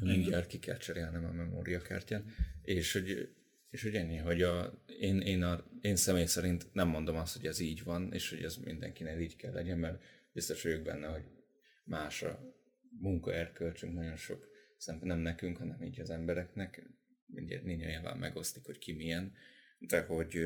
Mindjárt 0.00 0.46
ki 0.46 0.58
kell 0.58 0.76
cserélnem 0.76 1.24
a 1.24 1.32
memóriakártyát, 1.32 2.24
és 2.62 2.92
hogy, 2.92 3.34
és 3.70 3.82
hogy 3.82 3.94
ennyi, 3.94 4.16
hogy 4.16 4.42
a, 4.42 4.82
én, 4.98 5.20
én, 5.20 5.42
a, 5.42 5.64
én 5.80 5.96
személy 5.96 6.26
szerint 6.26 6.66
nem 6.72 6.88
mondom 6.88 7.16
azt, 7.16 7.36
hogy 7.36 7.46
ez 7.46 7.58
így 7.58 7.82
van, 7.82 8.12
és 8.12 8.30
hogy 8.30 8.42
ez 8.42 8.56
mindenkinek 8.56 9.20
így 9.20 9.36
kell 9.36 9.52
legyen, 9.52 9.78
mert 9.78 10.02
biztos 10.32 10.62
vagyok 10.62 10.82
benne, 10.82 11.06
hogy 11.06 11.24
más 11.84 12.22
a 12.22 12.56
munkaerkölcsünk 13.00 13.94
nagyon 13.94 14.16
sok 14.16 14.48
szempont 14.76 15.10
nem 15.12 15.18
nekünk, 15.18 15.56
hanem 15.56 15.82
így 15.82 16.00
az 16.00 16.10
embereknek, 16.10 16.88
mindjárt 17.26 17.64
nyilván 17.64 18.18
megosztik, 18.18 18.64
hogy 18.64 18.78
ki 18.78 18.92
milyen, 18.92 19.32
de 19.78 20.02
hogy, 20.02 20.38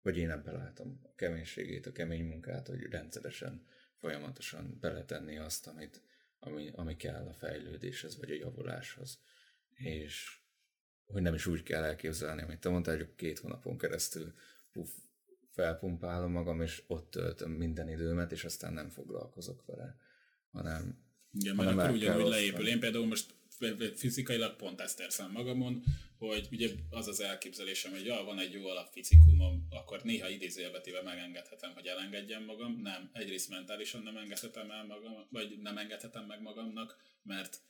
hogy 0.00 0.16
én 0.16 0.30
ebben 0.30 0.54
látom 0.54 1.00
a 1.02 1.14
keménységét, 1.14 1.86
a 1.86 1.92
kemény 1.92 2.24
munkát, 2.24 2.66
hogy 2.66 2.82
rendszeresen, 2.82 3.66
folyamatosan 3.98 4.78
beletenni 4.80 5.38
azt, 5.38 5.66
amit, 5.66 6.02
ami, 6.46 6.70
ami 6.74 6.96
kell 6.96 7.26
a 7.26 7.32
fejlődéshez, 7.32 8.18
vagy 8.18 8.30
a 8.30 8.34
javuláshoz. 8.34 9.18
És 9.74 10.40
hogy 11.06 11.22
nem 11.22 11.34
is 11.34 11.46
úgy 11.46 11.62
kell 11.62 11.82
elképzelni, 11.82 12.42
amit 12.42 12.60
te 12.60 12.68
mondtál, 12.68 12.96
hogy 12.96 13.14
két 13.14 13.38
hónapon 13.38 13.78
keresztül 13.78 14.34
puff, 14.72 14.88
felpumpálom 15.50 16.32
magam, 16.32 16.60
és 16.60 16.82
ott 16.86 17.10
töltöm 17.10 17.50
minden 17.50 17.88
időmet, 17.88 18.32
és 18.32 18.44
aztán 18.44 18.72
nem 18.72 18.88
foglalkozok 18.88 19.64
vele, 19.66 19.96
hanem 20.50 21.04
igen, 21.32 21.56
mert 21.56 21.68
hanem 21.68 21.84
akkor 21.84 21.96
ugyanúgy 21.96 22.28
leépül. 22.28 22.68
Én 22.68 22.80
például 22.80 23.06
most 23.06 23.34
fizikailag 23.94 24.56
pont 24.56 24.80
ezt 24.80 25.00
érzem 25.00 25.30
magamon, 25.30 25.82
hogy 26.18 26.48
ugye 26.50 26.68
az 26.90 27.08
az 27.08 27.20
elképzelésem, 27.20 27.92
hogy 27.92 28.04
ja, 28.04 28.22
van 28.24 28.38
egy 28.38 28.52
jó 28.52 28.66
alapfizikumom, 28.66 29.66
akkor 29.70 30.02
néha 30.02 30.28
idézőjelbetéve 30.28 31.02
megengedhetem, 31.02 31.72
hogy 31.74 31.86
elengedjem 31.86 32.44
magam. 32.44 32.80
Nem, 32.82 33.10
egyrészt 33.12 33.48
mentálisan 33.48 34.02
nem 34.02 34.16
engedhetem 34.16 34.70
el 34.70 34.84
magam, 34.84 35.26
vagy 35.30 35.58
nem 35.58 35.78
engedhetem 35.78 36.24
meg 36.24 36.42
magamnak, 36.42 36.96
mert 37.22 37.60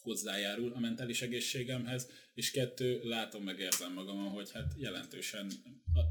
hozzájárul 0.00 0.72
a 0.72 0.78
mentális 0.78 1.22
egészségemhez, 1.22 2.10
és 2.34 2.50
kettő, 2.50 3.00
látom 3.02 3.42
meg 3.42 3.58
érzem 3.58 3.92
magamon, 3.92 4.28
hogy 4.28 4.50
hát 4.52 4.74
jelentősen 4.76 5.50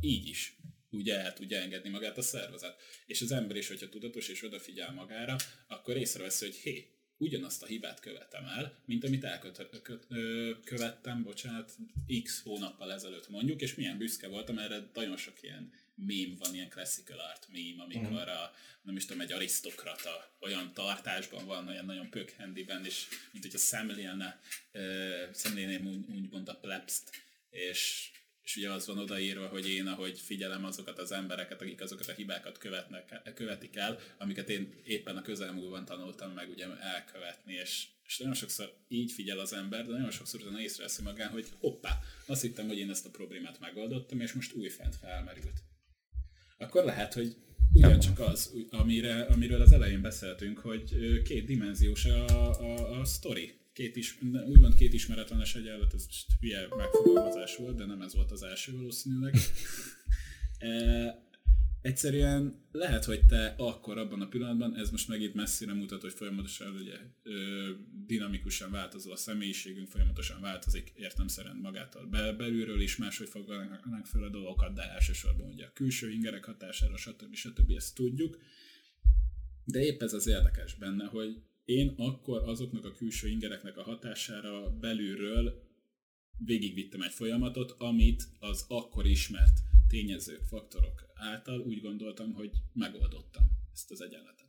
így 0.02 0.28
is 0.28 0.56
ugye 0.92 1.20
el 1.20 1.34
tudja 1.34 1.58
engedni 1.60 1.90
magát 1.90 2.18
a 2.18 2.22
szervezet. 2.22 2.82
És 3.06 3.22
az 3.22 3.32
ember 3.32 3.58
is, 3.58 3.68
hogyha 3.68 3.90
tudatos 3.90 4.28
és 4.28 4.44
odafigyel 4.44 4.92
magára, 4.92 5.36
akkor 5.68 5.98
észrevesz, 5.98 6.40
hogy 6.40 6.56
hé, 6.56 6.97
ugyanazt 7.18 7.64
a 7.64 7.66
hibát 7.66 8.00
követem 8.00 8.46
el, 8.46 8.78
mint 8.86 9.04
amit 9.04 9.24
elkövettem, 9.24 11.24
bocsánat, 11.24 11.76
x 12.24 12.42
hónappal 12.44 12.94
ezelőtt 12.94 13.30
mondjuk, 13.30 13.62
és 13.62 13.76
milyen 13.76 13.98
büszke 13.98 14.28
voltam, 14.28 14.58
erre 14.58 14.90
nagyon 14.94 15.18
sok 15.18 15.42
ilyen 15.42 15.72
mém 15.96 16.36
van, 16.40 16.54
ilyen 16.54 16.70
classical 16.70 17.20
art 17.20 17.48
mém, 17.52 17.80
amikor 17.80 18.12
uh-huh. 18.12 18.42
a, 18.42 18.54
nem 18.82 18.96
is 18.96 19.06
tudom, 19.06 19.22
egy 19.22 19.32
arisztokrata 19.32 20.36
olyan 20.40 20.74
tartásban 20.74 21.46
van, 21.46 21.68
olyan 21.68 21.86
nagyon 21.86 22.10
pökhendiben, 22.10 22.86
és 22.86 23.08
mint 23.32 23.44
hogyha 23.44 23.60
szemlélne, 23.60 24.42
szemlélném 25.32 25.88
úgy, 25.88 26.16
úgymond 26.16 26.50
a 26.50 26.56
plebszt, 26.56 27.12
és 27.50 28.12
és 28.48 28.56
ugye 28.56 28.72
az 28.72 28.86
van 28.86 28.98
odaírva, 28.98 29.48
hogy 29.48 29.70
én, 29.70 29.88
ahogy 29.88 30.20
figyelem 30.20 30.66
azokat 30.66 31.00
az 31.00 31.12
embereket, 31.12 31.62
akik 31.62 31.82
azokat 31.82 32.08
a 32.08 32.12
hibákat 32.12 32.58
követnek, 32.58 33.34
követik 33.36 33.76
el, 33.76 34.00
amiket 34.18 34.50
én 34.50 34.74
éppen 34.84 35.18
a 35.18 35.22
közelmúltban 35.22 35.86
tanultam 35.86 36.32
meg 36.32 36.50
ugye 36.50 36.66
elkövetni, 36.80 37.54
és, 37.54 37.88
és 38.06 38.18
nagyon 38.18 38.34
sokszor 38.34 38.74
így 38.88 39.12
figyel 39.12 39.40
az 39.40 39.54
ember, 39.54 39.86
de 39.86 39.92
nagyon 39.92 40.12
sokszor 40.12 40.42
utána 40.42 40.62
észreveszi 40.62 41.02
magán, 41.04 41.30
hogy 41.30 41.46
hoppá, 41.60 42.00
azt 42.26 42.42
hittem, 42.42 42.68
hogy 42.68 42.78
én 42.78 42.90
ezt 42.90 43.06
a 43.06 43.10
problémát 43.10 43.60
megoldottam, 43.60 44.20
és 44.20 44.34
most 44.34 44.54
újfent 44.54 44.96
felmerült. 44.96 45.64
Akkor 46.58 46.84
lehet, 46.84 47.14
hogy 47.14 47.36
ugyancsak 47.74 48.20
az, 48.20 48.54
amire, 48.70 49.22
amiről 49.22 49.62
az 49.62 49.72
elején 49.72 50.02
beszéltünk, 50.02 50.58
hogy 50.58 51.22
két 51.24 51.46
dimenziós 51.46 52.06
a, 52.06 52.50
a, 52.50 53.00
a 53.00 53.06
sztori 53.06 53.54
két 53.78 53.96
is, 53.96 54.18
úgymond 54.46 54.76
két 54.76 54.94
ismeretlenes 54.94 55.56
egyenlet, 55.56 55.94
ez 55.94 56.06
most 56.06 56.26
hülye 56.40 56.68
megfogalmazás 56.78 57.56
volt, 57.56 57.76
de 57.76 57.86
nem 57.86 58.02
ez 58.02 58.16
volt 58.16 58.32
az 58.32 58.44
első 58.44 58.72
valószínűleg. 58.72 59.36
e, 60.60 60.70
egyszerűen 61.82 62.66
lehet, 62.72 63.06
hogy 63.06 63.26
te 63.26 63.54
akkor 63.58 63.98
abban 63.98 64.22
a 64.22 64.28
pillanatban, 64.28 64.78
ez 64.78 64.90
most 64.90 65.08
megint 65.08 65.34
messzire 65.34 65.74
mutat, 65.74 66.02
hogy 66.02 66.14
folyamatosan 66.14 66.76
ugye, 66.76 66.96
ö, 67.24 67.70
dinamikusan 68.06 68.72
változó 68.72 69.12
a 69.12 69.16
személyiségünk, 69.16 69.88
folyamatosan 69.88 70.42
változik 70.42 70.92
értemszerűen 70.96 71.56
magától 71.56 72.06
be, 72.06 72.34
belülről 72.34 72.82
is, 72.82 72.96
máshogy 72.96 73.30
foglalnak 73.30 74.06
fel 74.06 74.24
a 74.24 74.30
dolgokat, 74.30 74.74
de 74.74 74.82
elsősorban 74.82 75.50
ugye 75.50 75.66
a 75.66 75.74
külső 75.74 76.12
ingerek 76.12 76.46
hatására, 76.46 76.98
stb. 76.98 77.36
stb. 77.36 77.72
ezt 77.72 77.96
tudjuk. 77.96 78.38
De 79.64 79.80
épp 79.80 80.02
ez 80.02 80.14
az 80.14 80.28
érdekes 80.28 80.76
benne, 80.76 81.06
hogy 81.06 81.42
én 81.68 81.94
akkor 81.98 82.42
azoknak 82.50 82.86
a 82.86 82.92
külső 82.92 83.28
ingereknek 83.28 83.78
a 83.78 83.84
hatására 83.84 84.70
belülről 84.70 85.64
végigvittem 86.38 87.02
egy 87.02 87.12
folyamatot, 87.12 87.72
amit 87.72 88.28
az 88.40 88.66
akkor 88.68 89.06
ismert 89.06 89.60
tényezők, 89.88 90.44
faktorok 90.44 91.06
által 91.14 91.60
úgy 91.60 91.82
gondoltam, 91.82 92.34
hogy 92.34 92.52
megoldottam 92.74 93.44
ezt 93.74 93.92
az 93.92 94.02
egyenletet. 94.02 94.48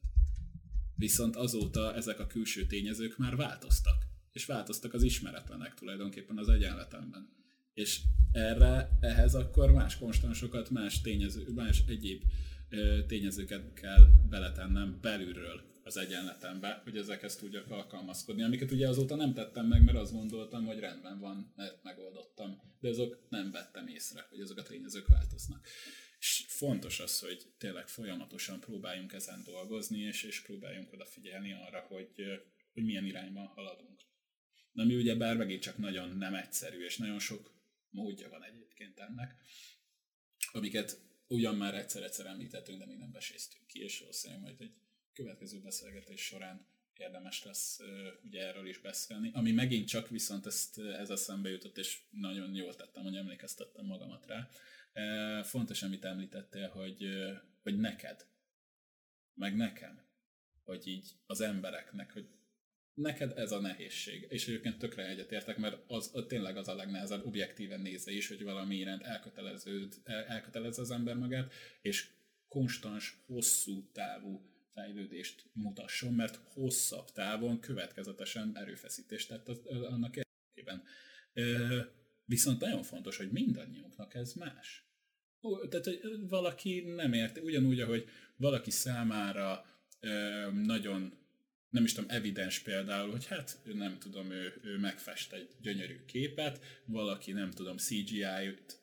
Viszont 0.94 1.36
azóta 1.36 1.94
ezek 1.94 2.20
a 2.20 2.26
külső 2.26 2.66
tényezők 2.66 3.16
már 3.16 3.36
változtak, 3.36 4.06
és 4.32 4.44
változtak 4.44 4.94
az 4.94 5.02
ismeretlenek 5.02 5.74
tulajdonképpen 5.74 6.38
az 6.38 6.48
egyenletemben. 6.48 7.28
És 7.74 8.00
erre, 8.32 8.98
ehhez 9.00 9.34
akkor 9.34 9.70
más 9.70 9.98
konstansokat, 9.98 10.70
más 10.70 11.00
tényező, 11.00 11.52
más 11.54 11.82
egyéb 11.86 12.22
tényezőket 13.06 13.72
kell 13.72 14.06
beletennem 14.28 14.98
belülről 15.00 15.68
az 15.88 15.96
egyenletembe, 15.96 16.80
hogy 16.84 16.96
ezekhez 16.96 17.36
tudjak 17.36 17.70
alkalmazkodni, 17.70 18.42
amiket 18.42 18.70
ugye 18.70 18.88
azóta 18.88 19.14
nem 19.14 19.34
tettem 19.34 19.66
meg, 19.66 19.84
mert 19.84 19.98
azt 19.98 20.12
gondoltam, 20.12 20.66
hogy 20.66 20.78
rendben 20.78 21.18
van, 21.18 21.52
mert 21.56 21.82
megoldottam, 21.82 22.60
de 22.80 22.88
azok 22.88 23.26
nem 23.28 23.50
vettem 23.50 23.86
észre, 23.86 24.26
hogy 24.30 24.40
azok 24.40 24.58
a 24.58 24.62
tényezők 24.62 25.08
változnak. 25.08 25.66
És 26.18 26.44
fontos 26.48 27.00
az, 27.00 27.18
hogy 27.18 27.52
tényleg 27.58 27.88
folyamatosan 27.88 28.60
próbáljunk 28.60 29.12
ezen 29.12 29.42
dolgozni, 29.44 29.98
és, 29.98 30.22
és 30.22 30.42
próbáljunk 30.42 30.92
odafigyelni 30.92 31.52
arra, 31.52 31.80
hogy, 31.80 32.24
hogy 32.72 32.84
milyen 32.84 33.04
irányban 33.04 33.46
haladunk. 33.46 34.00
Na 34.72 34.84
mi 34.84 34.94
ugye 34.94 35.14
bár 35.14 35.36
megint 35.36 35.62
csak 35.62 35.78
nagyon 35.78 36.16
nem 36.16 36.34
egyszerű, 36.34 36.84
és 36.84 36.96
nagyon 36.96 37.18
sok 37.18 37.52
módja 37.90 38.28
van 38.28 38.44
egyébként 38.44 38.98
ennek, 38.98 39.36
amiket 40.52 41.00
ugyan 41.26 41.56
már 41.56 41.74
egyszer-egyszer 41.74 42.26
említettünk, 42.26 42.78
de 42.78 42.86
még 42.86 42.98
nem 42.98 43.12
beséztünk 43.12 43.66
ki, 43.66 43.80
és 43.80 43.98
valószínűleg 43.98 44.42
majd 44.42 44.60
egy 44.60 44.74
következő 45.18 45.60
beszélgetés 45.60 46.20
során 46.20 46.66
érdemes 46.96 47.44
lesz 47.44 47.80
ugye 48.24 48.46
erről 48.46 48.68
is 48.68 48.78
beszélni, 48.78 49.30
ami 49.34 49.52
megint 49.52 49.88
csak 49.88 50.08
viszont 50.08 50.46
ezt, 50.46 50.78
ez 50.78 51.10
eszembe 51.10 51.48
jutott, 51.48 51.78
és 51.78 52.00
nagyon 52.10 52.54
jól 52.54 52.74
tettem, 52.74 53.02
hogy 53.02 53.16
emlékeztettem 53.16 53.84
magamat 53.84 54.26
rá. 54.26 54.48
Fontos, 55.42 55.82
amit 55.82 56.04
említettél, 56.04 56.68
hogy, 56.68 57.08
hogy 57.62 57.78
neked, 57.78 58.26
meg 59.34 59.56
nekem, 59.56 60.02
hogy 60.64 60.86
így 60.86 61.10
az 61.26 61.40
embereknek, 61.40 62.12
hogy 62.12 62.28
neked 62.94 63.38
ez 63.38 63.52
a 63.52 63.60
nehézség. 63.60 64.26
És 64.30 64.48
egyébként 64.48 64.78
tökre 64.78 65.08
egyetértek, 65.08 65.56
mert 65.56 65.82
az, 65.86 66.12
tényleg 66.26 66.56
az 66.56 66.68
a 66.68 66.74
legnehezebb 66.74 67.26
objektíven 67.26 67.80
nézve 67.80 68.12
is, 68.12 68.28
hogy 68.28 68.42
valami 68.42 68.76
iránt 68.76 69.02
elköteleződ, 69.02 69.94
elkötelez 70.04 70.78
az 70.78 70.90
ember 70.90 71.16
magát, 71.16 71.52
és 71.80 72.10
konstans, 72.48 73.22
hosszú 73.26 73.90
távú 73.92 74.57
fejlődést 74.78 75.44
mutasson, 75.52 76.14
mert 76.14 76.40
hosszabb 76.44 77.10
távon 77.10 77.60
következetesen 77.60 78.56
erőfeszítést 78.56 79.28
tett 79.28 79.48
az, 79.48 79.60
annak 79.66 80.16
érdekében. 80.16 80.82
Viszont 82.24 82.60
nagyon 82.60 82.82
fontos, 82.82 83.16
hogy 83.16 83.30
mindannyiunknak 83.30 84.14
ez 84.14 84.32
más. 84.32 84.86
Tehát, 85.68 85.84
hogy 85.84 86.00
valaki 86.28 86.80
nem 86.80 87.12
érti, 87.12 87.40
ugyanúgy, 87.40 87.80
ahogy 87.80 88.08
valaki 88.36 88.70
számára 88.70 89.64
nagyon 90.52 91.16
nem 91.70 91.84
is 91.84 91.92
tudom, 91.92 92.10
evidens 92.10 92.58
például, 92.58 93.10
hogy 93.10 93.26
hát 93.26 93.58
nem 93.64 93.98
tudom, 93.98 94.30
ő, 94.30 94.60
ő 94.62 94.78
megfest 94.78 95.32
egy 95.32 95.48
gyönyörű 95.60 96.04
képet, 96.04 96.60
valaki 96.84 97.32
nem 97.32 97.50
tudom, 97.50 97.76
CGI-t 97.76 98.80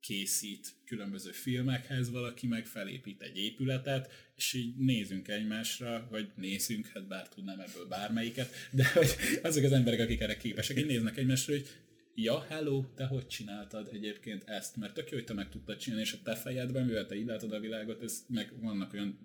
készít 0.00 0.74
különböző 0.84 1.30
filmekhez, 1.30 2.10
valaki 2.10 2.46
meg 2.46 2.66
felépít 2.66 3.22
egy 3.22 3.38
épületet, 3.38 4.12
és 4.36 4.52
így 4.52 4.76
nézünk 4.76 5.28
egymásra, 5.28 6.06
vagy 6.10 6.30
nézünk, 6.36 6.86
hát 6.86 7.06
bár 7.06 7.28
tudnám 7.28 7.60
ebből 7.60 7.86
bármelyiket, 7.86 8.54
de 8.70 8.90
hogy 8.92 9.08
azok 9.42 9.64
az 9.64 9.72
emberek, 9.72 10.00
akik 10.00 10.20
erre 10.20 10.36
képesek, 10.36 10.78
így 10.78 10.86
néznek 10.86 11.16
egymásra, 11.16 11.52
hogy 11.52 11.66
ja, 12.14 12.44
hello, 12.48 12.84
te 12.94 13.04
hogy 13.04 13.26
csináltad 13.26 13.88
egyébként 13.92 14.44
ezt? 14.48 14.76
Mert 14.76 14.94
tök 14.94 15.10
jó, 15.10 15.16
hogy 15.16 15.26
te 15.26 15.32
meg 15.32 15.48
tudtad 15.48 15.76
csinálni, 15.76 16.04
és 16.04 16.12
a 16.12 16.22
te 16.22 16.34
fejedben, 16.34 16.86
mivel 16.86 17.06
te 17.06 17.14
így 17.14 17.26
látod 17.26 17.52
a 17.52 17.60
világot, 17.60 18.02
ez 18.02 18.24
meg 18.28 18.52
vannak 18.60 18.92
olyan, 18.92 19.18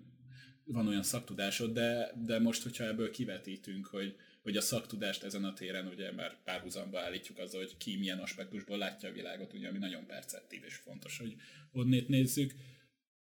van 0.64 0.86
olyan 0.86 1.02
szaktudásod, 1.02 1.72
de, 1.72 2.12
de 2.24 2.38
most, 2.38 2.62
hogyha 2.62 2.84
ebből 2.84 3.10
kivetítünk, 3.10 3.86
hogy, 3.86 4.16
hogy 4.44 4.56
a 4.56 4.60
szaktudást 4.60 5.22
ezen 5.22 5.44
a 5.44 5.52
téren 5.52 5.86
ugye 5.86 6.12
már 6.12 6.42
párhuzamba 6.42 7.00
állítjuk 7.00 7.38
azzal, 7.38 7.60
hogy 7.60 7.76
ki 7.76 7.96
milyen 7.96 8.18
aspektusból 8.18 8.78
látja 8.78 9.08
a 9.08 9.12
világot, 9.12 9.52
ugye, 9.52 9.68
ami 9.68 9.78
nagyon 9.78 10.06
perceptív 10.06 10.64
és 10.64 10.74
fontos, 10.74 11.18
hogy 11.18 11.34
onnét 11.72 12.08
nézzük. 12.08 12.52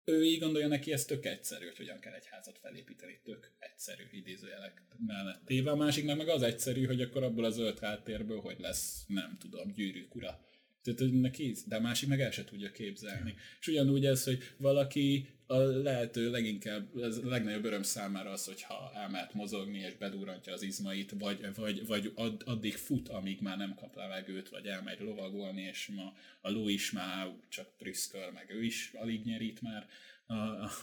Ő 0.05 0.25
így 0.25 0.41
gondolja 0.41 0.69
neki, 0.69 0.93
ez 0.93 1.05
tök 1.05 1.25
egyszerű, 1.25 1.65
hogy 1.65 1.77
hogyan 1.77 2.01
kell 2.01 2.13
egy 2.13 2.27
házat 2.27 2.59
felépíteni, 2.59 3.21
tök 3.25 3.53
egyszerű 3.59 4.03
idézőjelek 4.11 4.83
mellett 5.07 5.45
téve. 5.45 5.71
A 5.71 5.77
másik 5.77 6.05
meg 6.05 6.29
az 6.29 6.43
egyszerű, 6.43 6.85
hogy 6.85 7.01
akkor 7.01 7.23
abból 7.23 7.45
a 7.45 7.51
zöld 7.51 7.79
háttérből 7.79 8.41
hogy 8.41 8.59
lesz, 8.59 9.05
nem 9.07 9.37
tudom, 9.41 9.73
gyűrűk 9.73 10.15
ura 10.15 10.41
tehát 10.83 11.13
neki, 11.13 11.57
de 11.67 11.77
a 11.77 11.81
másik 11.81 12.09
meg 12.09 12.21
el 12.21 12.31
se 12.31 12.45
tudja 12.45 12.71
képzelni. 12.71 13.35
És 13.61 13.69
ugyanúgy 13.69 14.05
ez, 14.05 14.25
hogy 14.25 14.39
valaki 14.57 15.29
a 15.53 15.83
lehető 15.83 16.31
leginkább, 16.31 16.97
ez 16.97 17.17
a 17.17 17.29
legnagyobb 17.29 17.65
öröm 17.65 17.83
számára 17.83 18.31
az, 18.31 18.45
hogyha 18.45 18.93
elmehet 18.95 19.35
mozogni 19.35 19.79
és 19.79 19.95
bedurrantja 19.95 20.53
az 20.53 20.63
izmait, 20.63 21.15
vagy, 21.19 21.55
vagy, 21.55 21.87
vagy 21.87 22.13
add, 22.15 22.43
addig 22.45 22.75
fut, 22.75 23.09
amíg 23.09 23.41
már 23.41 23.57
nem 23.57 23.75
kap 23.75 23.97
levegőt, 23.97 24.49
vagy 24.49 24.67
elmegy 24.67 25.01
lovagolni, 25.01 25.63
és 25.63 25.91
ma 25.95 26.13
a 26.41 26.51
ló 26.51 26.69
is 26.69 26.91
már 26.91 27.33
csak 27.49 27.77
prüszköl, 27.79 28.31
meg 28.31 28.51
ő 28.51 28.65
is 28.65 28.91
alig 28.95 29.25
nyerít 29.25 29.61
már 29.63 29.89
a, 30.27 30.35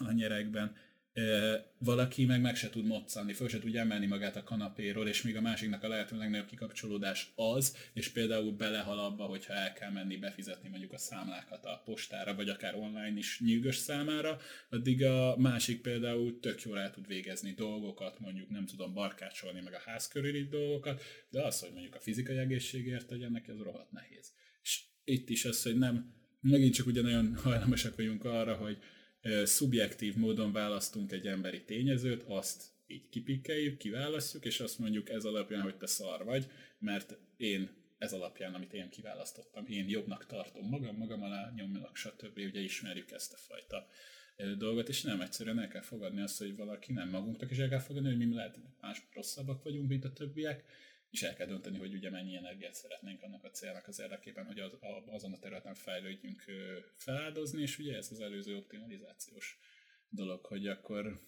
a 0.06 0.12
nyerekben 0.12 0.76
valaki 1.78 2.26
meg 2.26 2.42
meg 2.42 2.56
se 2.56 2.70
tud 2.70 2.86
moccanni, 2.86 3.34
föl 3.34 3.50
se 3.50 3.60
tudja 3.60 3.82
emelni 3.82 4.06
magát 4.06 4.36
a 4.36 4.44
kanapéról, 4.44 5.08
és 5.08 5.22
még 5.22 5.36
a 5.36 5.42
másiknak 5.42 5.84
a 5.84 5.88
lehető 5.88 6.18
legnagyobb 6.18 6.48
kikapcsolódás 6.48 7.32
az, 7.36 7.78
és 7.94 8.10
például 8.10 8.52
belehal 8.52 9.00
abba, 9.00 9.24
hogyha 9.24 9.54
el 9.54 9.74
kell 9.74 9.92
menni 9.92 10.18
befizetni 10.18 10.70
mondjuk 10.70 10.94
a 10.94 10.98
számlákat 10.98 11.66
a 11.66 11.82
postára, 11.86 12.36
vagy 12.36 12.50
akár 12.50 12.76
online 12.76 13.18
is 13.18 13.42
nyűgös 13.46 13.76
számára, 13.76 14.40
addig 14.70 15.04
a 15.04 15.38
másik 15.38 15.82
például 15.82 16.40
tök 16.40 16.62
jól 16.62 16.80
el 16.80 16.92
tud 16.92 17.08
végezni 17.08 17.54
dolgokat, 17.54 18.20
mondjuk 18.20 18.50
nem 18.50 18.66
tudom 18.66 18.94
barkácsolni 18.94 19.62
meg 19.62 19.74
a 19.74 19.82
ház 19.86 20.08
körüli 20.08 20.48
dolgokat, 20.48 21.02
de 21.30 21.46
az, 21.46 21.60
hogy 21.60 21.72
mondjuk 21.72 21.96
a 21.96 22.00
fizikai 22.00 22.38
egészségért 22.38 23.08
tegyen 23.08 23.32
neki, 23.32 23.52
az 23.52 23.60
rohadt 23.62 23.92
nehéz. 23.92 24.32
És 24.62 24.82
itt 25.04 25.30
is 25.30 25.46
az, 25.46 25.64
hogy 25.64 25.78
nem, 25.78 26.14
megint 26.42 26.74
csak 26.74 26.86
ugyanolyan 26.86 27.36
hajlamosak 27.36 27.96
vagyunk 27.96 28.26
arra, 28.26 28.56
hogy 28.56 28.78
szubjektív 29.44 30.16
módon 30.16 30.52
választunk 30.52 31.12
egy 31.12 31.28
emberi 31.28 31.64
tényezőt, 31.64 32.24
azt 32.28 32.64
így 32.88 33.10
kipikkeljük, 33.10 33.78
kiválasztjuk, 33.78 34.46
és 34.46 34.60
azt 34.60 34.80
mondjuk 34.80 35.10
ez 35.10 35.24
alapján, 35.24 35.62
hogy 35.62 35.78
te 35.78 35.86
szar 35.86 36.24
vagy, 36.24 36.46
mert 36.80 37.18
én 37.38 37.70
ez 37.98 38.14
alapján, 38.14 38.54
amit 38.54 38.74
én 38.74 38.90
kiválasztottam, 38.90 39.66
én 39.66 39.90
jobbnak 39.90 40.26
tartom 40.26 40.70
magam, 40.70 40.96
magam 40.96 41.24
alá 41.24 41.52
nyomlak, 41.56 41.96
stb. 41.96 42.38
Ugye 42.38 42.60
ismerjük 42.60 43.12
ezt 43.12 43.34
a 43.34 43.38
fajta 43.38 43.88
dolgot, 44.58 44.90
és 44.90 45.02
nem 45.02 45.22
egyszerűen 45.22 45.60
el 45.60 45.68
kell 45.68 45.82
fogadni 45.82 46.22
azt, 46.22 46.38
hogy 46.38 46.56
valaki 46.56 46.94
nem 46.94 47.10
magunknak, 47.10 47.52
és 47.52 47.58
el 47.58 47.70
kell 47.70 47.80
fogadni, 47.80 48.10
hogy 48.10 48.28
mi 48.28 48.34
lehet 48.34 48.60
más 48.82 49.08
rosszabbak 49.14 49.64
vagyunk, 49.64 49.90
mint 49.90 50.06
a 50.06 50.14
többiek, 50.14 50.64
és 51.10 51.22
el 51.22 51.36
kell 51.36 51.48
dönteni, 51.48 51.78
hogy 51.78 51.94
ugye 51.94 52.10
mennyi 52.10 52.36
energiát 52.36 52.74
szeretnénk 52.74 53.22
annak 53.22 53.44
a 53.44 53.50
célnak 53.50 53.88
az 53.88 54.00
érdekében, 54.00 54.46
hogy 54.46 54.60
az, 54.60 54.74
a, 54.74 55.04
azon 55.06 55.34
a 55.34 55.40
területen 55.40 55.74
fejlődjünk 55.74 56.44
feláldozni, 56.96 57.62
és 57.62 57.80
ugye 57.80 57.96
ez 57.96 58.12
az 58.12 58.20
előző 58.20 58.56
optimalizációs 58.56 59.60
dolog, 60.10 60.46
hogy 60.46 60.68
akkor 60.68 61.20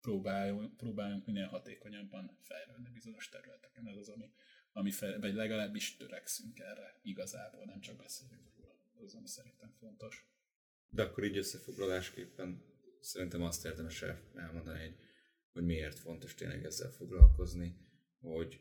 próbáljunk, 0.00 0.76
próbáljunk 0.76 1.26
minél 1.26 1.46
hatékonyabban 1.46 2.38
fejlődni 2.40 2.90
bizonyos 2.92 3.28
területeken. 3.28 3.88
Ez 3.88 3.96
az, 3.96 4.08
ami, 4.08 4.32
ami 4.72 4.90
fel, 4.90 5.20
vagy 5.20 5.34
legalábbis 5.34 5.96
törekszünk 5.96 6.58
erre 6.58 7.00
igazából, 7.02 7.64
nem 7.64 7.80
csak 7.80 7.96
beszélünk 7.96 8.56
róla. 8.56 9.04
Az, 9.04 9.14
ami 9.14 9.26
szerintem 9.26 9.70
fontos. 9.78 10.26
De 10.88 11.02
akkor 11.02 11.24
így 11.24 11.36
összefoglalásképpen 11.36 12.64
szerintem 13.00 13.42
azt 13.42 13.64
érdemes 13.64 14.04
elmondani, 14.34 14.80
hogy, 14.80 14.96
hogy 15.52 15.64
miért 15.64 15.98
fontos 15.98 16.34
tényleg 16.34 16.64
ezzel 16.64 16.90
foglalkozni, 16.90 17.76
hogy 18.20 18.60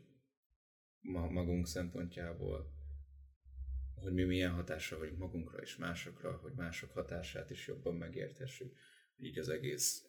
ma 1.02 1.30
magunk 1.30 1.68
szempontjából, 1.68 2.72
hogy 3.96 4.14
mi 4.14 4.24
milyen 4.24 4.52
hatással 4.52 5.00
vagyunk 5.00 5.20
magunkra 5.20 5.62
és 5.62 5.76
másokra, 5.76 6.38
hogy 6.38 6.54
mások 6.54 6.92
hatását 6.92 7.50
is 7.50 7.68
jobban 7.68 7.96
megértessük, 7.96 8.78
így 9.18 9.40
az 9.40 9.50
egész, 9.50 10.06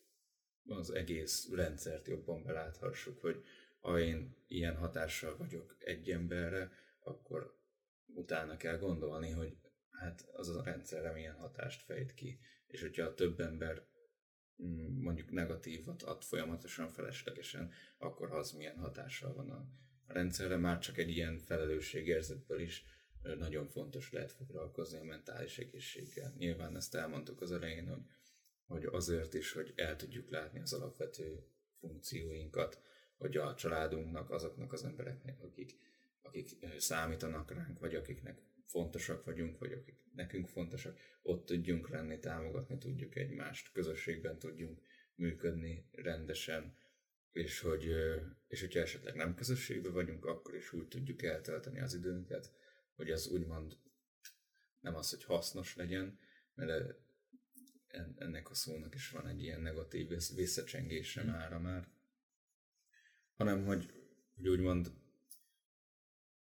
az 0.67 0.91
egész 0.91 1.51
rendszert 1.51 2.09
jobban 2.09 2.43
beláthassuk, 2.43 3.21
hogy 3.21 3.45
ha 3.81 4.01
én 4.01 4.37
ilyen 4.47 4.77
hatással 4.77 5.37
vagyok 5.37 5.77
egy 5.79 6.11
emberre, 6.11 6.73
akkor 6.99 7.61
utána 8.07 8.57
kell 8.57 8.79
gondolni, 8.79 9.31
hogy 9.31 9.57
hát 9.91 10.29
az 10.33 10.49
a 10.49 10.63
rendszerre 10.63 11.13
milyen 11.13 11.37
hatást 11.37 11.83
fejt 11.83 12.15
ki. 12.15 12.39
És 12.67 12.81
hogyha 12.81 13.15
több 13.15 13.41
ember 13.41 13.87
mm, 14.63 15.03
mondjuk 15.03 15.31
negatívat 15.31 16.03
ad 16.03 16.23
folyamatosan 16.23 16.89
feleslegesen, 16.89 17.73
akkor 17.99 18.33
az 18.33 18.53
milyen 18.53 18.79
hatással 18.79 19.35
van 19.35 19.51
a 19.51 19.67
a 19.92 19.92
rendszerre, 20.13 20.57
már 20.57 20.79
csak 20.79 20.99
egy 20.99 21.11
ilyen 21.11 21.39
felelősségérzetből 21.39 22.61
is 22.61 22.85
nagyon 23.23 23.69
fontos 23.69 24.13
lehet 24.13 24.33
foglalkozni 24.33 24.99
a 24.99 25.05
mentális 25.05 25.59
egészséggel. 25.59 26.35
Nyilván 26.39 26.77
ezt 26.77 26.95
elmondtuk 26.95 27.41
az 27.41 27.53
elején, 27.53 27.89
hogy, 27.89 28.03
hogy 28.67 28.85
azért 28.85 29.35
is, 29.35 29.53
hogy 29.53 29.73
el 29.77 29.97
tudjuk 29.97 30.31
látni 30.31 30.61
az 30.61 30.73
alapvető 30.73 31.47
funkcióinkat, 31.81 32.81
hogy 33.17 33.37
a 33.37 33.55
családunknak, 33.55 34.31
azoknak 34.31 34.73
az 34.73 34.85
embereknek, 34.85 35.43
akik, 35.43 35.79
akik 36.23 36.49
számítanak 36.79 37.51
ránk, 37.51 37.79
vagy 37.79 37.95
akiknek 37.95 38.43
fontosak 38.67 39.25
vagyunk, 39.25 39.59
vagy 39.59 39.73
akik 39.73 39.97
nekünk 40.15 40.49
fontosak, 40.49 40.99
ott 41.23 41.47
tudjunk 41.47 41.89
lenni, 41.89 42.19
támogatni 42.19 42.79
tudjuk 42.79 43.17
egymást, 43.17 43.73
közösségben 43.73 44.39
tudjunk 44.39 44.81
működni 45.15 45.89
rendesen, 45.93 46.77
és, 47.33 47.61
hogy, 47.61 47.87
és 48.47 48.61
hogyha 48.61 48.81
esetleg 48.81 49.15
nem 49.15 49.35
közösségben 49.35 49.93
vagyunk, 49.93 50.25
akkor 50.25 50.55
is 50.55 50.73
úgy 50.73 50.89
tudjuk 50.89 51.23
eltölteni 51.23 51.81
az 51.81 51.95
időnket, 51.95 52.53
hogy 52.95 53.11
az 53.11 53.29
úgymond 53.29 53.77
nem 54.81 54.95
az, 54.95 55.11
hogy 55.11 55.25
hasznos 55.25 55.77
legyen, 55.77 56.19
mert 56.55 56.95
ennek 58.17 58.51
a 58.51 58.55
szónak 58.55 58.95
is 58.95 59.11
van 59.11 59.27
egy 59.27 59.43
ilyen 59.43 59.61
negatív 59.61 60.09
visszacsengése 60.35 61.23
mára 61.23 61.59
már, 61.59 61.89
hanem 63.35 63.65
hogy, 63.65 63.91
hogy 64.37 64.49
úgymond 64.49 64.93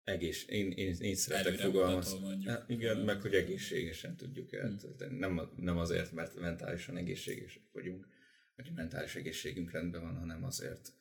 egész, 0.03 0.45
én, 0.47 0.71
én, 0.71 0.95
én 0.99 1.15
szeretek 1.15 1.59
fogalmazni. 1.59 2.45
Hát, 2.45 2.69
igen, 2.69 2.97
meg 2.97 3.21
hogy 3.21 3.33
egészségesen 3.33 4.17
tudjuk 4.17 4.53
eltölteni. 4.53 5.17
Nem, 5.17 5.51
nem 5.55 5.77
azért, 5.77 6.11
mert 6.11 6.35
mentálisan 6.35 6.97
egészségesek 6.97 7.63
vagyunk, 7.71 8.07
a 8.55 8.71
mentális 8.75 9.15
egészségünk 9.15 9.71
rendben 9.71 10.01
van, 10.01 10.17
hanem 10.17 10.43
azért, 10.43 10.93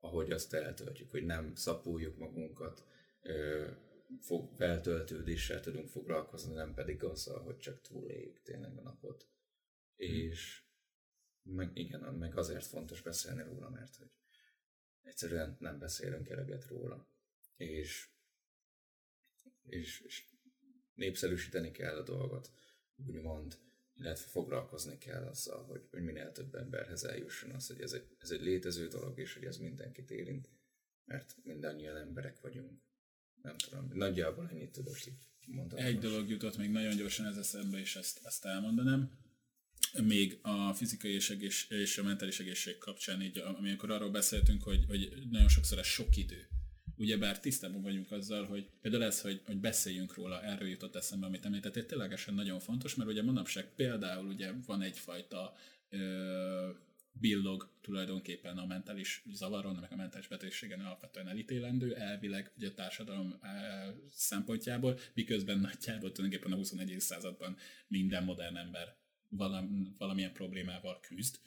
ahogy 0.00 0.30
azt 0.30 0.54
eltöltjük, 0.54 1.10
hogy 1.10 1.24
nem 1.24 1.54
szapuljuk 1.54 2.18
magunkat, 2.18 2.84
fog, 4.20 4.52
feltöltődéssel 4.56 5.60
tudunk 5.60 5.88
foglalkozni, 5.88 6.54
nem 6.54 6.74
pedig 6.74 7.04
azzal, 7.04 7.42
hogy 7.42 7.58
csak 7.58 7.80
túléljük 7.80 8.42
tényleg 8.42 8.76
a 8.76 8.82
napot. 8.82 9.22
Hmm. 9.96 10.06
És 10.06 10.62
meg, 11.42 11.76
igen, 11.76 12.00
meg 12.00 12.36
azért 12.36 12.66
fontos 12.66 13.02
beszélni 13.02 13.42
róla, 13.42 13.68
mert 13.70 13.96
hogy 13.96 14.10
egyszerűen 15.02 15.56
nem 15.60 15.78
beszélünk 15.78 16.28
eleget 16.28 16.66
róla. 16.66 17.08
És, 17.56 18.08
és, 19.62 20.00
és 20.00 20.26
népszerűsíteni 20.94 21.70
kell 21.70 21.96
a 21.96 22.02
dolgot, 22.02 22.50
úgymond 22.96 23.58
illetve 23.98 24.26
foglalkozni 24.26 24.98
kell 24.98 25.26
azzal, 25.26 25.64
hogy, 25.64 25.86
hogy 25.90 26.02
minél 26.02 26.32
több 26.32 26.54
emberhez 26.54 27.04
eljusson 27.04 27.50
az, 27.50 27.66
hogy 27.66 27.80
ez 27.80 27.92
egy, 27.92 28.06
ez 28.18 28.30
egy 28.30 28.40
létező 28.40 28.88
dolog, 28.88 29.18
és 29.18 29.34
hogy 29.34 29.44
ez 29.44 29.56
mindenkit 29.56 30.10
érint, 30.10 30.48
mert 31.04 31.36
mindannyian 31.42 31.96
emberek 31.96 32.40
vagyunk. 32.40 32.80
Nem 33.42 33.56
tudom, 33.56 33.90
nagyjából 33.94 34.48
ennyit 34.48 34.72
tudok 34.72 35.06
így 35.06 35.28
mondani. 35.46 35.82
Egy 35.82 35.94
most. 35.94 36.06
dolog 36.06 36.28
jutott 36.28 36.56
még 36.56 36.70
nagyon 36.70 36.96
gyorsan 36.96 37.26
ez 37.26 37.36
eszembe, 37.36 37.78
és 37.78 37.96
ezt, 37.96 38.20
ezt 38.24 38.44
elmondanám. 38.44 39.10
Még 40.02 40.38
a 40.42 40.72
fizikai 40.74 41.12
és, 41.12 41.30
egész, 41.30 41.66
és 41.68 41.98
a 41.98 42.02
mentális 42.02 42.40
egészség 42.40 42.78
kapcsán, 42.78 43.22
így, 43.22 43.38
amikor 43.38 43.90
arról 43.90 44.10
beszéltünk, 44.10 44.62
hogy, 44.62 44.84
hogy 44.86 45.26
nagyon 45.30 45.48
sokszor 45.48 45.78
ez 45.78 45.86
sok 45.86 46.16
idő 46.16 46.48
ugyebár 46.98 47.40
tisztában 47.40 47.82
vagyunk 47.82 48.12
azzal, 48.12 48.44
hogy 48.44 48.68
például 48.80 49.04
ez, 49.04 49.20
hogy, 49.20 49.42
hogy 49.44 49.56
beszéljünk 49.56 50.14
róla, 50.14 50.42
erről 50.42 50.68
jutott 50.68 50.96
eszembe, 50.96 51.26
amit 51.26 51.44
említettél, 51.44 51.86
ténylegesen 51.86 52.34
nagyon 52.34 52.58
fontos, 52.58 52.94
mert 52.94 53.10
ugye 53.10 53.22
manapság 53.22 53.74
például 53.74 54.26
ugye 54.26 54.52
van 54.66 54.82
egyfajta 54.82 55.54
ö, 55.88 56.70
billog 57.20 57.70
tulajdonképpen 57.80 58.58
a 58.58 58.66
mentális 58.66 59.22
zavaron, 59.32 59.74
meg 59.74 59.92
a 59.92 59.96
mentális 59.96 60.28
betegségen 60.28 60.80
alapvetően 60.80 61.28
elítélendő, 61.28 61.94
elvileg 61.94 62.52
ugye 62.56 62.68
a 62.68 62.74
társadalom 62.74 63.40
szempontjából, 64.10 64.98
miközben 65.14 65.58
nagyjából 65.58 66.12
tulajdonképpen 66.12 66.52
a 66.52 66.56
21. 66.56 67.00
században 67.00 67.56
minden 67.86 68.24
modern 68.24 68.56
ember 68.56 68.96
valamilyen 69.98 70.32
problémával 70.32 71.00
küzd. 71.00 71.38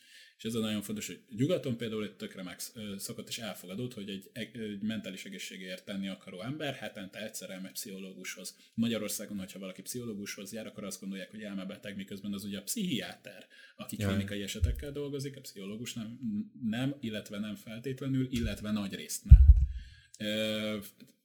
És 0.41 0.47
ez 0.47 0.55
a 0.55 0.59
nagyon 0.59 0.81
fontos, 0.81 1.07
hogy 1.07 1.23
nyugaton 1.35 1.77
például 1.77 2.03
egy 2.03 2.15
tökre 2.15 2.43
meg 2.43 2.59
szokott 2.97 3.27
és 3.27 3.37
elfogadott, 3.37 3.93
hogy 3.93 4.09
egy, 4.09 4.29
egy 4.33 4.81
mentális 4.81 5.25
egészségért 5.25 5.85
tenni 5.85 6.07
akaró 6.07 6.41
ember 6.41 6.73
hetente 6.73 7.23
egyszer 7.23 7.49
elmegy 7.49 7.71
pszichológushoz. 7.71 8.57
Magyarországon, 8.73 9.37
hogyha 9.37 9.59
valaki 9.59 9.81
pszichológushoz 9.81 10.53
jár, 10.53 10.65
akkor 10.65 10.83
azt 10.83 10.99
gondolják, 10.99 11.31
hogy 11.31 11.41
elmebeteg, 11.41 11.95
miközben 11.95 12.33
az 12.33 12.43
ugye 12.43 12.57
a 12.57 12.63
pszichiáter, 12.63 13.47
aki 13.75 13.95
Jaj. 13.99 14.09
klinikai 14.09 14.41
esetekkel 14.41 14.91
dolgozik, 14.91 15.37
a 15.37 15.41
pszichológus 15.41 15.93
nem, 15.93 16.19
nem, 16.63 16.95
illetve 16.99 17.39
nem 17.39 17.55
feltétlenül, 17.55 18.27
illetve 18.31 18.71
nagy 18.71 18.93
részt 18.93 19.23
nem. 19.25 19.43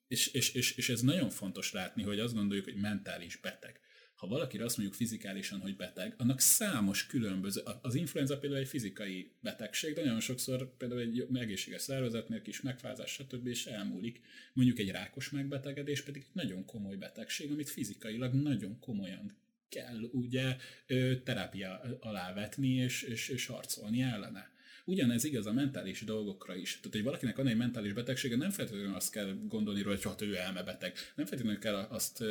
és, 0.08 0.26
és, 0.26 0.54
és, 0.54 0.76
és 0.76 0.88
ez 0.88 1.00
nagyon 1.00 1.30
fontos 1.30 1.72
látni, 1.72 2.02
hogy 2.02 2.18
azt 2.18 2.34
gondoljuk, 2.34 2.64
hogy 2.64 2.76
mentális 2.76 3.36
beteg 3.36 3.80
ha 4.16 4.26
valakire 4.26 4.64
azt 4.64 4.76
mondjuk 4.76 4.98
fizikálisan, 4.98 5.60
hogy 5.60 5.76
beteg, 5.76 6.14
annak 6.18 6.40
számos 6.40 7.06
különböző, 7.06 7.62
az 7.82 7.94
influenza 7.94 8.38
például 8.38 8.60
egy 8.60 8.68
fizikai 8.68 9.30
betegség, 9.40 9.94
de 9.94 10.04
nagyon 10.04 10.20
sokszor 10.20 10.76
például 10.76 11.00
egy 11.00 11.26
egészséges 11.34 11.82
szervezetnél 11.82 12.42
kis 12.42 12.60
megfázás, 12.60 13.10
stb. 13.10 13.46
és 13.46 13.66
elmúlik. 13.66 14.20
Mondjuk 14.52 14.78
egy 14.78 14.90
rákos 14.90 15.30
megbetegedés 15.30 16.02
pedig 16.02 16.22
egy 16.22 16.34
nagyon 16.34 16.64
komoly 16.64 16.96
betegség, 16.96 17.50
amit 17.50 17.70
fizikailag 17.70 18.34
nagyon 18.34 18.78
komolyan 18.78 19.36
kell 19.68 20.00
ugye 20.12 20.56
terápia 21.24 21.98
alá 22.00 22.32
vetni 22.32 22.68
és, 22.68 23.02
és, 23.02 23.28
és 23.28 23.46
harcolni 23.46 24.02
ellene. 24.02 24.54
Ugyanez 24.89 25.24
igaz 25.24 25.47
a 25.47 25.53
mentális 25.53 26.01
dolgokra 26.01 26.57
is. 26.57 26.76
Tehát, 26.76 26.93
hogy 26.93 27.03
valakinek 27.03 27.37
van 27.37 27.47
egy 27.47 27.57
mentális 27.57 27.93
betegsége, 27.93 28.37
nem 28.37 28.51
feltétlenül 28.51 28.95
azt 28.95 29.11
kell 29.11 29.37
gondolni 29.49 29.82
róla, 29.82 29.95
hogy 29.95 30.05
hát 30.05 30.22
ő 30.22 30.37
elmebeteg. 30.37 30.93
Nem 31.16 31.26
feltétlenül 31.26 31.61
kell 31.61 31.74
azt 31.74 32.22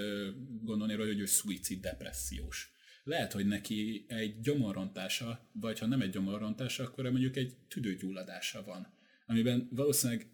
gondolni 0.62 0.94
róla, 0.94 1.08
hogy 1.08 1.20
ő 1.20 1.26
szuicid 1.26 1.82
depressziós. 1.82 2.74
Lehet, 3.04 3.32
hogy 3.32 3.46
neki 3.46 4.06
egy 4.08 4.40
gyomorrontása, 4.40 5.50
vagy 5.52 5.80
ha 5.80 5.86
nem 5.86 6.02
egy 6.02 6.10
gyomorrontása, 6.10 6.84
akkor 6.84 7.10
mondjuk 7.10 7.36
egy 7.36 7.54
tüdőgyulladása 7.68 8.64
van 8.64 8.94
amiben 9.26 9.68
valószínűleg 9.72 10.28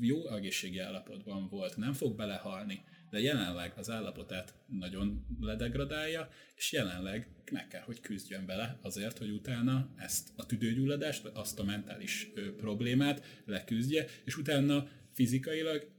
jó 0.00 0.28
egészségi 0.28 0.78
állapotban 0.78 1.48
volt, 1.48 1.76
nem 1.76 1.92
fog 1.92 2.16
belehalni, 2.16 2.84
de 3.16 3.22
jelenleg 3.22 3.72
az 3.76 3.90
állapotát 3.90 4.54
nagyon 4.66 5.26
ledegradálja, 5.40 6.28
és 6.54 6.72
jelenleg 6.72 7.28
meg 7.50 7.68
kell, 7.68 7.80
hogy 7.80 8.00
küzdjön 8.00 8.46
vele 8.46 8.78
azért, 8.82 9.18
hogy 9.18 9.30
utána 9.30 9.94
ezt 9.96 10.28
a 10.36 10.46
tüdőgyulladást, 10.46 11.24
azt 11.24 11.58
a 11.58 11.64
mentális 11.64 12.30
problémát 12.56 13.42
leküzdje, 13.44 14.06
és 14.24 14.36
utána 14.36 14.88
fizikailag 15.12 15.90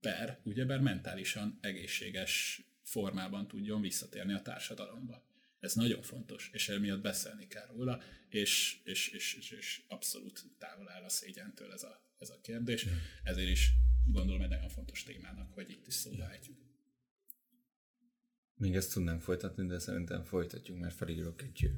per, 0.00 0.38
ugyebár 0.44 0.80
mentálisan 0.80 1.58
egészséges 1.60 2.62
formában 2.82 3.48
tudjon 3.48 3.80
visszatérni 3.80 4.32
a 4.32 4.42
társadalomba. 4.42 5.24
Ez 5.60 5.74
nagyon 5.74 6.02
fontos, 6.02 6.50
és 6.52 6.68
emiatt 6.68 7.00
beszélni 7.00 7.46
kell 7.46 7.66
róla, 7.66 8.02
és, 8.28 8.80
és, 8.84 9.08
és, 9.08 9.34
és, 9.34 9.50
és 9.50 9.82
abszolút 9.88 10.44
távol 10.58 10.90
áll 10.90 11.02
a 11.02 11.08
szégyentől 11.08 11.72
ez 11.72 11.82
a, 11.82 12.04
ez 12.18 12.30
a 12.30 12.40
kérdés. 12.42 12.86
Ezért 13.24 13.50
is 13.50 13.72
gondolom 14.06 14.42
egy 14.42 14.48
nagyon 14.48 14.68
fontos 14.68 15.02
témának, 15.02 15.52
hogy 15.52 15.70
itt 15.70 15.86
is 15.86 15.94
szóba 15.94 16.30
ejtjük. 16.30 16.58
Még 18.54 18.76
ezt 18.76 18.92
tudnánk 18.92 19.20
folytatni, 19.20 19.66
de 19.66 19.78
szerintem 19.78 20.24
folytatjuk, 20.24 20.78
mert 20.78 20.94
felírok 20.94 21.42
egy 21.42 21.70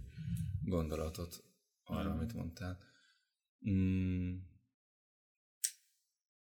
gondolatot 0.62 1.44
arra, 1.84 2.08
mm. 2.08 2.16
amit 2.16 2.32
mondtál. 2.32 2.78
Mm. 3.70 4.36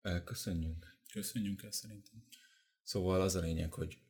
Elköszönjünk. 0.03 0.99
Köszönjünk 1.13 1.63
el 1.63 1.71
szerintem. 1.71 2.25
Szóval 2.83 3.21
az 3.21 3.35
a 3.35 3.41
lényeg, 3.41 3.73
hogy 3.73 4.03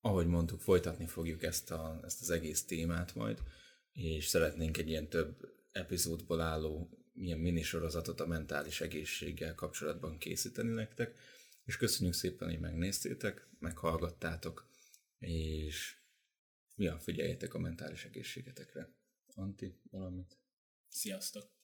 ahogy 0.00 0.26
mondtuk, 0.26 0.60
folytatni 0.60 1.06
fogjuk 1.06 1.42
ezt, 1.42 1.70
a, 1.70 2.00
ezt 2.04 2.20
az 2.20 2.30
egész 2.30 2.64
témát 2.64 3.14
majd, 3.14 3.42
és 3.92 4.26
szeretnénk 4.26 4.76
egy 4.76 4.88
ilyen 4.88 5.08
több 5.08 5.54
epizódból 5.72 6.40
álló 6.40 7.03
milyen 7.14 7.38
minisorozatot 7.38 8.20
a 8.20 8.26
mentális 8.26 8.80
egészséggel 8.80 9.54
kapcsolatban 9.54 10.18
készíteni 10.18 10.72
nektek, 10.72 11.18
és 11.64 11.76
köszönjük 11.76 12.14
szépen, 12.14 12.48
hogy 12.48 12.60
megnéztétek, 12.60 13.48
meghallgattátok, 13.58 14.68
és 15.18 15.96
mi 16.74 16.86
a 16.86 16.98
figyeljetek 16.98 17.54
a 17.54 17.58
mentális 17.58 18.04
egészségetekre. 18.04 18.94
Anti, 19.34 19.80
valamit? 19.90 20.38
Sziasztok! 20.88 21.63